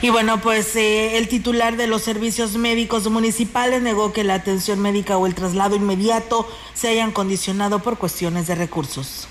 Y 0.00 0.10
bueno, 0.10 0.40
pues 0.40 0.76
eh, 0.76 1.18
el 1.18 1.26
titular 1.26 1.76
de 1.76 1.88
los 1.88 2.02
servicios 2.02 2.54
médicos 2.54 3.10
municipales 3.10 3.82
negó 3.82 4.12
que 4.12 4.22
la 4.22 4.34
atención 4.34 4.78
médica 4.78 5.18
o 5.18 5.26
el 5.26 5.34
traslado 5.34 5.74
inmediato 5.74 6.48
se 6.72 6.88
hayan 6.88 7.10
condicionado 7.10 7.80
por 7.80 7.98
cuestiones 7.98 8.46
de 8.46 8.54
recursos. 8.54 9.26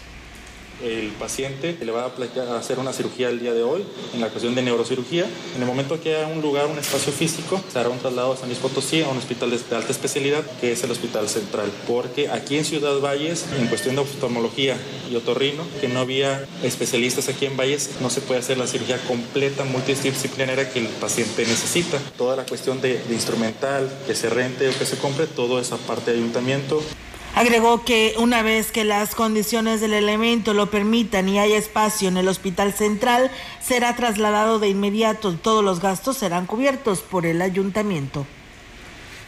El 0.84 1.10
paciente 1.12 1.78
le 1.82 1.92
va 1.92 2.06
a 2.06 2.58
hacer 2.58 2.80
una 2.80 2.94
cirugía 2.94 3.30
el 3.30 3.40
día 3.40 3.54
de 3.54 3.64
hoy 3.64 3.84
en 4.14 4.22
la 4.22 4.30
cuestión 4.30 4.56
de 4.56 4.62
neurocirugía. 4.62 5.26
En 5.56 5.62
el 5.62 5.68
momento 5.68 6.00
que 6.00 6.16
haya 6.16 6.28
un 6.28 6.42
lugar, 6.42 6.68
un 6.68 6.78
espacio 6.78 7.12
físico, 7.12 7.62
se 7.72 7.80
hará 7.80 7.90
un 7.90 8.00
traslado 8.00 8.34
a 8.34 8.38
San 8.38 8.48
Luis 8.48 8.60
Potosí 8.60 9.02
a 9.02 9.10
un 9.10 9.18
hospital 9.18 9.50
de 9.50 9.76
alta 9.76 9.92
especialidad 9.92 10.44
que 10.60 10.72
es 10.72 10.84
el 10.84 10.92
Hospital 10.92 11.28
Central. 11.28 11.72
Porque 11.88 12.30
aquí 12.30 12.58
en 12.58 12.66
Ciudad 12.66 13.00
Valles, 13.00 13.46
en 13.60 13.68
cuestión 13.68 13.96
de 13.96 14.02
oftalmología 14.02 14.78
y 15.12 15.16
otorrino, 15.16 15.64
que 15.82 15.88
no 15.88 16.00
había 16.00 16.46
especialistas 16.64 17.30
aquí 17.30 17.46
en 17.46 17.58
Valles, 17.58 17.92
no 18.02 18.10
se 18.10 18.22
puede 18.22 18.40
hacer 18.40 18.58
la 18.58 18.68
cirugía 18.68 18.98
completa, 19.08 19.64
multidisciplinaria 19.64 20.70
que 20.70 20.80
el 20.80 20.88
paciente 20.88 21.46
necesita. 21.46 21.98
Toda 22.18 22.36
la 22.36 22.46
cuestión 22.46 22.82
de, 22.82 23.00
de 23.00 23.14
instrumental, 23.14 23.90
que 24.06 24.16
se 24.16 24.30
rente 24.30 24.68
o 24.70 24.78
que 24.78 24.86
se 24.86 24.98
compre, 24.98 25.28
todo 25.28 25.60
esa 25.60 25.78
parte 25.78 26.12
de 26.12 26.18
ayuntamiento. 26.18 26.82
Agregó 27.36 27.86
que 27.86 28.16
una 28.18 28.42
vez 28.42 28.72
que 28.72 28.84
las 28.84 29.14
condiciones 29.14 29.80
del 29.80 29.94
elemento 29.94 30.54
lo 30.54 30.72
permitan 30.72 31.30
y 31.30 31.40
haya 31.40 31.58
espacio 31.58 32.08
en 32.08 32.18
el 32.18 32.28
hospital 32.28 32.74
central, 32.74 33.30
será 33.62 33.96
trasladado 33.96 34.60
de 34.60 34.70
inmediato. 34.70 35.34
Todos 35.36 35.64
los 35.64 35.80
gastos 35.80 36.18
serán 36.18 36.46
cubiertos 36.48 37.00
por 37.00 37.26
el 37.26 37.42
ayuntamiento. 37.42 38.26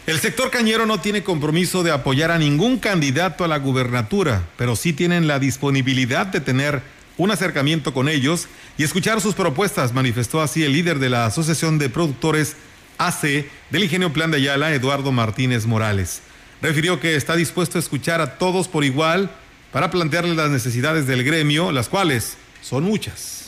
El 0.08 0.20
sector 0.20 0.50
cañero 0.50 0.88
no 0.88 1.00
tiene 1.00 1.24
compromiso 1.24 1.84
de 1.84 1.92
apoyar 1.92 2.32
a 2.32 2.40
ningún 2.40 2.80
candidato 2.80 3.44
a 3.44 3.48
la 3.48 3.60
gubernatura, 3.60 4.44
pero 4.58 4.76
sí 4.76 4.92
tienen 4.92 5.28
la 5.28 5.38
disponibilidad 5.38 6.26
de 6.26 6.42
tener 6.42 6.82
un 7.20 7.30
acercamiento 7.30 7.94
con 7.94 8.10
ellos 8.10 8.48
y 8.78 8.84
escuchar 8.84 9.22
sus 9.22 9.36
propuestas, 9.36 9.94
manifestó 9.94 10.42
así 10.42 10.64
el 10.64 10.72
líder 10.72 10.98
de 10.98 11.10
la 11.10 11.28
Asociación 11.28 11.78
de 11.78 11.90
Productores 11.90 12.56
AC 12.98 13.46
del 13.70 13.84
Ingenio 13.84 14.12
Plan 14.12 14.32
de 14.32 14.38
Ayala, 14.38 14.74
Eduardo 14.74 15.12
Martínez 15.12 15.68
Morales. 15.68 16.22
Refirió 16.62 17.00
que 17.00 17.16
está 17.16 17.36
dispuesto 17.36 17.78
a 17.78 17.82
escuchar 17.82 18.22
a 18.22 18.38
todos 18.38 18.68
por 18.68 18.84
igual 18.84 19.30
para 19.72 19.92
plantearles 19.92 20.36
las 20.36 20.50
necesidades 20.50 21.08
del 21.08 21.24
gremio, 21.24 21.72
las 21.72 21.90
cuales 21.90 22.38
son 22.62 22.84
muchas 22.84 23.40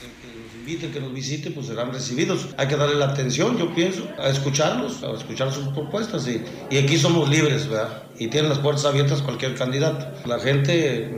invite, 0.61 0.91
que 0.91 0.99
nos 0.99 1.13
visite, 1.13 1.51
pues 1.51 1.67
serán 1.67 1.91
recibidos. 1.91 2.47
Hay 2.57 2.67
que 2.67 2.75
darle 2.75 2.95
la 2.95 3.05
atención, 3.05 3.57
yo 3.57 3.73
pienso, 3.73 4.07
a 4.19 4.29
escucharlos, 4.29 5.03
a 5.03 5.11
escuchar 5.11 5.51
sus 5.53 5.67
propuestas. 5.69 6.27
Y, 6.27 6.43
y 6.69 6.77
aquí 6.77 6.97
somos 6.97 7.29
libres, 7.29 7.67
¿verdad? 7.67 8.03
Y 8.17 8.27
tienen 8.27 8.49
las 8.49 8.59
puertas 8.59 8.85
abiertas 8.85 9.21
cualquier 9.21 9.55
candidato. 9.55 10.07
La 10.27 10.39
gente, 10.39 11.11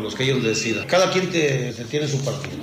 los 0.00 0.14
que 0.14 0.24
ellos 0.24 0.42
decidan. 0.42 0.86
Cada 0.86 1.10
quien 1.10 1.30
te, 1.30 1.72
se 1.72 1.84
tiene 1.84 2.08
su 2.08 2.24
partido. 2.24 2.62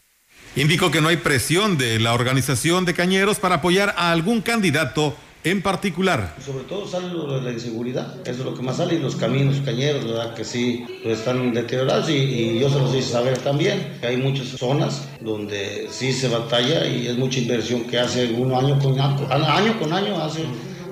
Indicó 0.55 0.89
que 0.89 1.01
no 1.01 1.09
hay 1.09 1.17
presión 1.17 1.77
de 1.77 1.99
la 1.99 2.13
organización 2.13 2.86
de 2.86 2.93
cañeros 2.93 3.39
para 3.39 3.55
apoyar 3.55 3.93
a 3.97 4.11
algún 4.11 4.41
candidato 4.41 5.15
en 5.46 5.62
particular. 5.62 6.36
Sobre 6.43 6.64
todo 6.64 6.88
sale 6.88 7.08
lo 7.10 7.39
de 7.39 7.41
la 7.41 7.52
inseguridad, 7.52 8.16
eso 8.28 8.39
es 8.39 8.46
lo 8.46 8.56
que 8.56 8.64
más 8.64 8.78
sale, 8.78 8.96
y 8.96 9.00
los 9.00 9.16
caminos 9.16 9.58
cañeros, 9.64 10.04
¿verdad? 10.04 10.34
Que 10.34 10.43
sí 10.43 10.84
pues, 11.04 11.20
están 11.20 11.54
deteriorados 11.54 12.10
y, 12.10 12.60
yo 12.60 12.68
se 12.70 12.80
los 12.80 12.96
hice 12.96 13.12
saber 13.12 13.38
también, 13.38 13.98
que 14.02 14.08
hay 14.08 14.18
muchas 14.18 14.48
zonas 14.48 15.08
donde 15.22 15.88
sí 15.91 16.12
se 16.14 16.30
batalla 16.30 16.88
y 16.88 17.08
es 17.08 17.18
mucha 17.18 17.39
inversión 17.39 17.84
que 17.84 18.00
hace 18.00 18.34
uno 18.34 18.58
año 18.58 18.80
con 18.80 19.00
año, 19.00 19.28
año 19.30 19.80
con 19.80 19.93
año 19.93 20.20
hace 20.22 20.46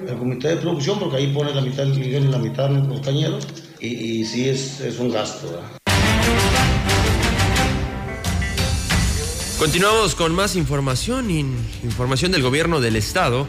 el 0.07 0.17
comité 0.17 0.49
de 0.49 0.57
producción, 0.57 0.99
porque 0.99 1.17
ahí 1.17 1.33
pone 1.33 1.53
la 1.53 1.61
mitad 1.61 1.83
del 1.83 1.97
Miguel 1.97 2.25
y 2.25 2.27
la 2.27 2.37
mitad 2.37 2.69
los 2.69 3.01
cañeros, 3.01 3.47
y, 3.79 3.87
y 3.87 4.25
sí 4.25 4.49
es, 4.49 4.81
es 4.81 4.99
un 4.99 5.11
gasto, 5.11 5.47
¿verdad? 5.47 5.83
Continuamos 9.57 10.13
con 10.13 10.35
más 10.35 10.55
información, 10.55 11.31
información 11.31 12.31
del 12.31 12.43
gobierno 12.43 12.81
del 12.81 12.97
estado. 12.97 13.47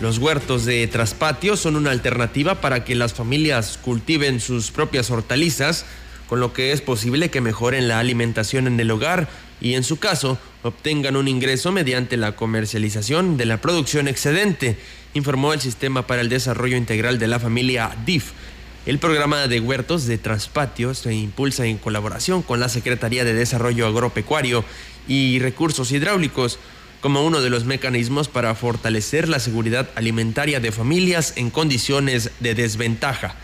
Los 0.00 0.18
huertos 0.18 0.64
de 0.64 0.86
traspatio 0.86 1.56
son 1.56 1.76
una 1.76 1.90
alternativa 1.90 2.60
para 2.60 2.84
que 2.84 2.94
las 2.94 3.14
familias 3.14 3.78
cultiven 3.80 4.40
sus 4.40 4.70
propias 4.70 5.10
hortalizas, 5.10 5.86
con 6.28 6.40
lo 6.40 6.52
que 6.52 6.72
es 6.72 6.80
posible 6.80 7.30
que 7.30 7.40
mejoren 7.40 7.88
la 7.88 8.00
alimentación 8.00 8.66
en 8.66 8.78
el 8.80 8.90
hogar 8.90 9.28
y 9.60 9.74
en 9.74 9.84
su 9.84 9.98
caso 9.98 10.38
obtengan 10.62 11.16
un 11.16 11.28
ingreso 11.28 11.70
mediante 11.72 12.16
la 12.16 12.34
comercialización 12.34 13.36
de 13.36 13.46
la 13.46 13.60
producción 13.60 14.08
excedente, 14.08 14.76
informó 15.14 15.52
el 15.52 15.60
Sistema 15.60 16.06
para 16.06 16.22
el 16.22 16.28
Desarrollo 16.28 16.76
Integral 16.76 17.18
de 17.18 17.28
la 17.28 17.38
Familia 17.38 17.96
DIF. 18.04 18.32
El 18.86 18.98
programa 18.98 19.46
de 19.46 19.60
huertos 19.60 20.06
de 20.06 20.18
traspatio 20.18 20.92
se 20.92 21.14
impulsa 21.14 21.64
en 21.64 21.78
colaboración 21.78 22.42
con 22.42 22.60
la 22.60 22.68
Secretaría 22.68 23.24
de 23.24 23.32
Desarrollo 23.32 23.86
Agropecuario 23.86 24.64
y 25.08 25.38
Recursos 25.38 25.92
Hidráulicos 25.92 26.58
como 27.04 27.22
uno 27.22 27.42
de 27.42 27.50
los 27.50 27.66
mecanismos 27.66 28.28
para 28.28 28.54
fortalecer 28.54 29.28
la 29.28 29.38
seguridad 29.38 29.90
alimentaria 29.94 30.58
de 30.58 30.72
familias 30.72 31.34
en 31.36 31.50
condiciones 31.50 32.30
de 32.40 32.54
desventaja. 32.54 33.34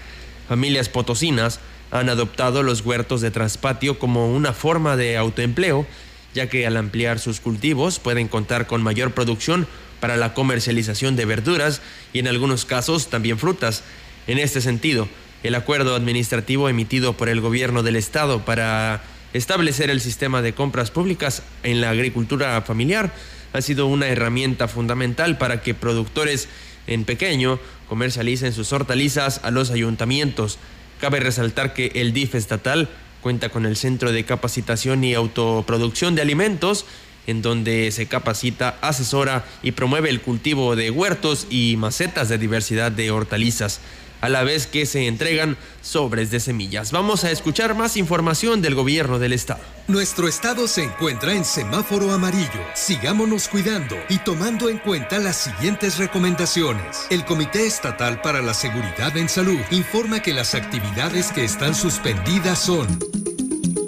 Familias 0.49 0.89
potosinas 0.89 1.61
han 1.91 2.09
adoptado 2.09 2.63
los 2.63 2.81
huertos 2.81 3.21
de 3.21 3.31
traspatio 3.31 3.99
como 3.99 4.33
una 4.35 4.55
forma 4.55 4.97
de 4.97 5.19
autoempleo, 5.19 5.85
ya 6.33 6.49
que 6.49 6.67
al 6.67 6.79
ampliar 6.79 7.19
sus 7.19 7.41
cultivos 7.41 7.99
pueden 7.99 8.29
contar 8.29 8.67
con 8.67 8.83
mayor 8.83 9.13
producción 9.13 9.67
para 10.01 10.17
la 10.17 10.33
comercialización 10.33 11.15
de 11.15 11.27
verduras 11.27 11.83
y 12.15 12.21
en 12.21 12.29
algunos 12.29 12.65
casos 12.65 13.11
también 13.11 13.39
frutas. 13.39 13.83
En 14.27 14.39
este 14.39 14.63
sentido, 14.63 15.07
el 15.43 15.55
acuerdo 15.55 15.95
administrativo 15.97 16.71
emitido 16.71 17.13
por 17.13 17.29
el 17.29 17.43
gobierno 17.43 17.83
del 17.83 17.97
estado 17.97 18.43
para 18.43 19.03
establecer 19.35 19.91
el 19.91 20.01
sistema 20.01 20.41
de 20.41 20.55
compras 20.55 20.91
públicas 20.91 21.43
en 21.63 21.83
la 21.83 21.91
agricultura 21.91 22.63
familiar 22.63 23.13
ha 23.53 23.61
sido 23.61 23.87
una 23.87 24.09
herramienta 24.09 24.69
fundamental 24.69 25.39
para 25.39 25.63
que 25.63 25.75
productores 25.75 26.49
en 26.87 27.05
pequeño 27.05 27.59
comercialicen 27.89 28.53
sus 28.53 28.73
hortalizas 28.73 29.41
a 29.43 29.51
los 29.51 29.71
ayuntamientos. 29.71 30.59
Cabe 31.01 31.21
resaltar 31.21 31.75
que 31.75 31.93
el 31.95 32.13
DIF 32.13 32.35
estatal 32.35 32.89
cuenta 33.21 33.49
con 33.49 33.67
el 33.67 33.77
Centro 33.77 34.13
de 34.13 34.25
Capacitación 34.25 35.05
y 35.05 35.15
Autoproducción 35.15 36.15
de 36.15 36.23
Alimentos, 36.23 36.87
en 37.27 37.43
donde 37.43 37.91
se 37.93 38.07
capacita, 38.07 38.79
asesora 38.81 39.45
y 39.63 39.73
promueve 39.73 40.11
el 40.11 40.21
cultivo 40.21 40.75
de 40.75 40.91
huertos 40.91 41.47
y 41.51 41.77
macetas 41.77 42.29
de 42.29 42.39
diversidad 42.39 42.93
de 42.93 43.11
hortalizas 43.11 43.81
a 44.21 44.29
la 44.29 44.43
vez 44.43 44.67
que 44.67 44.87
se 44.87 45.07
entregan 45.07 45.57
sobres 45.83 46.31
de 46.31 46.41
semillas. 46.41 46.93
Vamos 46.93 47.25
a 47.25 47.31
escuchar 47.31 47.75
más 47.75 47.97
información 47.97 48.63
del 48.63 48.75
gobierno 48.75 49.19
del 49.19 49.33
estado. 49.33 49.61
Nuestro 49.89 50.29
estado 50.29 50.69
se 50.69 50.85
encuentra 50.85 51.35
en 51.35 51.45
semáforo 51.45 52.13
amarillo. 52.13 52.61
Sigámonos 52.75 53.49
cuidando 53.49 53.97
y 54.09 54.19
tomando 54.19 54.69
en 54.69 54.79
cuenta 54.79 55.19
las 55.19 55.37
siguientes 55.37 55.99
recomendaciones. 55.99 57.07
El 57.11 57.25
Comité 57.25 57.67
Estatal 57.67 58.21
para 58.23 58.43
la 58.43 58.55
Seguridad 58.55 59.17
en 59.17 59.29
Salud 59.29 59.59
informa 59.71 60.21
que 60.21 60.33
las 60.33 60.55
actividades 60.55 61.33
que 61.33 61.45
están 61.45 61.75
suspendidas 61.75 62.59
son 62.59 62.87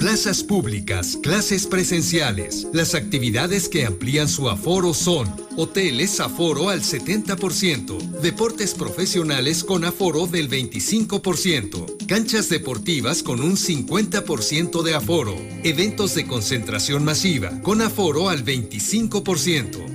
plazas 0.03 0.42
públicas, 0.42 1.16
clases 1.22 1.68
presenciales. 1.68 2.66
Las 2.72 2.96
actividades 2.96 3.68
que 3.68 3.86
amplían 3.86 4.28
su 4.28 4.50
aforo 4.50 4.94
son 4.94 5.32
hoteles 5.57 6.18
aforo 6.18 6.70
al 6.70 6.82
70%, 6.82 7.98
deportes 8.20 8.74
profesionales 8.74 9.62
con 9.62 9.84
aforo 9.84 10.26
del 10.26 10.50
25%, 10.50 12.05
canchas 12.09 12.48
deportivas 12.48 13.22
con 13.22 13.40
un 13.40 13.57
50% 13.57 14.82
de 14.82 14.94
aforo, 14.96 15.36
eventos 15.62 16.16
de 16.16 16.26
concentración 16.26 17.05
masiva 17.05 17.61
con 17.62 17.80
aforo 17.80 18.28
al 18.28 18.44
25%. 18.44 19.91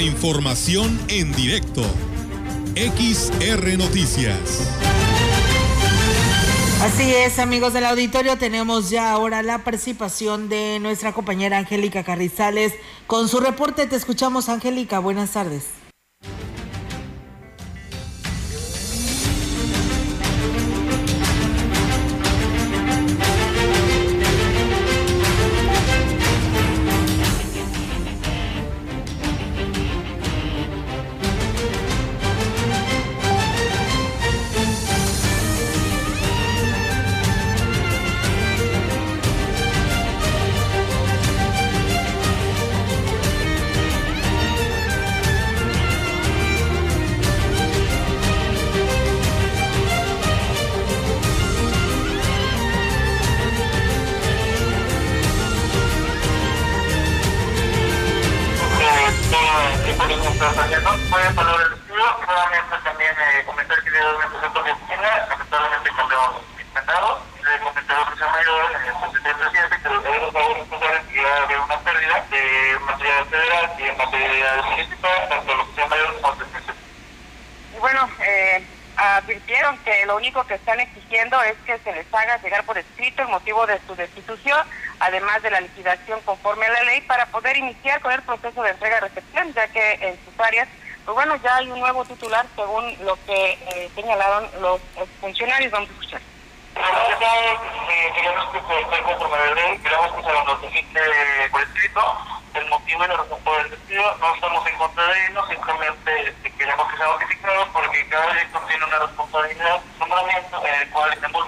Información 0.00 0.98
en 1.08 1.32
directo. 1.32 1.82
XR 2.76 3.76
Noticias. 3.76 4.68
Así 6.80 7.12
es, 7.12 7.40
amigos 7.40 7.72
del 7.72 7.84
auditorio, 7.84 8.38
tenemos 8.38 8.90
ya 8.90 9.10
ahora 9.10 9.42
la 9.42 9.64
participación 9.64 10.48
de 10.48 10.78
nuestra 10.80 11.12
compañera 11.12 11.58
Angélica 11.58 12.04
Carrizales 12.04 12.74
con 13.08 13.28
su 13.28 13.40
reporte. 13.40 13.86
Te 13.86 13.96
escuchamos, 13.96 14.48
Angélica. 14.48 15.00
Buenas 15.00 15.32
tardes. 15.32 15.77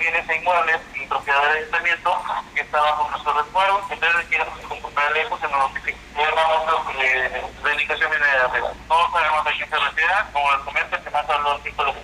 Bienes 0.01 0.29
e 0.29 0.37
inmuebles 0.37 0.81
y 0.95 1.07
propiedad 1.07 1.43
del 1.43 1.59
ayuntamiento 1.59 2.23
que 2.55 2.63
está 2.63 2.81
bajo 2.81 3.11
nuestro 3.11 3.43
resguardo. 3.43 3.81
Entonces 3.91 4.27
contra 4.83 5.05
de 5.09 5.15
lejos 5.15 5.41
se 5.41 5.49
nos 5.49 5.59
vamos 5.59 5.73
que 6.97 7.43
la 7.63 7.73
indicación 7.73 8.11
viene 8.11 8.27
de 8.27 8.33
arriba. 8.33 8.73
No 8.89 9.13
sabemos 9.13 9.47
a 9.47 9.51
quién 9.53 9.71
se 9.71 9.77
refiere, 9.79 10.13
como 10.33 10.53
les 10.53 10.61
comento, 10.63 10.97
más 11.13 11.31
a 11.31 11.39
los 11.39 11.63
cinco 11.63 11.85
de 11.85 11.93
los 11.93 11.97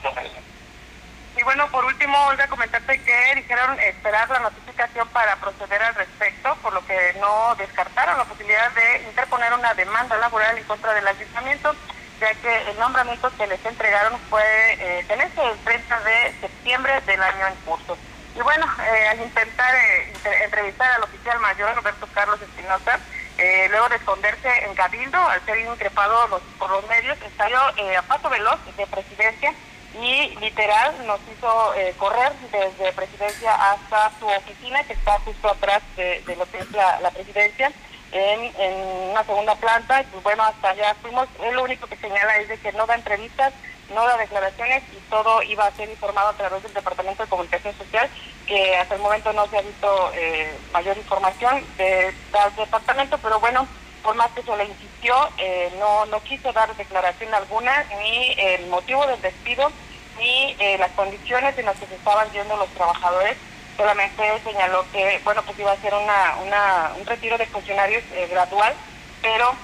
y 1.38 1.42
bueno, 1.44 1.68
por 1.68 1.84
último, 1.84 2.16
Olga, 2.28 2.48
comentarte 2.48 2.98
que 3.02 3.34
dijeron 3.34 3.78
esperar 3.80 4.28
la 4.30 4.38
notificación 4.38 5.06
para 5.08 5.36
proceder 5.36 5.82
al 5.82 5.94
respecto, 5.94 6.56
por 6.62 6.72
lo 6.72 6.84
que 6.86 7.14
no 7.20 7.54
descartaron 7.56 8.16
la 8.16 8.24
posibilidad 8.24 8.70
de 8.72 9.02
interponer 9.06 9.52
una 9.52 9.74
demanda 9.74 10.16
laboral 10.16 10.56
en 10.56 10.64
contra 10.64 10.94
del 10.94 11.06
ayuntamiento, 11.06 11.76
ya 12.20 12.34
que 12.34 12.70
el 12.70 12.78
nombramiento 12.78 13.30
que 13.36 13.46
les 13.46 13.64
entregaron 13.64 14.18
fue 14.30 14.42
eh, 14.42 15.04
en 15.08 15.20
ese 15.20 15.42
el 15.42 15.58
30 15.58 16.00
de 16.00 16.34
septiembre 16.40 17.00
del 17.06 17.22
año 17.22 17.46
en 17.46 17.54
curso. 17.64 17.96
Y 18.34 18.40
bueno, 18.40 18.66
eh, 18.84 19.08
al 19.08 19.20
intentar 19.20 19.74
eh, 19.74 20.12
entrevistar 20.44 20.90
al 20.92 21.02
oficial 21.04 21.38
mayor 21.40 21.74
Roberto 21.74 22.06
Carlos 22.12 22.40
Espinosa, 22.42 22.98
eh, 23.38 23.66
luego 23.70 23.88
de 23.88 23.96
esconderse 23.96 24.48
en 24.64 24.74
Cabildo, 24.74 25.18
al 25.18 25.44
ser 25.44 25.58
increpado 25.58 26.40
por 26.58 26.70
los 26.70 26.86
medios, 26.88 27.18
estalló 27.22 27.58
a 27.58 28.02
paso 28.02 28.30
veloz 28.30 28.58
de 28.76 28.86
presidencia 28.86 29.54
y 30.00 30.36
literal 30.40 30.94
nos 31.06 31.20
hizo 31.32 31.74
eh, 31.74 31.94
correr 31.96 32.32
desde 32.52 32.92
presidencia 32.92 33.72
hasta 33.72 34.10
su 34.18 34.26
oficina 34.26 34.82
que 34.84 34.92
está 34.92 35.18
justo 35.20 35.48
atrás 35.48 35.82
de, 35.96 36.22
lo 36.36 36.44
que 36.50 36.58
es 36.58 36.70
la, 36.72 37.10
presidencia 37.10 37.72
en, 38.12 39.10
una 39.10 39.24
segunda 39.24 39.54
planta 39.56 40.00
y 40.00 40.04
pues 40.04 40.22
bueno 40.22 40.42
hasta 40.42 40.70
allá 40.70 40.94
fuimos 41.00 41.28
lo 41.52 41.64
único 41.64 41.86
que 41.86 41.96
señala 41.96 42.36
es 42.38 42.48
de 42.48 42.58
que 42.58 42.72
no 42.72 42.86
da 42.86 42.94
entrevistas 42.94 43.52
no 43.94 44.04
da 44.04 44.16
declaraciones 44.16 44.82
y 44.92 45.10
todo 45.10 45.42
iba 45.42 45.66
a 45.66 45.72
ser 45.72 45.88
informado 45.88 46.28
a 46.28 46.36
través 46.36 46.62
del 46.62 46.74
departamento 46.74 47.22
de 47.22 47.28
comunicación 47.28 47.74
social 47.76 48.08
que 48.46 48.76
hasta 48.76 48.94
el 48.94 49.00
momento 49.00 49.32
no 49.32 49.46
se 49.48 49.58
ha 49.58 49.62
visto 49.62 50.10
eh, 50.14 50.52
mayor 50.72 50.96
información 50.96 51.64
de 51.78 52.12
departamento 52.56 53.18
pero 53.18 53.40
bueno 53.40 53.66
por 54.06 54.14
más 54.14 54.30
que 54.30 54.42
se 54.42 54.56
le 54.56 54.66
insistió, 54.66 55.16
eh, 55.36 55.72
no, 55.80 56.06
no 56.06 56.22
quiso 56.22 56.52
dar 56.52 56.72
declaración 56.76 57.34
alguna, 57.34 57.84
ni 57.98 58.34
el 58.38 58.68
motivo 58.68 59.04
del 59.04 59.20
despido, 59.20 59.72
ni 60.16 60.54
eh, 60.60 60.76
las 60.78 60.92
condiciones 60.92 61.58
en 61.58 61.66
las 61.66 61.76
que 61.76 61.86
se 61.86 61.96
estaban 61.96 62.30
yendo 62.30 62.56
los 62.56 62.68
trabajadores. 62.68 63.36
Solamente 63.76 64.40
señaló 64.42 64.84
que, 64.92 65.20
bueno, 65.24 65.42
pues 65.42 65.58
iba 65.58 65.72
a 65.72 65.76
ser 65.76 65.92
una, 65.94 66.36
una, 66.44 66.92
un 66.98 67.06
retiro 67.06 67.36
de 67.36 67.46
funcionarios 67.46 68.02
eh, 68.12 68.26
gradual, 68.30 68.74
pero 69.20 69.54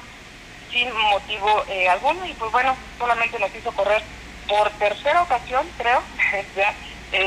sin 0.70 0.92
motivo 1.10 1.64
alguno. 1.90 2.26
Y 2.26 2.32
pues 2.34 2.52
bueno, 2.52 2.76
solamente 2.98 3.38
nos 3.38 3.54
hizo 3.54 3.72
correr 3.72 4.02
por 4.48 4.70
tercera 4.72 5.22
ocasión, 5.22 5.66
creo, 5.78 6.02
ya, 6.56 6.74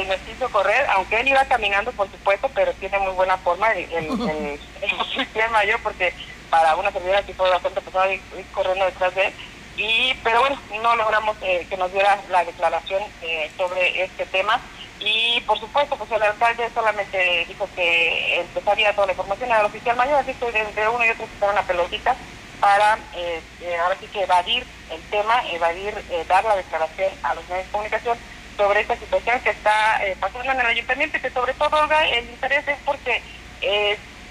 nos 0.08 0.18
hizo 0.28 0.50
correr, 0.50 0.86
aunque 0.96 1.20
él 1.20 1.28
iba 1.28 1.46
caminando, 1.46 1.92
por 1.92 2.10
supuesto, 2.10 2.50
pero 2.54 2.74
tiene 2.74 3.00
muy 3.00 3.14
buena 3.14 3.38
forma 3.38 3.72
el, 3.74 3.92
el, 3.92 4.60
el, 4.82 5.52
mayor, 5.52 5.80
porque 5.82 6.14
para 6.50 6.76
una 6.76 6.92
servidora 6.92 7.24
que 7.24 7.34
fue 7.34 7.50
bastante 7.50 7.82
pesado 7.82 8.12
ir, 8.12 8.22
corriendo 8.54 8.86
detrás 8.86 9.14
de 9.16 9.28
él. 9.28 9.34
Y, 9.78 10.14
pero 10.24 10.40
bueno, 10.40 10.58
no 10.82 10.96
logramos 10.96 11.36
eh, 11.42 11.66
que 11.70 11.78
nos 11.78 11.92
diera 11.92 12.18
la 12.30 12.46
declaración 12.46 13.04
eh, 13.22 13.52
sobre 13.58 14.04
este 14.04 14.26
tema. 14.28 14.60
Y 15.00 15.42
por 15.42 15.60
supuesto, 15.60 15.96
pues 15.98 16.12
el 16.12 16.24
alcalde 16.24 16.70
solamente 16.74 17.46
dijo 17.48 17.68
que 17.76 18.40
empezaría 18.40 18.94
toda 18.94 19.08
la 19.08 19.14
información. 19.14 19.52
Al 19.52 19.66
oficial 19.66 19.96
mayor, 19.98 20.20
así 20.20 20.34
que 20.34 20.58
entre 20.58 20.88
uno 20.90 21.06
y 21.06 21.10
otro 21.10 21.28
se 21.40 21.46
una 21.46 21.62
pelotita 21.64 22.16
para 22.60 22.98
eh, 23.16 23.42
ahora 23.82 23.98
sí 24.00 24.08
que 24.08 24.24
evadir 24.24 24.66
el 24.90 25.02
tema, 25.10 25.44
evadir, 25.52 25.94
dar 26.28 26.44
la 26.46 26.56
declaración 26.56 27.12
a 27.24 27.36
los 27.36 27.48
medios 27.50 27.66
de 27.66 27.72
comunicación 27.72 28.18
sobre 28.56 28.80
esta 28.80 28.96
situación 28.96 29.40
que 29.42 29.50
está 29.50 30.00
pasando 30.20 30.52
en 30.52 30.60
el 30.62 30.66
ayuntamiento 30.66 31.20
que 31.20 31.30
sobre 31.30 31.54
todo 31.56 31.78
el 32.14 32.30
interés 32.30 32.66
es 32.66 32.78
porque 32.86 33.22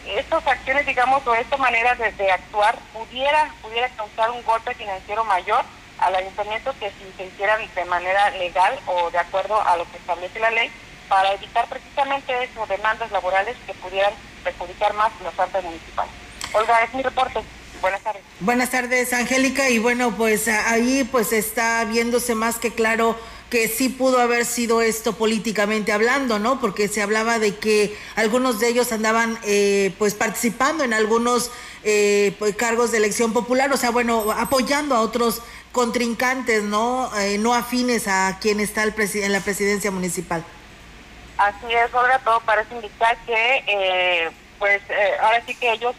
estas 0.06 0.46
acciones, 0.46 0.86
digamos, 0.86 1.26
o 1.26 1.34
esta 1.34 1.56
manera 1.56 1.94
de, 1.94 2.30
actuar 2.30 2.76
pudiera, 2.92 3.50
pudiera 3.62 3.88
causar 3.90 4.30
un 4.30 4.42
golpe 4.44 4.74
financiero 4.74 5.24
mayor 5.24 5.64
al 5.98 6.14
ayuntamiento 6.14 6.74
que 6.78 6.90
se 7.16 7.24
hicieran 7.26 7.60
de 7.74 7.84
manera 7.84 8.30
legal 8.30 8.78
o 8.86 9.10
de 9.10 9.18
acuerdo 9.18 9.60
a 9.60 9.76
lo 9.76 9.84
que 9.90 9.98
establece 9.98 10.38
la 10.40 10.50
ley 10.50 10.70
para 11.08 11.32
evitar 11.34 11.66
precisamente 11.68 12.32
eso, 12.44 12.66
demandas 12.66 13.10
laborales 13.10 13.56
que 13.66 13.74
pudieran 13.74 14.12
perjudicar 14.42 14.94
más 14.94 15.12
los 15.22 15.38
artes 15.38 15.62
municipales. 15.62 16.12
Olga, 16.52 16.82
es 16.84 16.94
mi 16.94 17.02
reporte. 17.02 17.40
Buenas 17.80 18.00
tardes. 18.00 18.22
Buenas 18.40 18.70
tardes, 18.70 19.12
Angélica. 19.12 19.68
Y 19.68 19.78
bueno, 19.78 20.16
pues 20.16 20.48
ahí 20.48 21.06
pues 21.10 21.32
está 21.32 21.84
viéndose 21.84 22.34
más 22.34 22.56
que 22.56 22.72
claro 22.72 23.18
que 23.50 23.68
sí 23.68 23.88
pudo 23.88 24.20
haber 24.20 24.46
sido 24.46 24.80
esto 24.80 25.12
políticamente 25.12 25.92
hablando, 25.92 26.38
¿no? 26.38 26.60
Porque 26.60 26.88
se 26.88 27.02
hablaba 27.02 27.38
de 27.38 27.56
que 27.56 27.96
algunos 28.16 28.58
de 28.58 28.68
ellos 28.68 28.90
andaban 28.90 29.38
eh, 29.44 29.94
pues 29.98 30.14
participando 30.14 30.82
en 30.82 30.92
algunos 30.92 31.50
eh, 31.84 32.34
pues, 32.38 32.56
cargos 32.56 32.90
de 32.90 32.98
elección 32.98 33.32
popular, 33.32 33.72
o 33.72 33.76
sea, 33.76 33.90
bueno, 33.90 34.32
apoyando 34.32 34.94
a 34.96 35.00
otros 35.00 35.42
contrincantes, 35.74 36.62
¿no? 36.62 37.14
Eh, 37.18 37.36
no 37.36 37.52
afines 37.52 38.08
a 38.08 38.38
quien 38.40 38.60
está 38.60 38.82
el 38.84 38.94
en 38.96 39.32
la 39.32 39.40
presidencia 39.40 39.90
municipal. 39.90 40.42
Así 41.36 41.66
es, 41.70 41.92
Olga, 41.92 42.18
todo 42.20 42.40
parece 42.40 42.74
indicar 42.74 43.18
que, 43.26 44.30
pues, 44.58 44.80
ahora 45.20 45.42
sí 45.44 45.54
que 45.56 45.72
ellos 45.72 45.94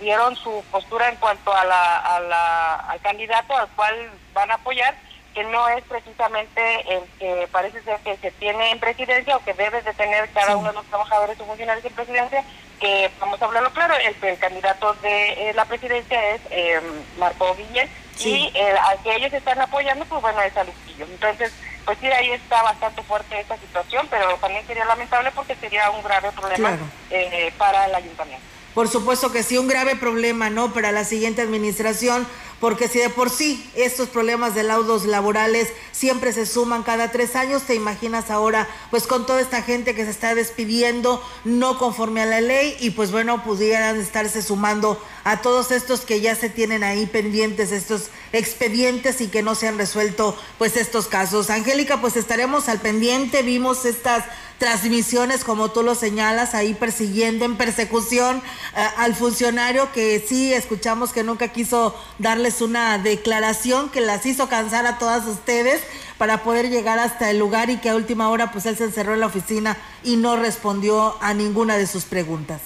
dieron 0.00 0.34
su 0.36 0.64
postura 0.72 1.10
en 1.10 1.16
cuanto 1.16 1.54
a 1.54 1.64
la, 1.66 2.74
al 2.88 3.00
candidato 3.02 3.54
al 3.54 3.68
cual 3.68 4.10
van 4.32 4.50
a 4.50 4.54
apoyar 4.54 4.96
que 5.34 5.44
no 5.44 5.68
es 5.68 5.82
precisamente 5.84 6.60
el 6.88 7.02
que 7.18 7.48
parece 7.52 7.82
ser 7.82 7.98
que 8.00 8.16
se 8.16 8.30
tiene 8.32 8.72
en 8.72 8.80
presidencia 8.80 9.36
o 9.36 9.44
que 9.44 9.54
debe 9.54 9.80
de 9.82 9.92
tener 9.94 10.28
cada 10.30 10.56
uno 10.56 10.68
de 10.68 10.74
los 10.74 10.86
trabajadores 10.86 11.38
o 11.40 11.44
funcionarios 11.44 11.84
en 11.84 11.92
presidencia, 11.92 12.44
que 12.80 13.10
vamos 13.20 13.40
a 13.40 13.44
hablarlo 13.44 13.70
claro, 13.72 13.94
el, 13.96 14.38
candidato 14.38 14.94
de 15.02 15.50
eh, 15.50 15.52
la 15.54 15.64
presidencia 15.66 16.34
es 16.34 16.40
eh, 16.50 16.80
Marco 17.18 17.54
Guillén 17.54 17.88
y 18.26 18.50
eh, 18.54 18.74
al 18.88 19.02
que 19.02 19.16
ellos 19.16 19.32
están 19.32 19.60
apoyando, 19.60 20.04
pues 20.04 20.20
bueno, 20.20 20.40
es 20.42 20.56
a 20.56 20.64
Entonces, 20.98 21.52
pues 21.84 21.98
sí, 21.98 22.06
ahí 22.06 22.30
está 22.30 22.62
bastante 22.62 23.02
fuerte 23.02 23.40
esta 23.40 23.56
situación, 23.56 24.06
pero 24.10 24.34
también 24.36 24.66
sería 24.66 24.84
lamentable 24.84 25.30
porque 25.32 25.54
sería 25.56 25.90
un 25.90 26.02
grave 26.02 26.30
problema 26.32 26.76
eh, 27.10 27.52
para 27.56 27.86
el 27.86 27.94
ayuntamiento. 27.94 28.46
Por 28.74 28.88
supuesto 28.88 29.32
que 29.32 29.42
sí, 29.42 29.58
un 29.58 29.68
grave 29.68 29.96
problema, 29.96 30.48
¿no? 30.48 30.72
Para 30.72 30.92
la 30.92 31.04
siguiente 31.04 31.42
administración, 31.42 32.26
porque 32.60 32.88
si 32.88 32.98
de 32.98 33.08
por 33.08 33.30
sí 33.30 33.68
estos 33.74 34.08
problemas 34.10 34.54
de 34.54 34.62
laudos 34.62 35.06
laborales 35.06 35.68
siempre 35.92 36.32
se 36.32 36.46
suman 36.46 36.82
cada 36.82 37.10
tres 37.10 37.34
años, 37.34 37.62
te 37.62 37.74
imaginas 37.74 38.30
ahora, 38.30 38.68
pues 38.90 39.06
con 39.06 39.26
toda 39.26 39.40
esta 39.40 39.62
gente 39.62 39.94
que 39.94 40.04
se 40.04 40.10
está 40.10 40.34
despidiendo 40.34 41.22
no 41.44 41.78
conforme 41.78 42.20
a 42.20 42.26
la 42.26 42.40
ley 42.40 42.76
y 42.78 42.90
pues 42.90 43.10
bueno, 43.10 43.42
pudieran 43.42 43.98
estarse 43.98 44.42
sumando 44.42 45.02
a 45.24 45.40
todos 45.40 45.70
estos 45.70 46.02
que 46.02 46.20
ya 46.20 46.34
se 46.34 46.50
tienen 46.50 46.84
ahí 46.84 47.06
pendientes, 47.06 47.72
estos 47.72 48.10
expedientes 48.32 49.20
y 49.20 49.28
que 49.28 49.42
no 49.42 49.54
se 49.54 49.66
han 49.66 49.78
resuelto 49.78 50.38
pues 50.58 50.76
estos 50.76 51.06
casos. 51.06 51.50
Angélica, 51.50 52.00
pues 52.00 52.16
estaremos 52.16 52.68
al 52.68 52.80
pendiente, 52.80 53.42
vimos 53.42 53.84
estas 53.84 54.24
transmisiones, 54.60 55.42
como 55.42 55.70
tú 55.70 55.82
lo 55.82 55.94
señalas, 55.94 56.54
ahí 56.54 56.74
persiguiendo 56.74 57.46
en 57.46 57.56
persecución 57.56 58.42
eh, 58.76 58.86
al 58.98 59.14
funcionario 59.14 59.90
que 59.90 60.20
sí 60.20 60.52
escuchamos 60.52 61.12
que 61.12 61.24
nunca 61.24 61.48
quiso 61.48 61.98
darles 62.18 62.60
una 62.60 62.98
declaración 62.98 63.88
que 63.88 64.02
las 64.02 64.26
hizo 64.26 64.50
cansar 64.50 64.86
a 64.86 64.98
todas 64.98 65.26
ustedes 65.26 65.82
para 66.18 66.42
poder 66.42 66.68
llegar 66.68 66.98
hasta 66.98 67.30
el 67.30 67.38
lugar 67.38 67.70
y 67.70 67.78
que 67.78 67.88
a 67.88 67.96
última 67.96 68.28
hora 68.28 68.52
pues 68.52 68.66
él 68.66 68.76
se 68.76 68.84
encerró 68.84 69.14
en 69.14 69.20
la 69.20 69.26
oficina 69.26 69.78
y 70.04 70.16
no 70.16 70.36
respondió 70.36 71.16
a 71.22 71.32
ninguna 71.32 71.78
de 71.78 71.86
sus 71.86 72.04
preguntas. 72.04 72.60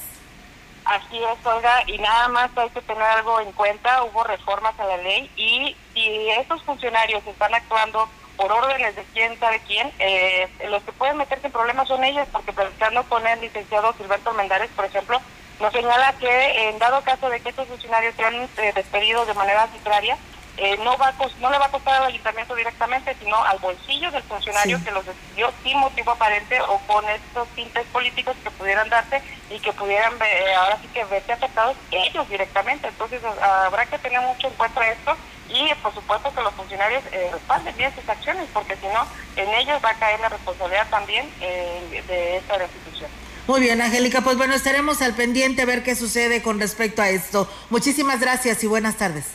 Así 0.85 1.17
es, 1.17 1.47
Olga, 1.47 1.85
y 1.87 1.97
nada 1.99 2.27
más 2.29 2.51
hay 2.57 2.71
que 2.71 2.83
tener 2.83 3.05
algo 3.05 3.41
en 3.41 3.53
cuenta, 3.53 4.03
hubo 4.03 4.25
reformas 4.25 4.79
a 4.81 4.85
la 4.85 4.97
ley 4.97 5.31
y 5.37 5.77
si 5.95 6.31
estos 6.31 6.61
funcionarios 6.65 7.25
están 7.25 7.55
actuando 7.55 8.09
por 8.37 8.51
órdenes 8.53 8.97
de 8.97 9.05
quién 9.13 9.39
sabe 9.39 9.61
quién, 9.67 9.93
eh, 9.99 10.49
los 10.69 10.83
que 10.83 10.93
pueden 10.93 11.17
meterse 11.17 11.47
en 11.47 11.53
problemas 11.53 11.89
son 11.89 12.03
ellos, 12.05 12.27
porque 12.33 12.53
platicando 12.53 13.03
con 13.05 13.27
el 13.27 13.41
licenciado 13.41 13.93
Silberto 13.95 14.33
Mendares, 14.33 14.71
por 14.75 14.85
ejemplo, 14.85 15.21
nos 15.61 15.73
señala 15.73 16.13
que 16.19 16.69
en 16.69 16.79
dado 16.79 17.01
caso 17.03 17.29
de 17.31 17.41
que 17.41 17.51
estos 17.51 17.69
funcionarios 17.69 18.15
sean 18.17 18.35
eh, 18.35 18.73
despedidos 18.75 19.27
de 19.27 19.35
manera 19.35 19.63
arbitraria, 19.63 20.17
eh, 20.57 20.77
no 20.85 20.97
va 20.99 21.09
a 21.09 21.15
no 21.41 21.51
le 21.51 21.59
va 21.59 21.67
a 21.67 21.71
costar 21.71 21.95
al 21.95 22.07
ayuntamiento 22.07 22.55
directamente, 22.55 23.17
sino 23.21 23.37
al 23.45 23.59
bolsillo 23.59 24.11
del 24.13 24.23
funcionario 24.23 24.79
Sí. 24.79 24.85
que 24.85 24.91
los 24.93 25.05
despidió 25.05 25.53
sin 25.65 25.79
motivo 25.79 26.13
aparente 26.13 26.61
o 26.61 26.79
con 26.87 27.05
estos 27.09 27.49
tintes 27.57 27.85
políticos 27.87 28.37
que 28.43 28.51
pudieran 28.53 28.89
darse 28.89 29.21
y 29.51 29.59
que 29.59 29.73
pudieran 29.73 30.13
eh, 30.23 30.55
ahora 30.55 30.79
sí 30.81 30.89
que 30.95 31.05
verse 31.05 31.33
afectados 31.33 31.77
ellos 31.91 32.29
directamente. 32.29 32.87
Entonces 32.87 33.21
habrá 33.25 33.87
que 33.87 33.99
tener 33.99 34.21
mucho 34.21 34.47
en 34.47 34.55
cuenta 34.55 34.87
esto 34.89 35.17
y 35.49 35.75
por 35.83 35.95
supuesto 35.95 36.33
que 36.35 36.43
los 36.43 36.55
funcionarios 36.55 37.03
eh, 37.13 37.31
respalden 37.33 37.77
bien 37.77 37.95
sus 37.95 38.09
acciones 38.09 38.47
porque 38.53 38.77
si 38.77 38.87
no 38.87 39.07
en 39.37 39.49
ellos 39.55 39.81
va 39.85 39.91
a 39.91 39.95
caer 39.95 40.21
la 40.21 40.29
responsabilidad 40.29 40.89
también 40.91 41.29
eh, 41.41 42.03
de 42.07 42.37
esta 42.39 42.63
institución. 42.63 43.11
Muy 43.47 43.61
bien, 43.61 43.83
Angélica, 43.83 44.23
pues 44.23 44.39
bueno, 44.39 44.55
estaremos 44.55 45.03
al 45.03 45.15
pendiente 45.15 45.63
a 45.63 45.67
ver 45.67 45.83
qué 45.83 45.95
sucede 45.95 46.43
con 46.43 46.59
respecto 46.59 47.03
a 47.03 47.11
esto. 47.11 47.49
Muchísimas 47.69 48.21
gracias 48.21 48.65
y 48.65 48.67
buenas 48.67 48.97
tardes. 48.97 49.27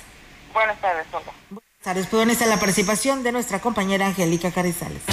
Buenas 0.52 0.80
tardes, 0.82 1.06
Olga. 1.12 1.32
Buenas 1.50 1.84
tardes, 1.84 2.08
pues 2.08 2.18
bueno, 2.20 2.32
esta 2.32 2.46
es 2.46 2.50
la 2.50 2.58
participación 2.58 3.22
de 3.22 3.32
nuestra 3.32 3.60
compañera 3.60 4.08
Angélica 4.08 4.52
Carizales. 4.52 5.04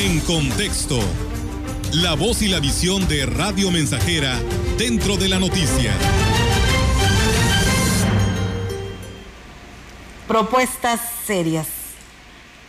En 0.00 0.20
contexto, 0.20 0.98
la 1.92 2.14
voz 2.14 2.42
y 2.42 2.48
la 2.48 2.58
visión 2.60 3.06
de 3.08 3.26
Radio 3.26 3.70
Mensajera 3.70 4.40
dentro 4.76 5.16
de 5.16 5.28
la 5.28 5.38
noticia. 5.38 5.92
Propuestas 10.28 11.00
serias. 11.24 11.68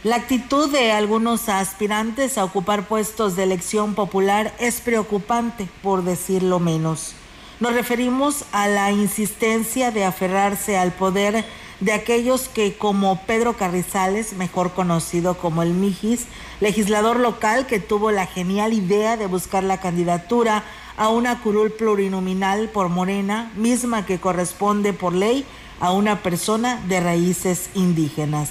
La 0.05 0.15
actitud 0.15 0.71
de 0.71 0.93
algunos 0.93 1.49
aspirantes 1.49 2.37
a 2.37 2.45
ocupar 2.45 2.87
puestos 2.87 3.35
de 3.35 3.43
elección 3.43 3.95
popular 3.95 4.55
es 4.59 4.79
preocupante, 4.79 5.67
por 5.83 6.05
decirlo 6.05 6.61
menos. 6.61 7.15
Nos 7.59 7.73
referimos 7.73 8.45
a 8.53 8.69
la 8.69 8.93
insistencia 8.93 9.91
de 9.91 10.05
aferrarse 10.05 10.77
al 10.77 10.93
poder 10.93 11.43
de 11.81 11.91
aquellos 11.91 12.47
que, 12.47 12.77
como 12.77 13.23
Pedro 13.23 13.57
Carrizales, 13.57 14.31
mejor 14.37 14.71
conocido 14.71 15.37
como 15.37 15.61
el 15.61 15.73
Mijis, 15.73 16.27
legislador 16.61 17.19
local 17.19 17.67
que 17.67 17.81
tuvo 17.81 18.11
la 18.11 18.25
genial 18.25 18.71
idea 18.71 19.17
de 19.17 19.25
buscar 19.25 19.65
la 19.65 19.81
candidatura 19.81 20.63
a 20.95 21.09
una 21.09 21.41
curul 21.41 21.71
plurinominal 21.71 22.69
por 22.69 22.87
Morena, 22.87 23.51
misma 23.57 24.05
que 24.05 24.17
corresponde 24.17 24.93
por 24.93 25.13
ley 25.13 25.45
a 25.79 25.91
una 25.91 26.21
persona 26.21 26.81
de 26.87 26.99
raíces 26.99 27.69
indígenas. 27.73 28.49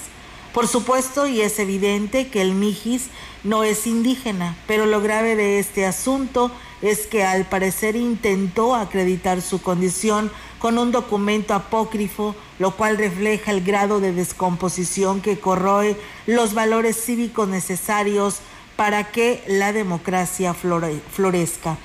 Por 0.53 0.67
supuesto, 0.67 1.27
y 1.27 1.41
es 1.41 1.59
evidente 1.59 2.29
que 2.29 2.41
el 2.41 2.53
Mijis 2.53 3.09
no 3.43 3.63
es 3.63 3.85
indígena, 3.85 4.57
pero 4.67 4.85
lo 4.87 4.99
grave 4.99 5.35
de 5.35 5.59
este 5.59 5.85
asunto 5.85 6.51
es 6.81 7.05
que 7.05 7.23
al 7.23 7.45
parecer 7.45 7.95
intentó 7.95 8.73
acreditar 8.75 9.41
su 9.41 9.61
condición 9.61 10.31
con 10.57 10.77
un 10.77 10.91
documento 10.91 11.53
apócrifo, 11.53 12.35
lo 12.57 12.71
cual 12.75 12.97
refleja 12.97 13.51
el 13.51 13.63
grado 13.63 13.99
de 13.99 14.11
descomposición 14.11 15.21
que 15.21 15.39
corroe 15.39 15.95
los 16.25 16.53
valores 16.53 17.01
cívicos 17.01 17.47
necesarios 17.47 18.39
para 18.75 19.11
que 19.11 19.43
la 19.47 19.71
democracia 19.71 20.55
flore- 20.55 21.01
florezca. 21.11 21.77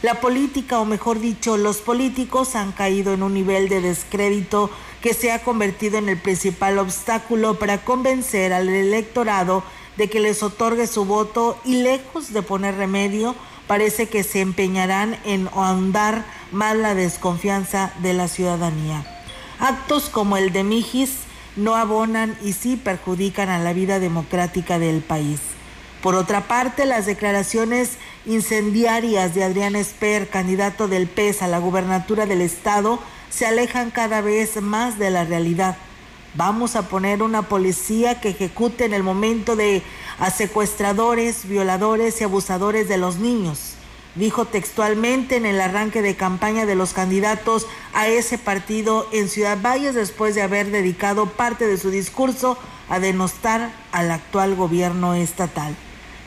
La 0.00 0.20
política, 0.20 0.78
o 0.78 0.84
mejor 0.84 1.18
dicho, 1.18 1.56
los 1.56 1.78
políticos 1.78 2.54
han 2.54 2.70
caído 2.70 3.14
en 3.14 3.24
un 3.24 3.34
nivel 3.34 3.68
de 3.68 3.80
descrédito 3.80 4.70
que 5.02 5.12
se 5.12 5.32
ha 5.32 5.42
convertido 5.42 5.98
en 5.98 6.08
el 6.08 6.16
principal 6.16 6.78
obstáculo 6.78 7.58
para 7.58 7.84
convencer 7.84 8.52
al 8.52 8.68
electorado 8.68 9.64
de 9.96 10.08
que 10.08 10.20
les 10.20 10.44
otorgue 10.44 10.86
su 10.86 11.04
voto 11.04 11.58
y 11.64 11.82
lejos 11.82 12.32
de 12.32 12.42
poner 12.42 12.76
remedio, 12.76 13.34
parece 13.66 14.08
que 14.08 14.22
se 14.22 14.40
empeñarán 14.40 15.18
en 15.24 15.48
ahondar 15.48 16.24
más 16.52 16.76
la 16.76 16.94
desconfianza 16.94 17.92
de 18.00 18.14
la 18.14 18.28
ciudadanía. 18.28 19.04
Actos 19.58 20.10
como 20.10 20.36
el 20.36 20.52
de 20.52 20.62
Mijis 20.62 21.10
no 21.56 21.74
abonan 21.74 22.38
y 22.44 22.52
sí 22.52 22.76
perjudican 22.76 23.48
a 23.48 23.58
la 23.58 23.72
vida 23.72 23.98
democrática 23.98 24.78
del 24.78 25.02
país. 25.02 25.40
Por 26.02 26.14
otra 26.14 26.46
parte, 26.46 26.86
las 26.86 27.06
declaraciones 27.06 27.98
incendiarias 28.24 29.34
de 29.34 29.42
Adrián 29.42 29.74
Esper, 29.74 30.28
candidato 30.28 30.86
del 30.86 31.08
PES 31.08 31.42
a 31.42 31.48
la 31.48 31.58
gubernatura 31.58 32.24
del 32.24 32.40
estado, 32.40 33.00
se 33.30 33.46
alejan 33.46 33.90
cada 33.90 34.20
vez 34.20 34.62
más 34.62 34.98
de 34.98 35.10
la 35.10 35.24
realidad. 35.24 35.76
Vamos 36.34 36.76
a 36.76 36.88
poner 36.88 37.20
una 37.22 37.42
policía 37.42 38.20
que 38.20 38.28
ejecute 38.28 38.84
en 38.84 38.94
el 38.94 39.02
momento 39.02 39.56
de 39.56 39.82
a 40.20 40.30
secuestradores, 40.30 41.48
violadores 41.48 42.20
y 42.20 42.24
abusadores 42.24 42.88
de 42.88 42.98
los 42.98 43.16
niños. 43.16 43.74
Dijo 44.14 44.44
textualmente 44.44 45.36
en 45.36 45.46
el 45.46 45.60
arranque 45.60 46.00
de 46.00 46.16
campaña 46.16 46.64
de 46.64 46.76
los 46.76 46.92
candidatos 46.92 47.66
a 47.92 48.06
ese 48.06 48.38
partido 48.38 49.08
en 49.12 49.28
Ciudad 49.28 49.58
Valles 49.60 49.94
después 49.94 50.36
de 50.36 50.42
haber 50.42 50.70
dedicado 50.70 51.26
parte 51.26 51.66
de 51.66 51.76
su 51.76 51.90
discurso 51.90 52.56
a 52.88 53.00
denostar 53.00 53.72
al 53.90 54.10
actual 54.10 54.54
gobierno 54.54 55.14
estatal. 55.14 55.76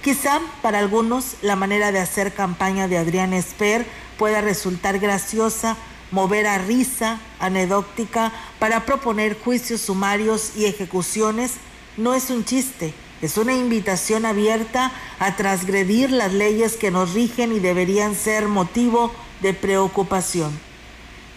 Quizá 0.03 0.41
para 0.63 0.79
algunos 0.79 1.35
la 1.43 1.55
manera 1.55 1.91
de 1.91 1.99
hacer 1.99 2.33
campaña 2.33 2.87
de 2.87 2.97
Adrián 2.97 3.33
Esper 3.33 3.85
pueda 4.17 4.41
resultar 4.41 4.97
graciosa, 4.97 5.77
mover 6.09 6.47
a 6.47 6.57
risa, 6.57 7.19
anecdótica, 7.39 8.31
para 8.57 8.85
proponer 8.85 9.39
juicios 9.39 9.81
sumarios 9.81 10.53
y 10.55 10.65
ejecuciones, 10.65 11.53
no 11.97 12.15
es 12.15 12.31
un 12.31 12.45
chiste, 12.45 12.95
es 13.21 13.37
una 13.37 13.53
invitación 13.53 14.25
abierta 14.25 14.91
a 15.19 15.35
transgredir 15.35 16.09
las 16.09 16.33
leyes 16.33 16.77
que 16.77 16.89
nos 16.89 17.13
rigen 17.13 17.51
y 17.51 17.59
deberían 17.59 18.15
ser 18.15 18.47
motivo 18.47 19.11
de 19.41 19.53
preocupación. 19.53 20.51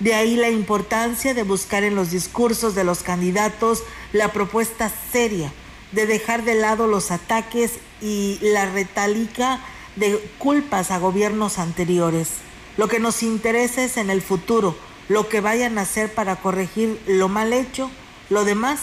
De 0.00 0.14
ahí 0.14 0.36
la 0.36 0.48
importancia 0.48 1.34
de 1.34 1.42
buscar 1.42 1.84
en 1.84 1.94
los 1.94 2.10
discursos 2.10 2.74
de 2.74 2.84
los 2.84 3.02
candidatos 3.02 3.82
la 4.12 4.32
propuesta 4.32 4.90
seria, 5.12 5.52
de 5.95 6.07
dejar 6.07 6.45
de 6.45 6.55
lado 6.55 6.86
los 6.86 7.11
ataques 7.11 7.78
y 8.01 8.38
la 8.42 8.66
retálica 8.66 9.61
de 9.97 10.18
culpas 10.38 10.90
a 10.90 10.99
gobiernos 10.99 11.59
anteriores. 11.59 12.28
Lo 12.76 12.88
que 12.88 12.99
nos 12.99 13.22
interesa 13.22 13.84
es 13.84 13.97
en 13.97 14.11
el 14.11 14.20
futuro, 14.20 14.76
lo 15.09 15.28
que 15.28 15.40
vayan 15.40 15.78
a 15.78 15.82
hacer 15.82 16.12
para 16.12 16.36
corregir 16.36 17.01
lo 17.07 17.28
mal 17.28 17.53
hecho, 17.53 17.90
lo 18.30 18.45
demás 18.45 18.80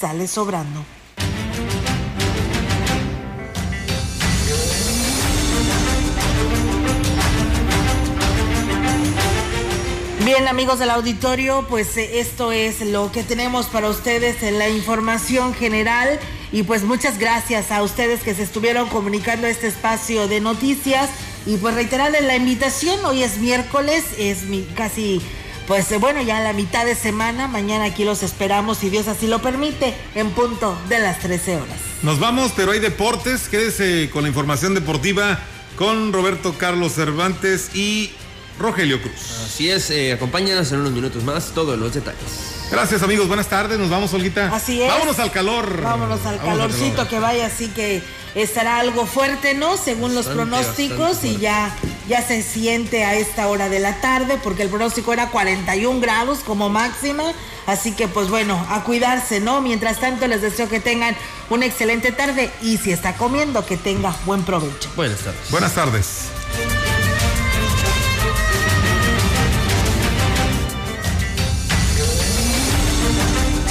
sale 0.00 0.26
sobrando. 0.26 0.84
Bien, 10.28 10.46
amigos 10.46 10.78
del 10.78 10.90
auditorio, 10.90 11.64
pues 11.70 11.96
eh, 11.96 12.20
esto 12.20 12.52
es 12.52 12.82
lo 12.82 13.10
que 13.10 13.22
tenemos 13.22 13.64
para 13.64 13.88
ustedes 13.88 14.42
en 14.42 14.58
la 14.58 14.68
información 14.68 15.54
general 15.54 16.20
y 16.52 16.64
pues 16.64 16.82
muchas 16.82 17.18
gracias 17.18 17.72
a 17.72 17.82
ustedes 17.82 18.20
que 18.20 18.34
se 18.34 18.42
estuvieron 18.42 18.90
comunicando 18.90 19.46
este 19.46 19.68
espacio 19.68 20.28
de 20.28 20.40
noticias 20.40 21.08
y 21.46 21.56
pues 21.56 21.74
reiterarles 21.74 22.24
la 22.24 22.36
invitación, 22.36 23.02
hoy 23.06 23.22
es 23.22 23.38
miércoles, 23.38 24.04
es 24.18 24.40
casi 24.74 25.22
pues 25.66 25.90
eh, 25.92 25.96
bueno, 25.96 26.20
ya 26.20 26.40
la 26.40 26.52
mitad 26.52 26.84
de 26.84 26.94
semana, 26.94 27.48
mañana 27.48 27.86
aquí 27.86 28.04
los 28.04 28.22
esperamos 28.22 28.76
si 28.76 28.90
Dios 28.90 29.08
así 29.08 29.28
lo 29.28 29.40
permite 29.40 29.94
en 30.14 30.28
punto 30.32 30.78
de 30.90 30.98
las 30.98 31.20
13 31.20 31.56
horas. 31.56 31.78
Nos 32.02 32.20
vamos, 32.20 32.52
pero 32.54 32.72
hay 32.72 32.80
deportes. 32.80 33.48
Quédese 33.48 34.10
con 34.10 34.24
la 34.24 34.28
información 34.28 34.74
deportiva 34.74 35.40
con 35.76 36.12
Roberto 36.12 36.54
Carlos 36.58 36.92
Cervantes 36.92 37.74
y 37.74 38.10
Rogelio 38.58 39.00
Cruz. 39.00 39.44
Así 39.46 39.70
es, 39.70 39.90
eh, 39.90 40.12
acompáñanos 40.12 40.70
en 40.72 40.80
unos 40.80 40.92
minutos 40.92 41.22
más 41.24 41.52
todos 41.54 41.78
los 41.78 41.94
detalles. 41.94 42.56
Gracias 42.70 43.02
amigos, 43.02 43.28
buenas 43.28 43.48
tardes, 43.48 43.78
nos 43.78 43.88
vamos 43.88 44.12
Olguita. 44.12 44.54
Así 44.54 44.82
es. 44.82 44.88
Vámonos 44.88 45.18
al 45.18 45.32
calor. 45.32 45.82
Vámonos 45.82 46.26
al 46.26 46.38
Vámonos 46.38 46.40
al 46.40 46.40
calorcito 46.40 46.96
calor. 46.96 47.08
que 47.08 47.18
vaya, 47.18 47.46
así 47.46 47.68
que 47.68 48.02
estará 48.34 48.78
algo 48.78 49.06
fuerte, 49.06 49.54
¿no? 49.54 49.76
Según 49.76 50.14
los 50.14 50.26
pronósticos 50.26 51.24
y 51.24 51.38
ya, 51.38 51.74
ya 52.08 52.20
se 52.20 52.42
siente 52.42 53.04
a 53.04 53.14
esta 53.14 53.48
hora 53.48 53.68
de 53.68 53.78
la 53.80 54.00
tarde 54.00 54.38
porque 54.42 54.64
el 54.64 54.68
pronóstico 54.68 55.12
era 55.12 55.30
41 55.30 56.00
grados 56.00 56.40
como 56.40 56.68
máxima. 56.68 57.32
Así 57.66 57.92
que 57.92 58.06
pues 58.08 58.28
bueno, 58.28 58.64
a 58.70 58.82
cuidarse, 58.84 59.40
¿no? 59.40 59.60
Mientras 59.60 59.98
tanto 60.00 60.26
les 60.26 60.42
deseo 60.42 60.68
que 60.68 60.80
tengan 60.80 61.16
una 61.50 61.66
excelente 61.66 62.12
tarde 62.12 62.50
y 62.62 62.76
si 62.76 62.92
está 62.92 63.14
comiendo, 63.14 63.64
que 63.64 63.76
tenga 63.76 64.14
buen 64.26 64.42
provecho. 64.42 64.90
Buenas 64.94 65.20
tardes. 65.20 65.50
Buenas 65.50 65.74
tardes. 65.74 66.28